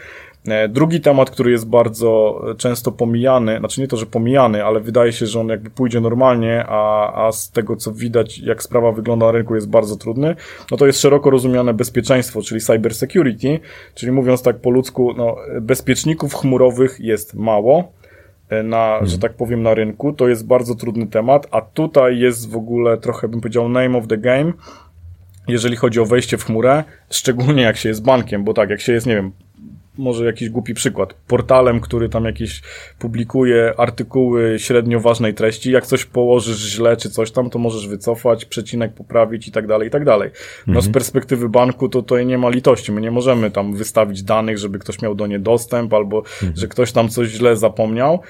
E, 0.48 0.68
drugi 0.68 1.00
temat, 1.00 1.30
który 1.30 1.50
jest 1.50 1.68
bardzo 1.68 2.42
często 2.58 2.92
pomijany, 2.92 3.58
znaczy 3.58 3.80
nie 3.80 3.88
to, 3.88 3.96
że 3.96 4.06
pomijany, 4.06 4.64
ale 4.64 4.80
wydaje 4.80 5.12
się, 5.12 5.26
że 5.26 5.40
on 5.40 5.48
jakby 5.48 5.70
pójdzie 5.70 6.00
normalnie, 6.00 6.64
a, 6.68 7.12
a 7.26 7.32
z 7.32 7.50
tego 7.50 7.76
co 7.76 7.92
widać, 7.92 8.38
jak 8.38 8.62
sprawa 8.62 8.92
wygląda 8.92 9.26
na 9.26 9.32
rynku 9.32 9.54
jest 9.54 9.70
bardzo 9.70 9.96
trudny, 9.96 10.36
no 10.70 10.76
to 10.76 10.86
jest 10.86 11.00
szeroko 11.00 11.30
rozumiane 11.30 11.74
bezpieczeństwo, 11.74 12.42
czyli 12.42 12.60
cyber 12.60 12.94
security, 12.94 13.60
czyli 13.94 14.12
mówiąc 14.12 14.42
tak 14.42 14.60
po 14.60 14.70
ludzku, 14.70 15.14
no, 15.16 15.36
bezpieczników 15.60 16.34
chmurowych 16.34 17.00
jest 17.00 17.34
mało, 17.34 17.96
E, 18.05 18.05
na, 18.64 18.86
hmm. 18.86 19.06
że 19.06 19.18
tak 19.18 19.34
powiem, 19.34 19.62
na 19.62 19.74
rynku. 19.74 20.12
To 20.12 20.28
jest 20.28 20.46
bardzo 20.46 20.74
trudny 20.74 21.06
temat, 21.06 21.46
a 21.50 21.60
tutaj 21.60 22.18
jest 22.18 22.50
w 22.50 22.56
ogóle 22.56 22.98
trochę, 22.98 23.28
bym 23.28 23.40
powiedział, 23.40 23.68
name 23.68 23.98
of 23.98 24.06
the 24.06 24.18
game, 24.18 24.52
jeżeli 25.48 25.76
chodzi 25.76 26.00
o 26.00 26.06
wejście 26.06 26.38
w 26.38 26.44
chmurę, 26.44 26.84
szczególnie 27.10 27.62
jak 27.62 27.76
się 27.76 27.88
jest 27.88 28.04
bankiem, 28.04 28.44
bo 28.44 28.54
tak, 28.54 28.70
jak 28.70 28.80
się 28.80 28.92
jest, 28.92 29.06
nie 29.06 29.14
wiem, 29.14 29.32
może 29.98 30.24
jakiś 30.24 30.50
głupi 30.50 30.74
przykład, 30.74 31.14
portalem, 31.26 31.80
który 31.80 32.08
tam 32.08 32.24
jakieś 32.24 32.62
publikuje 32.98 33.74
artykuły 33.76 34.58
średnio 34.58 35.00
ważnej 35.00 35.34
treści, 35.34 35.70
jak 35.70 35.86
coś 35.86 36.04
położysz 36.04 36.58
źle 36.58 36.96
czy 36.96 37.10
coś 37.10 37.30
tam, 37.30 37.50
to 37.50 37.58
możesz 37.58 37.88
wycofać, 37.88 38.44
przecinek 38.44 38.94
poprawić 38.94 39.48
i 39.48 39.52
tak 39.52 39.66
dalej, 39.66 39.88
i 39.88 39.90
tak 39.90 40.04
dalej. 40.04 40.30
No 40.66 40.80
z 40.80 40.86
mhm. 40.86 40.92
perspektywy 40.92 41.48
banku 41.48 41.88
to 41.88 42.02
to 42.02 42.22
nie 42.22 42.38
ma 42.38 42.48
litości, 42.48 42.92
my 42.92 43.00
nie 43.00 43.10
możemy 43.10 43.50
tam 43.50 43.74
wystawić 43.74 44.22
danych, 44.22 44.58
żeby 44.58 44.78
ktoś 44.78 45.02
miał 45.02 45.14
do 45.14 45.26
nie 45.26 45.38
dostęp 45.38 45.94
albo, 45.94 46.18
mhm. 46.18 46.52
że 46.56 46.68
ktoś 46.68 46.92
tam 46.92 47.08
coś 47.08 47.28
źle 47.28 47.56
zapomniał, 47.56 48.20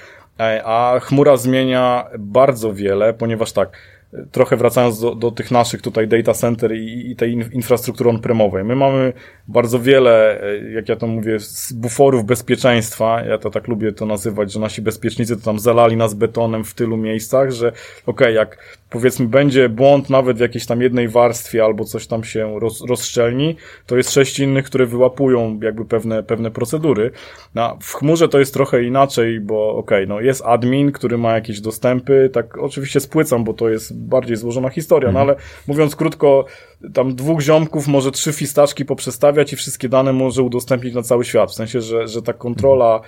e, 0.41 0.63
a 0.65 1.01
chmura 1.01 1.37
zmienia 1.37 2.07
bardzo 2.19 2.75
wiele, 2.75 3.15
ponieważ 3.15 3.53
tak, 3.53 3.96
trochę 4.33 4.57
wracając 4.57 5.01
do, 5.01 5.15
do 5.15 5.31
tych 5.31 5.51
naszych 5.51 5.83
tutaj 5.83 6.09
data 6.09 6.35
center 6.35 6.77
i, 6.77 7.11
i 7.11 7.17
tej 7.17 7.33
infrastruktury 7.53 8.11
on-premowej. 8.11 8.65
My 8.65 8.77
mamy 8.77 9.13
bardzo 9.49 9.81
wiele, 9.81 10.43
e, 10.43 10.73
jak 10.73 10.89
ja 10.89 10.97
to 10.97 11.07
mówię, 11.07 11.37
buforów 11.75 12.25
bezpieczeństwa. 12.25 13.25
Ja 13.25 13.39
to 13.39 13.51
tak 13.51 13.69
lubię 13.69 13.93
to 13.93 14.07
nazywać, 14.07 14.53
że 14.53 14.61
nasi 14.61 14.83
bezpiecznicy 14.83 15.37
to 15.37 15.43
tam 15.43 15.59
zalali 15.59 15.97
nas 15.97 16.15
betonem 16.15 16.65
w 16.65 16.75
tylu 16.75 16.97
miejscach, 16.97 17.51
że 17.51 17.69
okej, 17.69 17.79
okay, 18.07 18.33
jak 18.33 18.59
powiedzmy 18.91 19.27
będzie 19.27 19.69
błąd 19.69 20.11
nawet 20.11 20.37
w 20.37 20.41
jakiejś 20.41 20.67
tam 20.67 20.83
jednej 20.83 21.09
warstwie 21.09 21.65
albo 21.65 21.85
coś 21.85 22.07
tam 22.07 22.25
się 22.25 22.61
roz, 22.61 22.85
rozszczelni, 22.89 23.57
to 23.87 23.97
jest 23.97 24.13
sześć 24.13 24.39
innych, 24.39 24.65
które 24.65 24.87
wyłapują 24.87 25.61
jakby 25.63 25.85
pewne, 25.85 26.23
pewne 26.23 26.51
procedury. 26.51 27.11
No, 27.55 27.79
w 27.83 27.95
chmurze 27.95 28.29
to 28.29 28.39
jest 28.39 28.55
trochę 28.55 28.83
inaczej, 28.83 29.41
bo 29.41 29.71
okej, 29.71 30.05
okay, 30.05 30.07
no 30.07 30.21
jest 30.21 30.43
admin, 30.45 30.93
który 30.93 31.19
ma 31.19 31.33
jakieś 31.33 31.61
dostępy, 31.61 32.31
tak 32.33 32.59
oczywiście 32.59 33.01
spłycam, 33.01 33.45
bo 33.45 33.55
to 33.55 33.69
jest 33.69 33.99
bardziej 33.99 34.37
złożona 34.37 34.69
historia, 34.69 35.13
no 35.13 35.21
ale 35.21 35.37
mówiąc 35.67 35.97
krótko, 35.97 36.45
tam 36.95 37.15
dwóch 37.15 37.41
ziomków 37.41 37.89
może 37.89 38.11
trzy 38.11 38.33
fistaczki 38.33 38.85
poprzestawiać 38.85 39.53
i 39.53 39.57
wszystkie 39.57 39.89
dane 39.89 40.13
może 40.13 40.43
udostępnić 40.43 40.95
na 40.95 41.03
cały 41.03 41.25
świat. 41.25 41.51
W 41.51 41.55
sensie, 41.55 41.81
że, 41.81 42.09
że 42.09 42.23
ta 42.23 42.33
kontrola 42.33 43.01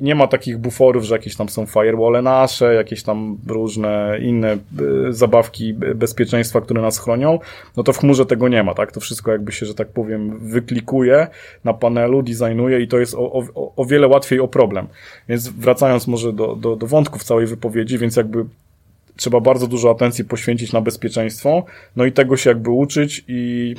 nie 0.00 0.14
ma 0.14 0.26
takich 0.26 0.58
buforów, 0.58 1.04
że 1.04 1.14
jakieś 1.14 1.36
tam 1.36 1.48
są 1.48 1.66
firewall 1.66 2.22
nasze, 2.22 2.74
jakieś 2.74 3.02
tam 3.02 3.38
różne 3.46 4.18
inne 4.22 4.52
e, 4.52 4.58
zabawki 5.10 5.74
bezpieczeństwa, 5.74 6.60
które 6.60 6.82
nas 6.82 6.98
chronią, 6.98 7.38
no 7.76 7.82
to 7.82 7.92
w 7.92 7.98
chmurze 7.98 8.26
tego 8.26 8.48
nie 8.48 8.62
ma, 8.62 8.74
tak? 8.74 8.92
To 8.92 9.00
wszystko 9.00 9.32
jakby 9.32 9.52
się, 9.52 9.66
że 9.66 9.74
tak 9.74 9.88
powiem, 9.88 10.38
wyklikuje 10.38 11.26
na 11.64 11.74
panelu, 11.74 12.22
designuje 12.22 12.80
i 12.80 12.88
to 12.88 12.98
jest 12.98 13.14
o, 13.14 13.32
o, 13.32 13.72
o 13.76 13.84
wiele 13.84 14.08
łatwiej 14.08 14.40
o 14.40 14.48
problem. 14.48 14.86
Więc 15.28 15.48
wracając 15.48 16.06
może 16.06 16.32
do, 16.32 16.56
do, 16.56 16.76
do 16.76 16.86
wątków 16.86 17.24
całej 17.24 17.46
wypowiedzi, 17.46 17.98
więc 17.98 18.16
jakby 18.16 18.44
trzeba 19.16 19.40
bardzo 19.40 19.66
dużo 19.66 19.90
atencji 19.90 20.24
poświęcić 20.24 20.72
na 20.72 20.80
bezpieczeństwo, 20.80 21.64
no 21.96 22.04
i 22.04 22.12
tego 22.12 22.36
się 22.36 22.50
jakby 22.50 22.70
uczyć 22.70 23.24
i 23.28 23.74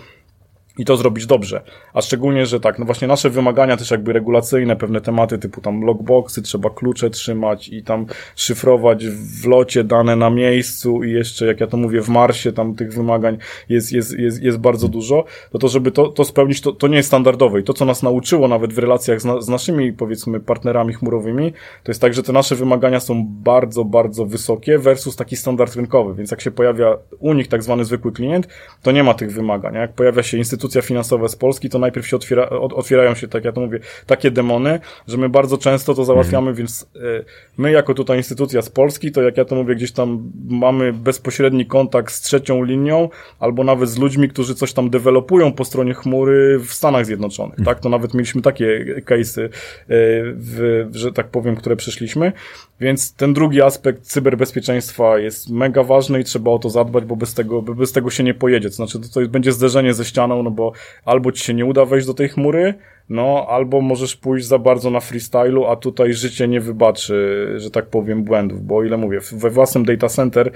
i 0.79 0.85
to 0.85 0.97
zrobić 0.97 1.25
dobrze. 1.25 1.61
A 1.93 2.01
szczególnie, 2.01 2.45
że 2.45 2.59
tak, 2.59 2.79
no 2.79 2.85
właśnie 2.85 3.07
nasze 3.07 3.29
wymagania 3.29 3.77
też 3.77 3.91
jakby 3.91 4.13
regulacyjne, 4.13 4.75
pewne 4.75 5.01
tematy 5.01 5.37
typu 5.37 5.61
tam 5.61 5.81
lockboxy, 5.81 6.41
trzeba 6.41 6.69
klucze 6.69 7.09
trzymać 7.09 7.69
i 7.69 7.83
tam 7.83 8.05
szyfrować 8.35 9.07
w 9.07 9.47
locie 9.47 9.83
dane 9.83 10.15
na 10.15 10.29
miejscu 10.29 11.03
i 11.03 11.11
jeszcze, 11.11 11.45
jak 11.45 11.59
ja 11.59 11.67
to 11.67 11.77
mówię, 11.77 12.01
w 12.01 12.09
Marsie 12.09 12.51
tam 12.51 12.75
tych 12.75 12.93
wymagań 12.93 13.37
jest, 13.69 13.91
jest, 13.91 14.19
jest, 14.19 14.43
jest 14.43 14.57
bardzo 14.57 14.87
dużo, 14.87 15.25
to 15.51 15.59
to, 15.59 15.67
żeby 15.67 15.91
to, 15.91 16.07
to 16.07 16.25
spełnić, 16.25 16.61
to, 16.61 16.71
to 16.71 16.87
nie 16.87 16.97
jest 16.97 17.07
standardowe. 17.07 17.59
I 17.59 17.63
to, 17.63 17.73
co 17.73 17.85
nas 17.85 18.03
nauczyło 18.03 18.47
nawet 18.47 18.73
w 18.73 18.77
relacjach 18.77 19.21
z, 19.21 19.25
na, 19.25 19.41
z 19.41 19.49
naszymi, 19.49 19.93
powiedzmy, 19.93 20.39
partnerami 20.39 20.93
chmurowymi, 20.93 21.53
to 21.83 21.91
jest 21.91 22.01
tak, 22.01 22.13
że 22.13 22.23
te 22.23 22.33
nasze 22.33 22.55
wymagania 22.55 22.99
są 22.99 23.25
bardzo, 23.27 23.85
bardzo 23.85 24.25
wysokie 24.25 24.77
versus 24.77 25.15
taki 25.15 25.35
standard 25.35 25.75
rynkowy. 25.75 26.15
Więc 26.15 26.31
jak 26.31 26.41
się 26.41 26.51
pojawia 26.51 26.97
u 27.19 27.33
nich 27.33 27.47
tak 27.47 27.63
zwany 27.63 27.85
zwykły 27.85 28.11
klient, 28.11 28.47
to 28.81 28.91
nie 28.91 29.03
ma 29.03 29.13
tych 29.13 29.31
wymagań. 29.31 29.73
Jak 29.73 29.93
pojawia 29.93 30.23
się 30.23 30.37
instytucja 30.37 30.68
instytucja 30.69 30.87
finansowa 30.87 31.27
z 31.27 31.35
Polski, 31.35 31.69
to 31.69 31.79
najpierw 31.79 32.07
się 32.07 32.15
otwiera, 32.15 32.49
otwierają 32.49 33.15
się, 33.15 33.27
tak 33.27 33.45
ja 33.45 33.51
to 33.51 33.61
mówię, 33.61 33.79
takie 34.05 34.31
demony, 34.31 34.79
że 35.07 35.17
my 35.17 35.29
bardzo 35.29 35.57
często 35.57 35.93
to 35.93 36.05
załatwiamy, 36.05 36.53
więc 36.53 36.87
y, 36.95 37.25
my 37.57 37.71
jako 37.71 37.93
tutaj 37.93 38.17
instytucja 38.17 38.61
z 38.61 38.69
Polski, 38.69 39.11
to 39.11 39.21
jak 39.21 39.37
ja 39.37 39.45
to 39.45 39.55
mówię, 39.55 39.75
gdzieś 39.75 39.91
tam 39.91 40.31
mamy 40.49 40.93
bezpośredni 40.93 41.65
kontakt 41.65 42.13
z 42.13 42.21
trzecią 42.21 42.63
linią, 42.63 43.09
albo 43.39 43.63
nawet 43.63 43.89
z 43.89 43.97
ludźmi, 43.97 44.29
którzy 44.29 44.55
coś 44.55 44.73
tam 44.73 44.89
dewelopują 44.89 45.51
po 45.51 45.65
stronie 45.65 45.93
chmury 45.93 46.59
w 46.59 46.73
Stanach 46.73 47.05
Zjednoczonych, 47.05 47.59
tak? 47.65 47.79
To 47.79 47.89
nawet 47.89 48.13
mieliśmy 48.13 48.41
takie 48.41 48.95
case'y, 49.05 49.49
y, 49.89 50.87
że 50.91 51.11
tak 51.13 51.27
powiem, 51.27 51.55
które 51.55 51.75
przeszliśmy, 51.75 52.31
więc 52.79 53.13
ten 53.13 53.33
drugi 53.33 53.61
aspekt 53.61 54.01
cyberbezpieczeństwa 54.03 55.17
jest 55.17 55.49
mega 55.49 55.83
ważny 55.83 56.19
i 56.19 56.23
trzeba 56.23 56.51
o 56.51 56.59
to 56.59 56.69
zadbać, 56.69 57.05
bo 57.05 57.15
bez 57.15 57.33
tego, 57.33 57.61
bez 57.61 57.91
tego 57.91 58.09
się 58.09 58.23
nie 58.23 58.33
pojedzie. 58.33 58.69
To 58.69 58.75
znaczy, 58.75 58.99
to, 58.99 59.07
to 59.09 59.27
będzie 59.27 59.51
zderzenie 59.51 59.93
ze 59.93 60.05
ścianą, 60.05 60.43
no 60.43 60.51
bo 60.59 60.71
albo 61.05 61.31
ci 61.31 61.43
się 61.43 61.53
nie 61.53 61.65
uda 61.65 61.85
wejść 61.85 62.07
do 62.07 62.13
tej 62.13 62.29
chmury, 62.29 62.73
no 63.09 63.45
albo 63.49 63.81
możesz 63.81 64.15
pójść 64.15 64.47
za 64.47 64.59
bardzo 64.59 64.89
na 64.89 64.99
freestylu, 64.99 65.65
a 65.65 65.75
tutaj 65.75 66.13
życie 66.13 66.47
nie 66.47 66.61
wybaczy, 66.61 67.47
że 67.57 67.71
tak 67.71 67.85
powiem, 67.85 68.23
błędów, 68.23 68.65
bo 68.65 68.77
o 68.77 68.83
ile 68.83 68.97
mówię, 68.97 69.19
we 69.31 69.49
własnym 69.49 69.85
data 69.85 70.09
center 70.09 70.51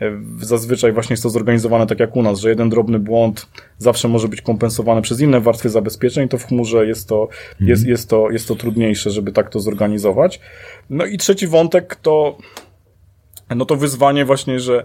e, 0.00 0.12
zazwyczaj 0.40 0.92
właśnie 0.92 1.12
jest 1.12 1.22
to 1.22 1.30
zorganizowane 1.30 1.86
tak 1.86 2.00
jak 2.00 2.16
u 2.16 2.22
nas, 2.22 2.38
że 2.40 2.48
jeden 2.48 2.68
drobny 2.68 2.98
błąd 2.98 3.48
zawsze 3.78 4.08
może 4.08 4.28
być 4.28 4.42
kompensowany 4.42 5.02
przez 5.02 5.20
inne 5.20 5.40
warstwy 5.40 5.68
zabezpieczeń, 5.68 6.28
to 6.28 6.38
w 6.38 6.46
chmurze 6.46 6.86
jest 6.86 7.08
to, 7.08 7.22
mhm. 7.22 7.70
jest, 7.70 7.86
jest 7.86 8.10
to, 8.10 8.30
jest 8.30 8.48
to 8.48 8.56
trudniejsze, 8.56 9.10
żeby 9.10 9.32
tak 9.32 9.50
to 9.50 9.60
zorganizować. 9.60 10.40
No 10.90 11.06
i 11.06 11.18
trzeci 11.18 11.46
wątek 11.46 11.96
to, 11.96 12.38
no 13.56 13.64
to 13.64 13.76
wyzwanie 13.76 14.24
właśnie, 14.24 14.60
że 14.60 14.84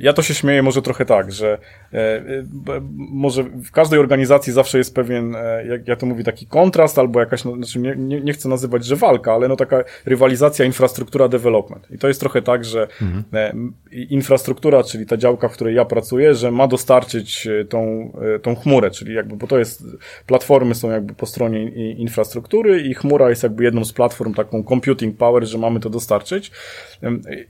ja 0.00 0.12
to 0.12 0.22
się 0.22 0.34
śmieję 0.34 0.62
może 0.62 0.82
trochę 0.82 1.04
tak, 1.04 1.32
że 1.32 1.58
E, 1.94 1.98
e, 1.98 2.80
może 2.94 3.42
w 3.42 3.70
każdej 3.70 4.00
organizacji 4.00 4.52
zawsze 4.52 4.78
jest 4.78 4.94
pewien, 4.94 5.36
e, 5.36 5.66
jak 5.66 5.88
ja 5.88 5.96
to 5.96 6.06
mówię, 6.06 6.24
taki 6.24 6.46
kontrast 6.46 6.98
albo 6.98 7.20
jakaś, 7.20 7.44
no, 7.44 7.56
znaczy 7.56 7.78
nie, 7.78 7.94
nie, 7.96 8.20
nie 8.20 8.32
chcę 8.32 8.48
nazywać, 8.48 8.84
że 8.84 8.96
walka, 8.96 9.32
ale 9.32 9.48
no 9.48 9.56
taka 9.56 9.84
rywalizacja 10.06 10.64
infrastruktura 10.64 11.28
development. 11.28 11.90
I 11.90 11.98
to 11.98 12.08
jest 12.08 12.20
trochę 12.20 12.42
tak, 12.42 12.64
że 12.64 12.88
mhm. 13.02 13.72
infrastruktura, 13.92 14.82
czyli 14.82 15.06
ta 15.06 15.16
działka, 15.16 15.48
w 15.48 15.52
której 15.52 15.74
ja 15.74 15.84
pracuję, 15.84 16.34
że 16.34 16.50
ma 16.50 16.68
dostarczyć 16.68 17.48
tą, 17.68 18.12
tą 18.42 18.54
chmurę, 18.56 18.90
czyli 18.90 19.14
jakby, 19.14 19.36
bo 19.36 19.46
to 19.46 19.58
jest, 19.58 19.84
platformy 20.26 20.74
są 20.74 20.90
jakby 20.90 21.14
po 21.14 21.26
stronie 21.26 21.68
infrastruktury 21.92 22.80
i 22.80 22.94
chmura 22.94 23.30
jest 23.30 23.42
jakby 23.42 23.64
jedną 23.64 23.84
z 23.84 23.92
platform, 23.92 24.34
taką 24.34 24.64
computing 24.64 25.16
power, 25.16 25.46
że 25.46 25.58
mamy 25.58 25.80
to 25.80 25.90
dostarczyć. 25.90 26.50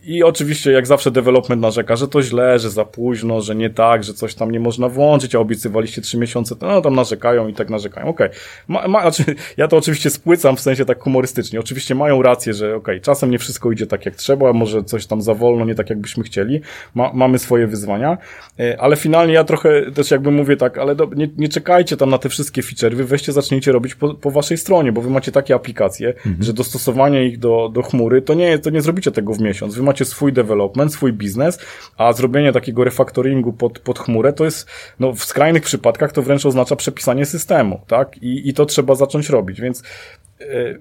I 0.04 0.22
oczywiście, 0.22 0.72
jak 0.72 0.86
zawsze 0.86 1.10
development 1.10 1.62
narzeka, 1.62 1.96
że 1.96 2.08
to 2.12 2.22
źle, 2.22 2.58
że 2.58 2.70
za 2.70 2.84
późno, 2.84 3.40
że 3.40 3.54
nie 3.54 3.70
tak, 3.70 4.04
że 4.04 4.14
coś 4.14 4.34
tam 4.34 4.50
nie 4.50 4.60
można 4.60 4.88
włączyć, 4.88 5.34
a 5.34 5.38
obiecywaliście 5.38 6.02
trzy 6.02 6.18
miesiące, 6.18 6.56
to 6.56 6.66
no 6.66 6.80
tam 6.80 6.94
narzekają 6.94 7.48
i 7.48 7.54
tak 7.54 7.70
narzekają. 7.70 8.08
Okej. 8.08 8.28
Okay. 8.28 8.88
Ma, 8.88 9.00
znaczy, 9.00 9.34
ja 9.56 9.68
to 9.68 9.76
oczywiście 9.76 10.10
spłycam 10.10 10.56
w 10.56 10.60
sensie 10.60 10.84
tak 10.84 11.00
humorystycznie. 11.00 11.60
Oczywiście 11.60 11.94
mają 11.94 12.22
rację, 12.22 12.54
że 12.54 12.66
okej, 12.66 12.78
okay, 12.78 13.00
czasem 13.00 13.30
nie 13.30 13.38
wszystko 13.38 13.72
idzie 13.72 13.86
tak 13.86 14.06
jak 14.06 14.14
trzeba, 14.14 14.52
może 14.52 14.84
coś 14.84 15.06
tam 15.06 15.22
za 15.22 15.34
wolno, 15.34 15.64
nie 15.64 15.74
tak 15.74 15.90
jakbyśmy 15.90 16.24
chcieli. 16.24 16.60
Ma, 16.94 17.10
mamy 17.14 17.38
swoje 17.38 17.66
wyzwania, 17.66 18.18
e, 18.60 18.80
ale 18.80 18.96
finalnie 18.96 19.34
ja 19.34 19.44
trochę 19.44 19.90
też 19.90 20.10
jakby 20.10 20.30
mówię 20.30 20.56
tak, 20.56 20.78
ale 20.78 20.94
do, 20.94 21.10
nie, 21.16 21.28
nie 21.36 21.48
czekajcie 21.48 21.96
tam 21.96 22.10
na 22.10 22.18
te 22.18 22.28
wszystkie 22.28 22.62
feature, 22.62 22.96
wy 22.96 23.04
weźcie, 23.04 23.32
zacznijcie 23.32 23.72
robić 23.72 23.94
po, 23.94 24.14
po 24.14 24.30
waszej 24.30 24.58
stronie, 24.58 24.92
bo 24.92 25.00
wy 25.00 25.10
macie 25.10 25.32
takie 25.32 25.54
aplikacje, 25.54 26.08
mhm. 26.08 26.36
że 26.40 26.52
dostosowanie 26.52 27.26
ich 27.26 27.38
do, 27.38 27.70
do 27.74 27.82
chmury, 27.82 28.22
to 28.22 28.34
nie, 28.34 28.58
to 28.58 28.70
nie 28.70 28.82
zrobicie 28.82 29.10
tego 29.10 29.34
w 29.34 29.40
miesiąc. 29.40 29.74
Wy 29.74 29.82
macie 29.82 30.04
swój 30.04 30.32
development, 30.32 30.92
swój 30.92 31.12
biznes, 31.12 31.58
a 32.05 32.12
zrobienie 32.12 32.53
takiego 32.53 32.84
refactoringu 32.84 33.53
pod, 33.53 33.78
pod 33.78 33.98
chmurę 33.98 34.32
to 34.32 34.44
jest, 34.44 34.70
no 35.00 35.12
w 35.12 35.24
skrajnych 35.24 35.62
przypadkach 35.62 36.12
to 36.12 36.22
wręcz 36.22 36.46
oznacza 36.46 36.76
przepisanie 36.76 37.26
systemu, 37.26 37.80
tak? 37.86 38.22
I, 38.22 38.48
i 38.48 38.55
to 38.55 38.66
trzeba 38.66 38.94
zacząć 38.94 39.28
robić, 39.28 39.61
więc 39.61 39.82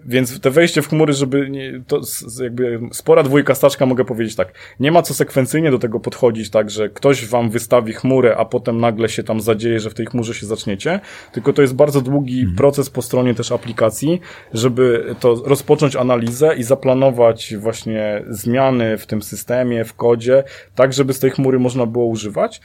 więc 0.06 0.40
te 0.40 0.52
wejście 0.52 0.82
w 0.82 0.90
chmury, 0.90 1.14
żeby 1.14 1.50
nie, 1.50 1.82
to 1.88 2.02
jakby 2.44 2.80
spora 2.92 3.24
dwójka 3.24 3.56
staczka, 3.56 3.86
mogę 3.86 4.06
powiedzieć 4.06 4.36
tak. 4.36 4.54
Nie 4.80 4.92
ma 4.92 5.02
co 5.02 5.14
sekwencyjnie 5.14 5.72
do 5.72 5.80
tego 5.80 6.00
podchodzić, 6.00 6.50
tak, 6.50 6.70
że 6.70 6.90
ktoś 6.90 7.26
wam 7.26 7.50
wystawi 7.50 7.94
chmurę, 7.94 8.38
a 8.38 8.46
potem 8.46 8.80
nagle 8.80 9.10
się 9.10 9.24
tam 9.24 9.42
zadzieje, 9.42 9.80
że 9.80 9.90
w 9.90 9.94
tej 9.94 10.06
chmurze 10.06 10.34
się 10.34 10.46
zaczniecie, 10.46 11.00
tylko 11.32 11.54
to 11.54 11.62
jest 11.62 11.76
bardzo 11.76 12.02
długi 12.02 12.40
mhm. 12.40 12.58
proces 12.58 12.90
po 12.90 13.02
stronie 13.02 13.36
też 13.36 13.52
aplikacji, 13.52 14.22
żeby 14.54 15.16
to 15.20 15.36
rozpocząć 15.46 15.96
analizę 15.96 16.56
i 16.56 16.64
zaplanować 16.64 17.56
właśnie 17.58 18.24
zmiany 18.30 18.98
w 18.98 19.06
tym 19.06 19.22
systemie, 19.22 19.86
w 19.86 19.94
kodzie, 19.94 20.44
tak, 20.76 20.94
żeby 20.94 21.14
z 21.14 21.20
tej 21.20 21.32
chmury 21.32 21.60
można 21.60 21.86
było 21.86 22.06
używać. 22.06 22.62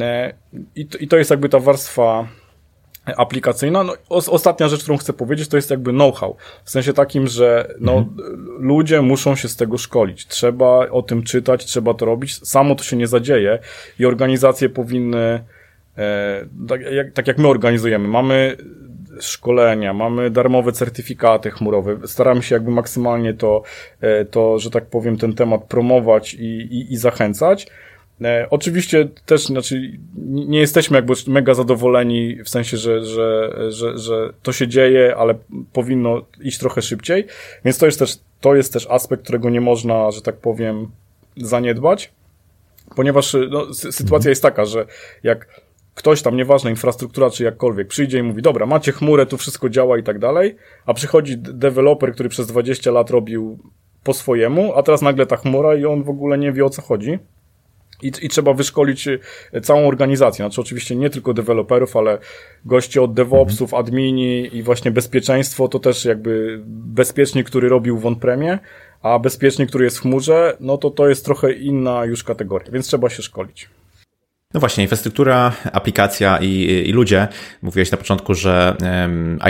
E, 0.00 0.34
I 0.74 0.86
to, 0.86 0.98
i 0.98 1.08
to 1.08 1.16
jest 1.16 1.30
jakby 1.30 1.48
ta 1.48 1.58
warstwa 1.58 2.28
aplikacyjna. 3.16 3.84
No, 3.84 3.94
ostatnia 4.10 4.68
rzecz, 4.68 4.82
którą 4.82 4.96
chcę 4.96 5.12
powiedzieć, 5.12 5.48
to 5.48 5.56
jest 5.56 5.70
jakby 5.70 5.90
know-how. 5.90 6.36
W 6.64 6.70
sensie 6.70 6.92
takim, 6.92 7.26
że 7.26 7.74
no, 7.80 7.92
mhm. 7.92 8.36
ludzie 8.58 9.02
muszą 9.02 9.36
się 9.36 9.48
z 9.48 9.56
tego 9.56 9.78
szkolić. 9.78 10.26
Trzeba 10.26 10.88
o 10.88 11.02
tym 11.02 11.22
czytać, 11.22 11.64
trzeba 11.64 11.94
to 11.94 12.06
robić. 12.06 12.46
Samo 12.48 12.74
to 12.74 12.84
się 12.84 12.96
nie 12.96 13.06
zadzieje 13.06 13.58
i 13.98 14.06
organizacje 14.06 14.68
powinny, 14.68 15.44
e, 15.98 16.46
tak, 16.68 16.80
jak, 16.80 17.12
tak 17.12 17.26
jak 17.26 17.38
my 17.38 17.48
organizujemy, 17.48 18.08
mamy 18.08 18.56
szkolenia, 19.20 19.92
mamy 19.92 20.30
darmowe 20.30 20.72
certyfikaty 20.72 21.50
chmurowe. 21.50 21.96
Staramy 22.06 22.42
się 22.42 22.54
jakby 22.54 22.70
maksymalnie 22.70 23.34
to, 23.34 23.62
e, 24.00 24.24
to 24.24 24.58
że 24.58 24.70
tak 24.70 24.86
powiem, 24.86 25.16
ten 25.16 25.34
temat 25.34 25.64
promować 25.64 26.34
i, 26.34 26.44
i, 26.44 26.92
i 26.92 26.96
zachęcać. 26.96 27.66
E, 28.20 28.46
oczywiście 28.50 29.08
też, 29.26 29.46
znaczy, 29.46 29.98
nie 30.24 30.60
jesteśmy 30.60 30.98
jakby 30.98 31.14
mega 31.26 31.54
zadowoleni 31.54 32.36
w 32.44 32.48
sensie, 32.48 32.76
że, 32.76 33.04
że, 33.04 33.52
że, 33.68 33.98
że 33.98 34.32
to 34.42 34.52
się 34.52 34.68
dzieje, 34.68 35.16
ale 35.16 35.34
powinno 35.72 36.22
iść 36.40 36.58
trochę 36.58 36.82
szybciej, 36.82 37.26
więc 37.64 37.78
to 37.78 37.86
jest 37.86 37.98
też, 37.98 38.18
to 38.40 38.54
jest 38.54 38.72
też 38.72 38.86
aspekt, 38.90 39.22
którego 39.22 39.50
nie 39.50 39.60
można, 39.60 40.10
że 40.10 40.22
tak 40.22 40.36
powiem, 40.36 40.90
zaniedbać, 41.36 42.12
ponieważ 42.96 43.36
no, 43.50 43.74
sytuacja 43.74 44.16
mhm. 44.16 44.28
jest 44.28 44.42
taka, 44.42 44.64
że 44.64 44.86
jak 45.22 45.62
ktoś 45.94 46.22
tam, 46.22 46.36
nieważne, 46.36 46.70
infrastruktura 46.70 47.30
czy 47.30 47.44
jakkolwiek, 47.44 47.88
przyjdzie 47.88 48.18
i 48.18 48.22
mówi, 48.22 48.42
dobra, 48.42 48.66
macie 48.66 48.92
chmurę, 48.92 49.26
tu 49.26 49.36
wszystko 49.36 49.68
działa 49.68 49.98
i 49.98 50.02
tak 50.02 50.18
dalej, 50.18 50.56
a 50.86 50.94
przychodzi 50.94 51.38
deweloper, 51.38 52.12
który 52.12 52.28
przez 52.28 52.46
20 52.46 52.90
lat 52.90 53.10
robił 53.10 53.58
po 54.04 54.14
swojemu, 54.14 54.74
a 54.74 54.82
teraz 54.82 55.02
nagle 55.02 55.26
ta 55.26 55.36
chmura 55.36 55.74
i 55.74 55.84
on 55.84 56.02
w 56.02 56.08
ogóle 56.08 56.38
nie 56.38 56.52
wie 56.52 56.64
o 56.64 56.70
co 56.70 56.82
chodzi, 56.82 57.18
i, 58.02 58.12
I 58.22 58.28
trzeba 58.28 58.54
wyszkolić 58.54 59.08
y, 59.08 59.20
całą 59.62 59.88
organizację. 59.88 60.44
Znaczy, 60.44 60.60
oczywiście 60.60 60.96
nie 60.96 61.10
tylko 61.10 61.34
deweloperów, 61.34 61.96
ale 61.96 62.18
gości 62.64 63.00
od 63.00 63.14
DevOpsów, 63.14 63.74
mhm. 63.74 63.80
admini 63.80 64.56
i 64.56 64.62
właśnie 64.62 64.90
bezpieczeństwo 64.90 65.68
to 65.68 65.78
też 65.78 66.04
jakby 66.04 66.60
bezpiecznik, 66.66 67.46
który 67.46 67.68
robił 67.68 67.98
w 67.98 68.06
on-premie, 68.06 68.58
a 69.02 69.18
bezpiecznik, 69.18 69.68
który 69.68 69.84
jest 69.84 69.98
w 69.98 70.02
chmurze, 70.02 70.56
no 70.60 70.78
to 70.78 70.90
to 70.90 71.08
jest 71.08 71.24
trochę 71.24 71.52
inna 71.52 72.04
już 72.04 72.24
kategoria, 72.24 72.70
więc 72.72 72.86
trzeba 72.86 73.10
się 73.10 73.22
szkolić. 73.22 73.68
No 74.54 74.60
właśnie, 74.60 74.84
infrastruktura, 74.84 75.52
aplikacja 75.72 76.38
i, 76.40 76.82
i 76.88 76.92
ludzie. 76.92 77.28
Mówiłeś 77.62 77.90
na 77.90 77.98
początku, 77.98 78.34
że 78.34 78.76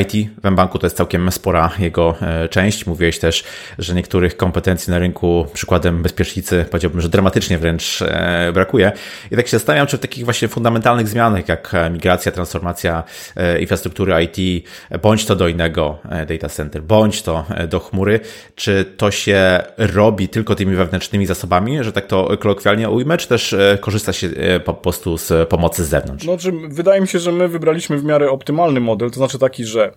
IT 0.03 0.31
w 0.43 0.51
mBanku 0.51 0.79
to 0.79 0.87
jest 0.87 0.97
całkiem 0.97 1.33
spora 1.33 1.71
jego 1.79 2.15
e, 2.21 2.49
część. 2.49 2.87
Mówiłeś 2.87 3.19
też, 3.19 3.45
że 3.79 3.95
niektórych 3.95 4.37
kompetencji 4.37 4.91
na 4.91 4.99
rynku, 4.99 5.47
przykładem 5.53 6.03
bezpiecznicy, 6.03 6.65
powiedziałbym, 6.71 7.01
że 7.01 7.09
dramatycznie 7.09 7.59
wręcz 7.59 8.03
e, 8.03 8.51
brakuje. 8.55 8.93
I 9.31 9.37
tak 9.37 9.47
się 9.47 9.51
zastanawiam, 9.51 9.87
czy 9.87 9.97
w 9.97 10.01
takich 10.01 10.25
właśnie 10.25 10.49
fundamentalnych 10.49 11.09
zmianach, 11.09 11.49
jak 11.49 11.73
migracja, 11.91 12.33
transformacja 12.33 13.03
e, 13.37 13.61
infrastruktury 13.61 14.15
IT, 14.25 14.67
bądź 15.03 15.27
to 15.27 15.37
do 15.37 15.49
innego 15.49 15.99
data 16.29 16.49
center, 16.49 16.83
bądź 16.83 17.23
to 17.23 17.45
do 17.69 17.81
chmury, 17.81 18.21
czy 18.55 18.85
to 18.97 19.11
się 19.11 19.61
robi 19.79 20.29
tylko 20.29 20.55
tymi 20.55 20.77
wewnętrznymi 20.77 21.27
zasobami, 21.27 21.85
że 21.85 21.93
tak 21.93 22.07
to 22.07 22.37
kolokwialnie 22.39 22.91
ujmę, 22.91 23.17
czy 23.17 23.29
też 23.29 23.55
korzysta 23.81 24.13
się 24.13 24.31
po, 24.65 24.75
po 24.75 24.92
prostu 24.93 25.19
z 25.19 25.49
pomocy 25.49 25.85
z 25.85 25.89
zewnątrz. 25.89 26.25
Znaczy, 26.25 26.53
wydaje 26.69 27.01
mi 27.01 27.09
się, 27.09 27.19
że 27.19 27.33
my 27.33 27.49
wybraliśmy 27.49 27.99
w 27.99 28.05
miarę 28.05 28.31
optymalny 28.31 28.81
model, 28.81 29.11
to 29.11 29.17
znaczy 29.17 29.39
taki, 29.39 29.65
że 29.65 29.95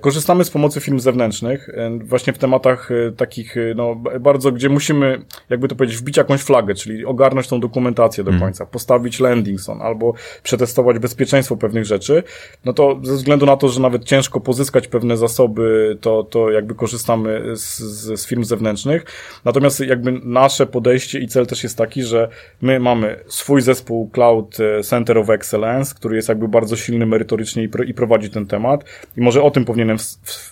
korzystamy 0.00 0.44
z 0.44 0.50
pomocy 0.50 0.80
firm 0.80 0.98
zewnętrznych, 0.98 1.68
e, 1.68 1.98
właśnie 2.04 2.32
w 2.32 2.38
tematach 2.38 2.90
e, 2.90 3.12
takich, 3.12 3.54
no, 3.76 3.96
bardzo, 4.20 4.52
gdzie 4.52 4.68
musimy, 4.68 5.22
jakby 5.50 5.68
to 5.68 5.74
powiedzieć, 5.74 5.98
wbić 5.98 6.16
jakąś 6.16 6.40
flagę, 6.40 6.74
czyli 6.74 7.04
ogarnąć 7.04 7.48
tą 7.48 7.60
dokumentację 7.60 8.24
do 8.24 8.30
mhm. 8.30 8.48
końca, 8.48 8.64
mm. 8.64 8.72
postawić 8.72 9.20
landing 9.20 9.60
zone 9.60 9.84
albo 9.84 10.14
przetestować 10.42 10.98
bezpieczeństwo 10.98 11.56
pewnych 11.56 11.84
rzeczy, 11.84 12.22
no 12.64 12.72
to 12.72 13.00
ze 13.02 13.14
względu 13.14 13.46
na 13.46 13.56
to, 13.56 13.68
że 13.68 13.80
nawet 13.80 14.04
ciężko 14.04 14.40
pozyskać 14.40 14.88
pewne 14.88 15.16
zasoby, 15.16 15.98
to, 16.00 16.22
to 16.22 16.50
jakby 16.50 16.74
korzystamy 16.74 17.56
z, 17.56 17.78
z, 17.78 18.20
z 18.20 18.26
firm 18.26 18.44
zewnętrznych. 18.44 19.04
Natomiast 19.44 19.80
jakby 19.80 20.12
nasze 20.12 20.66
podejście 20.66 21.18
i 21.18 21.28
cel 21.28 21.46
też 21.46 21.62
jest 21.62 21.78
taki, 21.78 22.02
że 22.02 22.28
my 22.62 22.80
mamy 22.80 23.20
swój 23.26 23.62
zespół 23.62 24.10
Cloud 24.10 24.56
Center 24.82 25.18
of 25.18 25.30
Excellence, 25.30 25.94
który 25.94 26.16
jest 26.16 26.28
jakby 26.28 26.48
bardzo 26.48 26.76
silny 26.76 27.06
merytorycznie 27.06 27.62
i, 27.62 27.68
pr 27.68 27.88
i 27.88 27.94
prowadzi 27.94 28.30
ten 28.30 28.46
temat 28.46 28.84
i 29.16 29.20
może 29.20 29.42
o 29.42 29.50
tym 29.50 29.64
powinienem 29.70 29.98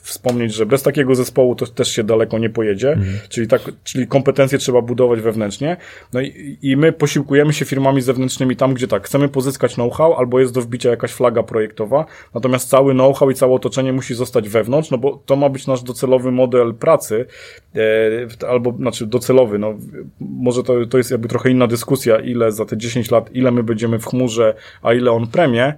wspomnieć, 0.02 0.54
że 0.54 0.66
bez 0.66 0.82
takiego 0.82 1.14
zespołu 1.14 1.54
to 1.54 1.66
też 1.66 1.88
się 1.88 2.04
daleko 2.04 2.38
nie 2.38 2.50
pojedzie, 2.50 2.92
mhm. 2.92 3.18
czyli, 3.28 3.48
tak, 3.48 3.62
czyli 3.84 4.06
kompetencje 4.06 4.58
trzeba 4.58 4.82
budować 4.82 5.20
wewnętrznie. 5.20 5.76
No 6.12 6.20
i, 6.20 6.58
i 6.62 6.76
my 6.76 6.92
posiłkujemy 6.92 7.52
się 7.52 7.64
firmami 7.64 8.00
zewnętrznymi 8.00 8.56
tam, 8.56 8.74
gdzie 8.74 8.88
tak, 8.88 9.06
chcemy 9.06 9.28
pozyskać 9.28 9.74
know-how, 9.74 10.14
albo 10.14 10.40
jest 10.40 10.54
do 10.54 10.60
wbicia 10.60 10.90
jakaś 10.90 11.12
flaga 11.12 11.42
projektowa, 11.42 12.06
natomiast 12.34 12.68
cały 12.68 12.94
know-how 12.94 13.30
i 13.30 13.34
całe 13.34 13.54
otoczenie 13.54 13.92
musi 13.92 14.14
zostać 14.14 14.48
wewnątrz, 14.48 14.90
no 14.90 14.98
bo 14.98 15.22
to 15.26 15.36
ma 15.36 15.48
być 15.48 15.66
nasz 15.66 15.82
docelowy 15.82 16.32
model 16.32 16.74
pracy, 16.74 17.26
e, 17.74 18.48
albo, 18.48 18.72
znaczy 18.72 19.06
docelowy, 19.06 19.58
no 19.58 19.74
może 20.20 20.62
to, 20.62 20.86
to 20.86 20.98
jest 20.98 21.10
jakby 21.10 21.28
trochę 21.28 21.50
inna 21.50 21.66
dyskusja, 21.66 22.20
ile 22.20 22.52
za 22.52 22.64
te 22.64 22.76
10 22.76 23.10
lat, 23.10 23.30
ile 23.32 23.50
my 23.50 23.62
będziemy 23.62 23.98
w 23.98 24.06
chmurze, 24.06 24.54
a 24.82 24.94
ile 24.94 25.10
on 25.10 25.26
premie, 25.26 25.74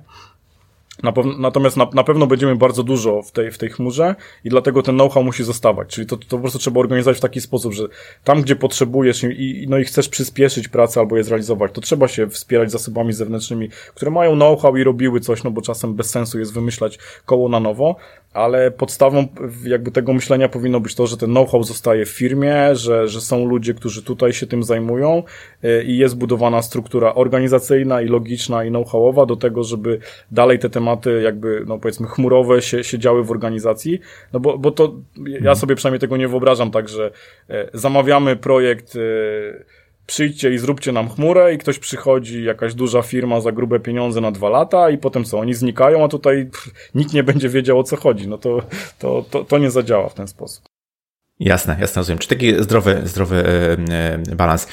Natomiast 1.38 1.76
na, 1.76 1.88
na 1.94 2.04
pewno 2.04 2.26
będziemy 2.26 2.56
bardzo 2.56 2.82
dużo 2.82 3.22
w 3.22 3.32
tej, 3.32 3.50
w 3.50 3.58
tej 3.58 3.70
chmurze 3.70 4.14
i 4.44 4.48
dlatego 4.48 4.82
ten 4.82 4.94
know-how 4.94 5.24
musi 5.24 5.44
zostawać. 5.44 5.88
Czyli 5.88 6.06
to, 6.06 6.16
to 6.16 6.24
po 6.28 6.38
prostu 6.38 6.58
trzeba 6.58 6.80
organizować 6.80 7.16
w 7.16 7.20
taki 7.20 7.40
sposób, 7.40 7.72
że 7.72 7.82
tam, 8.24 8.42
gdzie 8.42 8.56
potrzebujesz 8.56 9.24
i, 9.24 9.66
no 9.68 9.78
i 9.78 9.84
chcesz 9.84 10.08
przyspieszyć 10.08 10.68
pracę 10.68 11.00
albo 11.00 11.16
je 11.16 11.24
zrealizować, 11.24 11.72
to 11.72 11.80
trzeba 11.80 12.08
się 12.08 12.26
wspierać 12.26 12.70
zasobami 12.70 13.12
zewnętrznymi, 13.12 13.68
które 13.94 14.10
mają 14.10 14.34
know-how 14.34 14.76
i 14.76 14.84
robiły 14.84 15.20
coś, 15.20 15.44
no 15.44 15.50
bo 15.50 15.62
czasem 15.62 15.94
bez 15.94 16.10
sensu 16.10 16.38
jest 16.38 16.52
wymyślać 16.52 16.98
koło 17.26 17.48
na 17.48 17.60
nowo, 17.60 17.96
ale 18.32 18.70
podstawą 18.70 19.28
jakby 19.64 19.90
tego 19.90 20.12
myślenia 20.12 20.48
powinno 20.48 20.80
być 20.80 20.94
to, 20.94 21.06
że 21.06 21.16
ten 21.16 21.30
know-how 21.30 21.62
zostaje 21.62 22.06
w 22.06 22.08
firmie, 22.08 22.76
że, 22.76 23.08
że 23.08 23.20
są 23.20 23.46
ludzie, 23.46 23.74
którzy 23.74 24.02
tutaj 24.02 24.32
się 24.32 24.46
tym 24.46 24.62
zajmują 24.62 25.22
y, 25.64 25.84
i 25.84 25.96
jest 25.96 26.16
budowana 26.16 26.62
struktura 26.62 27.14
organizacyjna 27.14 28.02
i 28.02 28.06
logiczna 28.06 28.64
i 28.64 28.70
know-howowa 28.70 29.26
do 29.26 29.36
tego, 29.36 29.64
żeby 29.64 29.98
dalej 30.30 30.58
te 30.58 30.70
tematy 30.70 31.22
jakby, 31.22 31.64
no 31.66 31.78
powiedzmy 31.78 32.06
chmurowe 32.06 32.62
się, 32.62 32.84
się 32.84 32.98
działy 32.98 33.24
w 33.24 33.30
organizacji, 33.30 34.00
no 34.32 34.40
bo, 34.40 34.58
bo 34.58 34.70
to 34.70 34.94
ja 35.16 35.36
mhm. 35.36 35.56
sobie 35.56 35.74
przynajmniej 35.74 36.00
tego 36.00 36.16
nie 36.16 36.28
wyobrażam 36.28 36.70
tak, 36.70 36.88
że 36.88 37.10
e, 37.48 37.68
zamawiamy 37.74 38.36
projekt 38.36 38.96
y, 38.96 39.64
przyjdźcie 40.06 40.54
i 40.54 40.58
zróbcie 40.58 40.92
nam 40.92 41.08
chmurę 41.08 41.54
i 41.54 41.58
ktoś 41.58 41.78
przychodzi, 41.78 42.44
jakaś 42.44 42.74
duża 42.74 43.02
firma 43.02 43.40
za 43.40 43.52
grube 43.52 43.80
pieniądze 43.80 44.20
na 44.20 44.30
dwa 44.30 44.48
lata 44.48 44.90
i 44.90 44.98
potem 44.98 45.24
co, 45.24 45.38
oni 45.38 45.54
znikają, 45.54 46.04
a 46.04 46.08
tutaj 46.08 46.46
pff, 46.46 46.90
nikt 46.94 47.12
nie 47.12 47.22
będzie 47.22 47.48
wiedział 47.48 47.78
o 47.78 47.84
co 47.84 47.96
chodzi. 47.96 48.28
No 48.28 48.38
to, 48.38 48.62
to, 48.98 49.24
to, 49.30 49.44
to 49.44 49.58
nie 49.58 49.70
zadziała 49.70 50.08
w 50.08 50.14
ten 50.14 50.28
sposób. 50.28 50.64
Jasne, 51.40 51.76
jasne, 51.80 52.00
rozumiem. 52.00 52.18
Czy 52.18 52.28
taki 52.28 52.62
zdrowy, 52.62 53.00
zdrowy 53.04 53.44
yy, 54.26 54.36
balans. 54.36 54.68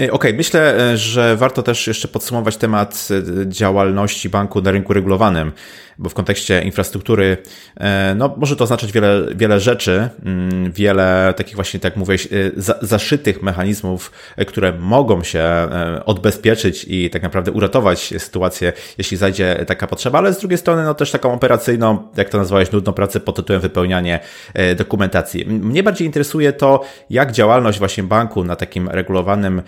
E, 0.00 0.02
okej, 0.02 0.10
okay, 0.10 0.34
myślę, 0.34 0.96
że 0.98 1.36
warto 1.36 1.62
też 1.62 1.86
jeszcze 1.86 2.08
podsumować 2.08 2.56
temat 2.56 3.08
działalności 3.46 4.28
banku 4.28 4.62
na 4.62 4.70
rynku 4.70 4.92
regulowanym 4.92 5.52
bo 6.00 6.08
w 6.08 6.14
kontekście 6.14 6.62
infrastruktury, 6.62 7.36
e, 7.76 8.14
no 8.16 8.34
może 8.36 8.56
to 8.56 8.64
oznaczać 8.64 8.92
wiele, 8.92 9.26
wiele 9.34 9.60
rzeczy, 9.60 10.08
mm, 10.24 10.72
wiele 10.72 11.34
takich 11.36 11.54
właśnie, 11.54 11.80
tak 11.80 11.96
mówię, 11.96 12.16
zaszytych 12.82 13.42
mechanizmów, 13.42 14.12
e, 14.36 14.44
które 14.44 14.72
mogą 14.72 15.22
się 15.22 15.38
e, 15.38 16.02
odbezpieczyć 16.04 16.86
i 16.88 17.10
tak 17.10 17.22
naprawdę 17.22 17.52
uratować 17.52 18.14
sytuację, 18.18 18.72
jeśli 18.98 19.16
zajdzie 19.16 19.64
taka 19.66 19.86
potrzeba, 19.86 20.18
ale 20.18 20.32
z 20.32 20.38
drugiej 20.38 20.58
strony, 20.58 20.84
no 20.84 20.94
też 20.94 21.10
taką 21.10 21.32
operacyjną, 21.32 22.08
jak 22.16 22.28
to 22.28 22.38
nazwałeś, 22.38 22.72
nudną 22.72 22.92
pracę 22.92 23.20
pod 23.20 23.36
tytułem 23.36 23.62
wypełnianie 23.62 24.20
dokumentacji. 24.76 25.46
Mnie 25.46 25.82
bardziej 25.82 26.06
interesuje 26.06 26.52
to, 26.52 26.84
jak 27.10 27.32
działalność 27.32 27.78
właśnie 27.78 28.02
banku 28.02 28.44
na 28.44 28.56
takim 28.56 28.88
regulowanym 28.88 29.62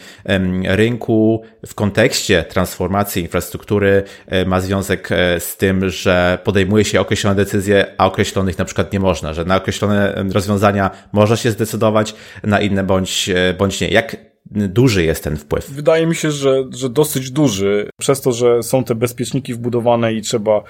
rynku 0.65 1.43
w 1.67 1.75
kontekście 1.75 2.45
transformacji 2.45 3.23
infrastruktury 3.23 4.03
ma 4.47 4.61
związek 4.61 5.09
z 5.39 5.57
tym, 5.57 5.89
że 5.89 6.39
podejmuje 6.45 6.85
się 6.85 7.01
określone 7.01 7.37
decyzje, 7.37 7.87
a 7.99 8.07
określonych 8.07 8.59
na 8.59 8.65
przykład 8.65 8.93
nie 8.93 9.01
można, 9.01 9.35
że 9.35 9.45
na 9.45 9.57
określone 9.57 10.25
rozwiązania 10.33 10.91
można 11.13 11.37
się 11.37 11.51
zdecydować, 11.51 12.15
na 12.43 12.61
inne 12.61 12.85
bądź, 12.85 13.29
e, 13.29 13.55
bądź 13.55 13.81
nie. 13.81 13.89
Jak 13.89 14.17
duży 14.51 15.05
jest 15.05 15.25
ten 15.25 15.37
wpływ? 15.37 15.71
Wydaje 15.71 16.07
mi 16.07 16.15
się, 16.15 16.31
że, 16.31 16.65
że 16.71 16.89
dosyć 16.89 17.31
duży, 17.31 17.91
przez 18.01 18.21
to, 18.21 18.33
że 18.33 18.63
są 18.63 18.85
te 18.85 18.95
bezpieczniki 18.95 19.55
wbudowane 19.55 20.15
i 20.15 20.23
trzeba 20.23 20.63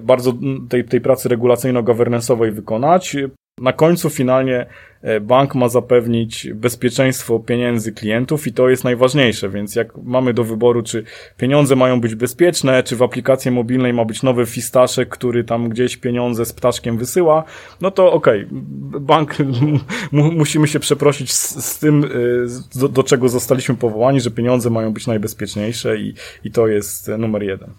bardzo 0.00 0.32
tej, 0.68 0.84
tej 0.84 1.00
pracy 1.00 1.28
regulacyjno-governance'owej 1.28 2.52
wykonać. 2.52 3.16
Na 3.60 3.72
końcu 3.72 4.10
finalnie 4.10 4.66
e, 5.02 5.20
bank 5.20 5.54
ma 5.54 5.68
zapewnić 5.68 6.48
bezpieczeństwo 6.54 7.38
pieniędzy 7.38 7.92
klientów 7.92 8.46
i 8.46 8.52
to 8.52 8.68
jest 8.68 8.84
najważniejsze, 8.84 9.48
więc 9.48 9.74
jak 9.74 9.96
mamy 9.96 10.34
do 10.34 10.44
wyboru, 10.44 10.82
czy 10.82 11.04
pieniądze 11.36 11.76
mają 11.76 12.00
być 12.00 12.14
bezpieczne, 12.14 12.82
czy 12.82 12.96
w 12.96 13.02
aplikacji 13.02 13.50
mobilnej 13.50 13.92
ma 13.92 14.04
być 14.04 14.22
nowy 14.22 14.46
fistaszek, 14.46 15.08
który 15.08 15.44
tam 15.44 15.68
gdzieś 15.68 15.96
pieniądze 15.96 16.44
z 16.44 16.52
ptaszkiem 16.52 16.98
wysyła, 16.98 17.44
no 17.80 17.90
to 17.90 18.12
okej, 18.12 18.46
okay, 18.46 19.00
bank 19.00 19.36
musimy 20.12 20.68
się 20.68 20.80
przeprosić 20.80 21.32
z, 21.32 21.64
z 21.64 21.78
tym, 21.78 22.04
e, 22.04 22.78
do, 22.78 22.88
do, 22.88 23.02
czego 23.02 23.28
zostaliśmy 23.28 23.74
powołani, 23.74 24.20
że 24.20 24.30
pieniądze 24.30 24.70
mają 24.70 24.92
być 24.92 25.06
najbezpieczniejsze 25.06 25.96
i, 25.98 26.14
i 26.44 26.50
to 26.50 26.66
jest 26.66 27.08
numer 27.18 27.42
jeden. 27.42 27.70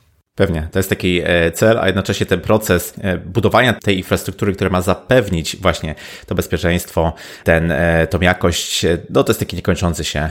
Pewnie, 0.42 0.68
to 0.72 0.80
jest 0.80 0.90
taki 0.90 1.22
e, 1.24 1.52
cel, 1.52 1.80
a 1.80 1.88
jednocześnie 1.88 2.26
ten 2.26 2.42
proces 2.42 2.94
e, 3.02 3.18
budowania 3.18 3.74
tej 3.74 3.98
infrastruktury, 3.98 4.54
która 4.54 4.70
ma 4.70 4.82
zapewnić 4.82 5.58
właśnie 5.58 5.96
to 6.26 6.36
bezpieczeństwo, 6.36 7.14
ten, 7.44 7.72
e, 7.72 8.08
tą 8.08 8.22
jakość, 8.22 8.86
no 9.10 9.24
to 9.24 9.32
jest 9.32 9.40
taki 9.40 9.56
niekończący 9.56 10.04
się 10.04 10.30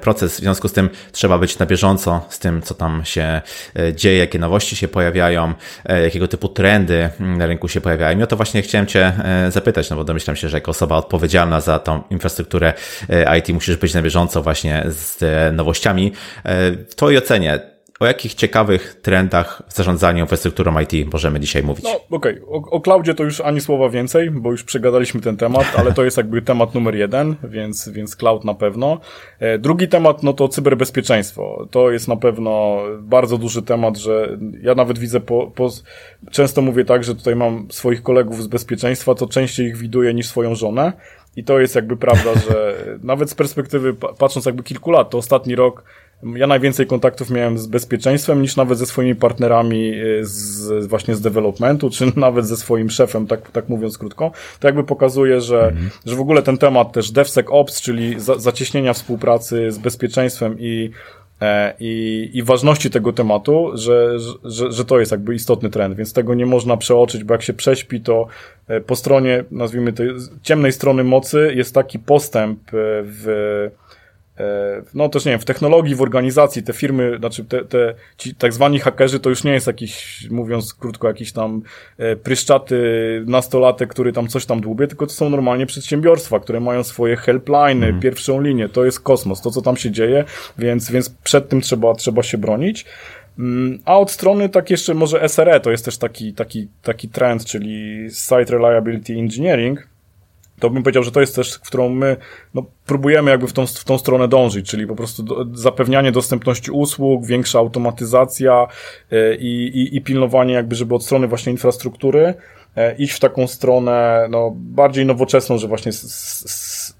proces. 0.00 0.36
W 0.36 0.40
związku 0.40 0.68
z 0.68 0.72
tym 0.72 0.90
trzeba 1.12 1.38
być 1.38 1.58
na 1.58 1.66
bieżąco 1.66 2.26
z 2.28 2.38
tym, 2.38 2.62
co 2.62 2.74
tam 2.74 3.04
się 3.04 3.40
dzieje, 3.94 4.18
jakie 4.18 4.38
nowości 4.38 4.76
się 4.76 4.88
pojawiają, 4.88 5.54
jakiego 6.04 6.28
typu 6.28 6.48
trendy 6.48 7.10
na 7.20 7.46
rynku 7.46 7.68
się 7.68 7.80
pojawiają. 7.80 8.18
I 8.18 8.22
o 8.22 8.26
to 8.26 8.36
właśnie 8.36 8.62
chciałem 8.62 8.86
Cię 8.86 9.12
zapytać, 9.48 9.90
no 9.90 9.96
bo 9.96 10.04
domyślam 10.04 10.36
się, 10.36 10.48
że 10.48 10.56
jako 10.56 10.70
osoba 10.70 10.96
odpowiedzialna 10.96 11.60
za 11.60 11.78
tą 11.78 12.02
infrastrukturę 12.10 12.72
IT 13.38 13.48
musisz 13.48 13.76
być 13.76 13.94
na 13.94 14.02
bieżąco 14.02 14.42
właśnie 14.42 14.84
z 14.88 15.22
nowościami. 15.56 16.12
W 16.88 16.94
Twojej 16.94 17.18
ocenie, 17.18 17.71
o 18.00 18.06
jakich 18.06 18.34
ciekawych 18.34 19.00
trendach 19.02 19.62
w 19.68 19.76
zarządzaniu 19.76 20.20
infrastrukturą 20.20 20.80
IT 20.80 21.12
możemy 21.12 21.40
dzisiaj 21.40 21.62
mówić? 21.62 21.84
No 21.84 22.16
okej, 22.16 22.40
okay. 22.46 22.70
o, 22.70 22.80
cloudzie 22.80 23.14
to 23.14 23.24
już 23.24 23.40
ani 23.40 23.60
słowa 23.60 23.88
więcej, 23.88 24.30
bo 24.30 24.50
już 24.50 24.64
przegadaliśmy 24.64 25.20
ten 25.20 25.36
temat, 25.36 25.66
ale 25.76 25.92
to 25.92 26.04
jest 26.04 26.16
jakby 26.16 26.42
temat 26.42 26.74
numer 26.74 26.94
jeden, 26.94 27.36
więc, 27.44 27.88
więc 27.88 28.16
cloud 28.16 28.44
na 28.44 28.54
pewno. 28.54 29.00
E, 29.38 29.58
drugi 29.58 29.88
temat, 29.88 30.22
no 30.22 30.32
to 30.32 30.48
cyberbezpieczeństwo. 30.48 31.68
To 31.70 31.90
jest 31.90 32.08
na 32.08 32.16
pewno 32.16 32.78
bardzo 33.00 33.38
duży 33.38 33.62
temat, 33.62 33.96
że 33.96 34.38
ja 34.62 34.74
nawet 34.74 34.98
widzę 34.98 35.20
po, 35.20 35.50
po 35.54 35.68
często 36.30 36.62
mówię 36.62 36.84
tak, 36.84 37.04
że 37.04 37.14
tutaj 37.14 37.36
mam 37.36 37.66
swoich 37.70 38.02
kolegów 38.02 38.42
z 38.42 38.46
bezpieczeństwa, 38.46 39.14
to 39.14 39.26
częściej 39.26 39.66
ich 39.66 39.76
widuję 39.76 40.14
niż 40.14 40.26
swoją 40.26 40.54
żonę. 40.54 40.92
I 41.36 41.44
to 41.44 41.60
jest 41.60 41.74
jakby 41.74 41.96
prawda, 41.96 42.30
że 42.48 42.74
nawet 43.02 43.30
z 43.30 43.34
perspektywy, 43.34 43.94
patrząc 43.94 44.46
jakby 44.46 44.62
kilku 44.62 44.90
lat, 44.90 45.10
to 45.10 45.18
ostatni 45.18 45.54
rok 45.54 45.84
ja 46.22 46.46
najwięcej 46.46 46.86
kontaktów 46.86 47.30
miałem 47.30 47.58
z 47.58 47.66
bezpieczeństwem 47.66 48.42
niż 48.42 48.56
nawet 48.56 48.78
ze 48.78 48.86
swoimi 48.86 49.14
partnerami 49.14 49.94
y, 49.94 50.20
z, 50.22 50.86
właśnie 50.86 51.14
z 51.14 51.20
developmentu, 51.20 51.90
czy 51.90 52.12
nawet 52.16 52.46
ze 52.46 52.56
swoim 52.56 52.90
szefem, 52.90 53.26
tak, 53.26 53.50
tak 53.50 53.68
mówiąc 53.68 53.98
krótko. 53.98 54.30
To 54.60 54.68
jakby 54.68 54.84
pokazuje, 54.84 55.40
że, 55.40 55.68
mhm. 55.68 55.90
że 56.06 56.16
w 56.16 56.20
ogóle 56.20 56.42
ten 56.42 56.58
temat 56.58 56.92
też 56.92 57.10
DevSecOps, 57.10 57.80
czyli 57.80 58.20
za, 58.20 58.38
zacieśnienia 58.38 58.92
współpracy 58.92 59.70
z 59.70 59.78
bezpieczeństwem 59.78 60.56
i 60.58 60.90
e, 61.40 61.74
i, 61.80 62.30
i 62.34 62.42
ważności 62.42 62.90
tego 62.90 63.12
tematu, 63.12 63.70
że, 63.74 64.18
że, 64.44 64.72
że 64.72 64.84
to 64.84 65.00
jest 65.00 65.12
jakby 65.12 65.34
istotny 65.34 65.70
trend, 65.70 65.96
więc 65.96 66.12
tego 66.12 66.34
nie 66.34 66.46
można 66.46 66.76
przeoczyć, 66.76 67.24
bo 67.24 67.34
jak 67.34 67.42
się 67.42 67.52
prześpi, 67.52 68.00
to 68.00 68.26
e, 68.68 68.80
po 68.80 68.96
stronie, 68.96 69.44
nazwijmy 69.50 69.92
tej 69.92 70.08
ciemnej 70.42 70.72
strony 70.72 71.04
mocy 71.04 71.52
jest 71.56 71.74
taki 71.74 71.98
postęp 71.98 72.58
e, 72.68 72.70
w 73.02 73.70
no 74.94 75.08
też 75.08 75.24
nie 75.24 75.30
wiem, 75.30 75.40
w 75.40 75.44
technologii, 75.44 75.94
w 75.94 76.02
organizacji 76.02 76.62
te 76.62 76.72
firmy, 76.72 77.16
znaczy 77.18 77.44
te, 77.44 77.64
te 77.64 77.94
ci 78.16 78.34
tak 78.34 78.52
zwani 78.52 78.78
hakerzy 78.78 79.20
to 79.20 79.30
już 79.30 79.44
nie 79.44 79.52
jest 79.52 79.66
jakiś, 79.66 80.26
mówiąc 80.30 80.74
krótko, 80.74 81.08
jakiś 81.08 81.32
tam 81.32 81.62
e, 81.98 82.16
pryszczaty 82.16 82.76
nastolatek, 83.26 83.90
który 83.90 84.12
tam 84.12 84.28
coś 84.28 84.46
tam 84.46 84.60
dłubie, 84.60 84.86
tylko 84.86 85.06
to 85.06 85.12
są 85.12 85.30
normalnie 85.30 85.66
przedsiębiorstwa, 85.66 86.40
które 86.40 86.60
mają 86.60 86.84
swoje 86.84 87.16
helpliny, 87.16 87.86
mm. 87.86 88.00
pierwszą 88.00 88.40
linię, 88.40 88.68
to 88.68 88.84
jest 88.84 89.00
kosmos, 89.00 89.40
to 89.40 89.50
co 89.50 89.62
tam 89.62 89.76
się 89.76 89.90
dzieje, 89.90 90.24
więc, 90.58 90.90
więc 90.90 91.10
przed 91.10 91.48
tym 91.48 91.60
trzeba, 91.60 91.94
trzeba 91.94 92.22
się 92.22 92.38
bronić. 92.38 92.84
Mm, 93.38 93.78
a 93.84 93.98
od 93.98 94.10
strony 94.10 94.48
tak 94.48 94.70
jeszcze 94.70 94.94
może 94.94 95.28
SRE 95.28 95.60
to 95.60 95.70
jest 95.70 95.84
też 95.84 95.98
taki, 95.98 96.34
taki, 96.34 96.68
taki 96.82 97.08
trend, 97.08 97.44
czyli 97.44 98.06
Site 98.10 98.44
Reliability 98.44 99.12
Engineering, 99.12 99.91
to 100.62 100.70
bym 100.70 100.82
powiedział, 100.82 101.02
że 101.02 101.12
to 101.12 101.20
jest 101.20 101.36
też, 101.36 101.54
w 101.54 101.60
którą 101.60 101.88
my 101.88 102.16
no, 102.54 102.64
próbujemy 102.86 103.30
jakby 103.30 103.46
w 103.46 103.52
tą, 103.52 103.66
w 103.66 103.84
tą 103.84 103.98
stronę 103.98 104.28
dążyć, 104.28 104.70
czyli 104.70 104.86
po 104.86 104.96
prostu 104.96 105.22
do, 105.22 105.46
zapewnianie 105.52 106.12
dostępności 106.12 106.70
usług, 106.70 107.26
większa 107.26 107.58
automatyzacja 107.58 108.66
yy, 109.10 109.36
i, 109.40 109.96
i 109.96 110.00
pilnowanie 110.00 110.54
jakby, 110.54 110.74
żeby 110.74 110.94
od 110.94 111.04
strony 111.04 111.28
właśnie 111.28 111.52
infrastruktury 111.52 112.34
yy, 112.76 112.94
iść 112.98 113.12
w 113.14 113.20
taką 113.20 113.46
stronę 113.46 114.26
no, 114.30 114.52
bardziej 114.54 115.06
nowoczesną, 115.06 115.58
że 115.58 115.68
właśnie 115.68 115.92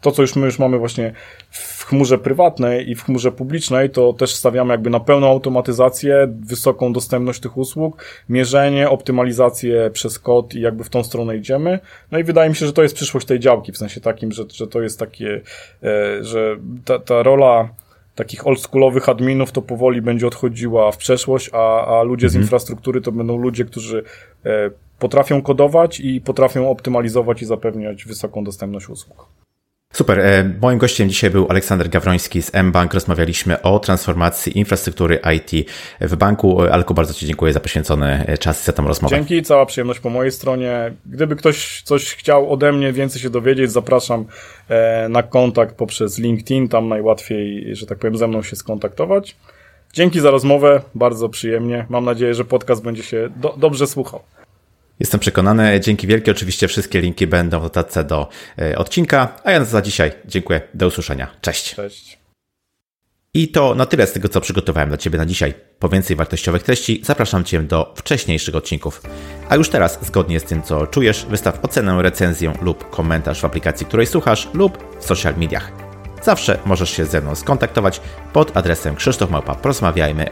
to, 0.01 0.13
co 0.13 0.23
już 0.23 0.37
my 0.37 0.47
już 0.47 0.59
mamy 0.59 0.79
właśnie 0.79 1.13
w 1.51 1.85
chmurze 1.85 2.19
prywatnej 2.19 2.91
i 2.91 2.95
w 2.95 3.05
chmurze 3.05 3.33
publicznej, 3.33 3.91
to 3.91 4.13
też 4.13 4.35
stawiamy 4.35 4.75
jakby 4.75 4.91
na 4.91 5.01
pełną 5.01 5.31
automatyzację, 5.31 6.29
wysoką 6.41 6.93
dostępność 6.93 7.41
tych 7.41 7.57
usług, 7.57 8.05
mierzenie, 8.29 8.91
optymalizację 8.91 9.91
przez 9.93 10.19
kod 10.19 10.55
i 10.55 10.61
jakby 10.61 10.85
w 10.85 10.89
tą 10.89 11.05
stronę 11.05 11.37
idziemy. 11.37 11.79
No 12.11 12.19
i 12.19 12.25
wydaje 12.25 12.51
mi 12.51 12.57
się, 12.57 12.67
że 12.67 12.73
to 12.73 12.83
jest 12.83 12.95
przyszłość 12.95 13.27
tej 13.27 13.41
działki, 13.41 13.73
w 13.73 13.79
sensie 13.79 14.01
takim, 14.01 14.33
że, 14.33 14.45
że 14.53 14.67
to 14.67 14.83
jest 14.83 14.99
takie, 14.99 15.41
e, 15.83 16.25
że 16.25 16.57
ta, 16.85 16.99
ta 16.99 17.23
rola 17.23 17.69
takich 18.15 18.47
oldschoolowych 18.47 19.09
adminów 19.09 19.53
to 19.53 19.63
powoli 19.63 20.03
będzie 20.03 20.27
odchodziła 20.27 20.93
w 20.93 20.97
przeszłość, 20.97 21.51
a, 21.53 21.87
a 21.99 22.03
ludzie 22.03 22.29
z 22.29 22.33
mhm. 22.33 22.43
infrastruktury 22.43 23.01
to 23.01 23.13
będą 23.13 23.37
ludzie, 23.37 23.65
którzy 23.65 24.05
e, 24.45 24.71
potrafią 24.99 25.43
kodować 25.43 26.01
i 26.01 26.21
potrafią 26.21 26.71
optymalizować 26.71 27.43
i 27.43 27.47
zapewniać 27.47 28.05
wysoką 28.05 28.45
dostępność 28.45 28.89
usług. 28.89 29.29
Super. 29.93 30.19
E, 30.21 30.51
moim 30.61 30.79
gościem 30.79 31.09
dzisiaj 31.09 31.31
był 31.31 31.47
Aleksander 31.49 31.89
Gawroński 31.89 32.43
z 32.43 32.53
mBank. 32.55 32.95
Rozmawialiśmy 32.95 33.63
o 33.63 33.79
transformacji 33.79 34.59
infrastruktury 34.59 35.21
IT 35.37 35.71
w 36.01 36.17
banku. 36.17 36.61
Alku, 36.61 36.95
bardzo 36.95 37.15
Ci 37.15 37.27
dziękuję 37.27 37.53
za 37.53 37.61
poświęcony 37.61 38.25
e, 38.27 38.39
czas 38.39 38.63
i 38.63 38.65
za 38.65 38.73
tą 38.73 38.87
rozmowę. 38.87 39.17
Dzięki, 39.17 39.43
cała 39.43 39.67
przyjemność 39.67 40.01
po 40.01 40.11
mojej 40.11 40.33
stronie. 40.33 40.93
Gdyby 41.07 41.37
ktoś 41.37 41.83
coś 41.83 42.15
chciał 42.15 42.53
ode 42.53 42.73
mnie 42.73 42.93
więcej 42.93 43.23
się 43.23 43.31
dowiedzieć, 43.31 43.73
zapraszam 43.73 44.25
e, 44.69 45.09
na 45.09 45.23
kontakt 45.23 45.75
poprzez 45.77 46.19
LinkedIn. 46.19 46.69
Tam 46.69 46.89
najłatwiej, 46.89 47.77
że 47.77 47.87
tak 47.87 47.99
powiem, 47.99 48.17
ze 48.17 48.29
mną 48.29 48.43
się 48.43 48.57
skontaktować. 48.57 49.37
Dzięki 49.93 50.21
za 50.21 50.31
rozmowę, 50.31 50.83
bardzo 50.95 51.29
przyjemnie. 51.29 51.87
Mam 51.89 52.05
nadzieję, 52.05 52.35
że 52.35 52.45
podcast 52.45 52.83
będzie 52.83 53.03
się 53.03 53.29
do 53.37 53.55
dobrze 53.57 53.87
słuchał. 53.87 54.21
Jestem 55.03 55.21
przekonany. 55.21 55.81
Dzięki 55.81 56.07
wielkie. 56.07 56.31
Oczywiście 56.31 56.69
wszystkie 56.69 57.01
linki 57.01 57.27
będą 57.27 57.61
w 57.61 57.63
notatce 57.63 58.05
do 58.05 58.29
e, 58.59 58.79
odcinka. 58.79 59.37
A 59.45 59.51
ja 59.51 59.65
za 59.65 59.83
dzisiaj 59.83 60.13
dziękuję. 60.25 60.61
Do 60.75 60.87
usłyszenia. 60.87 61.31
Cześć. 61.41 61.75
Cześć. 61.75 62.19
I 63.35 63.49
to 63.49 63.75
na 63.75 63.87
tyle 63.87 64.07
z 64.07 64.13
tego, 64.13 64.29
co 64.29 64.41
przygotowałem 64.41 64.89
dla 64.89 64.99
Ciebie 64.99 65.19
na 65.19 65.27
dzisiaj. 65.27 65.55
Po 65.79 65.89
więcej 65.89 66.17
wartościowych 66.17 66.63
treści 66.63 67.01
zapraszam 67.05 67.45
Cię 67.45 67.63
do 67.63 67.95
wcześniejszych 67.97 68.55
odcinków. 68.55 69.03
A 69.49 69.57
już 69.57 69.69
teraz, 69.69 69.99
zgodnie 70.07 70.41
z 70.41 70.45
tym, 70.45 70.63
co 70.63 70.87
czujesz, 70.87 71.27
wystaw 71.31 71.65
ocenę, 71.65 72.03
recenzję 72.03 72.53
lub 72.63 72.91
komentarz 72.91 73.41
w 73.41 73.45
aplikacji, 73.45 73.87
której 73.87 74.07
słuchasz 74.07 74.49
lub 74.55 74.79
w 75.01 75.05
social 75.05 75.35
mediach. 75.37 75.73
Zawsze 76.23 76.59
możesz 76.65 76.91
się 76.91 77.05
ze 77.05 77.21
mną 77.21 77.35
skontaktować 77.35 78.01
pod 78.33 78.57
adresem 78.57 78.97
krzysztofmałpa 78.97 79.57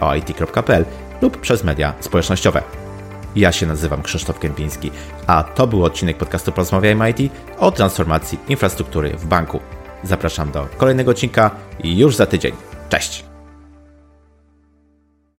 o 0.01 0.15
it.pl 0.15 0.85
lub 1.23 1.41
przez 1.41 1.65
media 1.65 1.95
społecznościowe. 2.01 2.80
Ja 3.37 3.53
się 3.53 3.67
nazywam 3.67 4.03
Krzysztof 4.03 4.39
Kępiński, 4.39 4.91
a 5.27 5.43
to 5.43 5.67
był 5.67 5.85
odcinek 5.85 6.17
podcastu 6.17 6.53
Porozmawiajmy 6.53 7.11
IT 7.11 7.33
o 7.59 7.73
transformacji 7.73 8.39
infrastruktury 8.49 9.17
w 9.17 9.27
banku. 9.27 9.61
Zapraszam 10.05 10.51
do 10.51 10.67
kolejnego 10.77 11.11
odcinka 11.11 11.51
już 11.85 12.17
za 12.17 12.27
tydzień. 12.27 12.53
Cześć! 12.89 13.30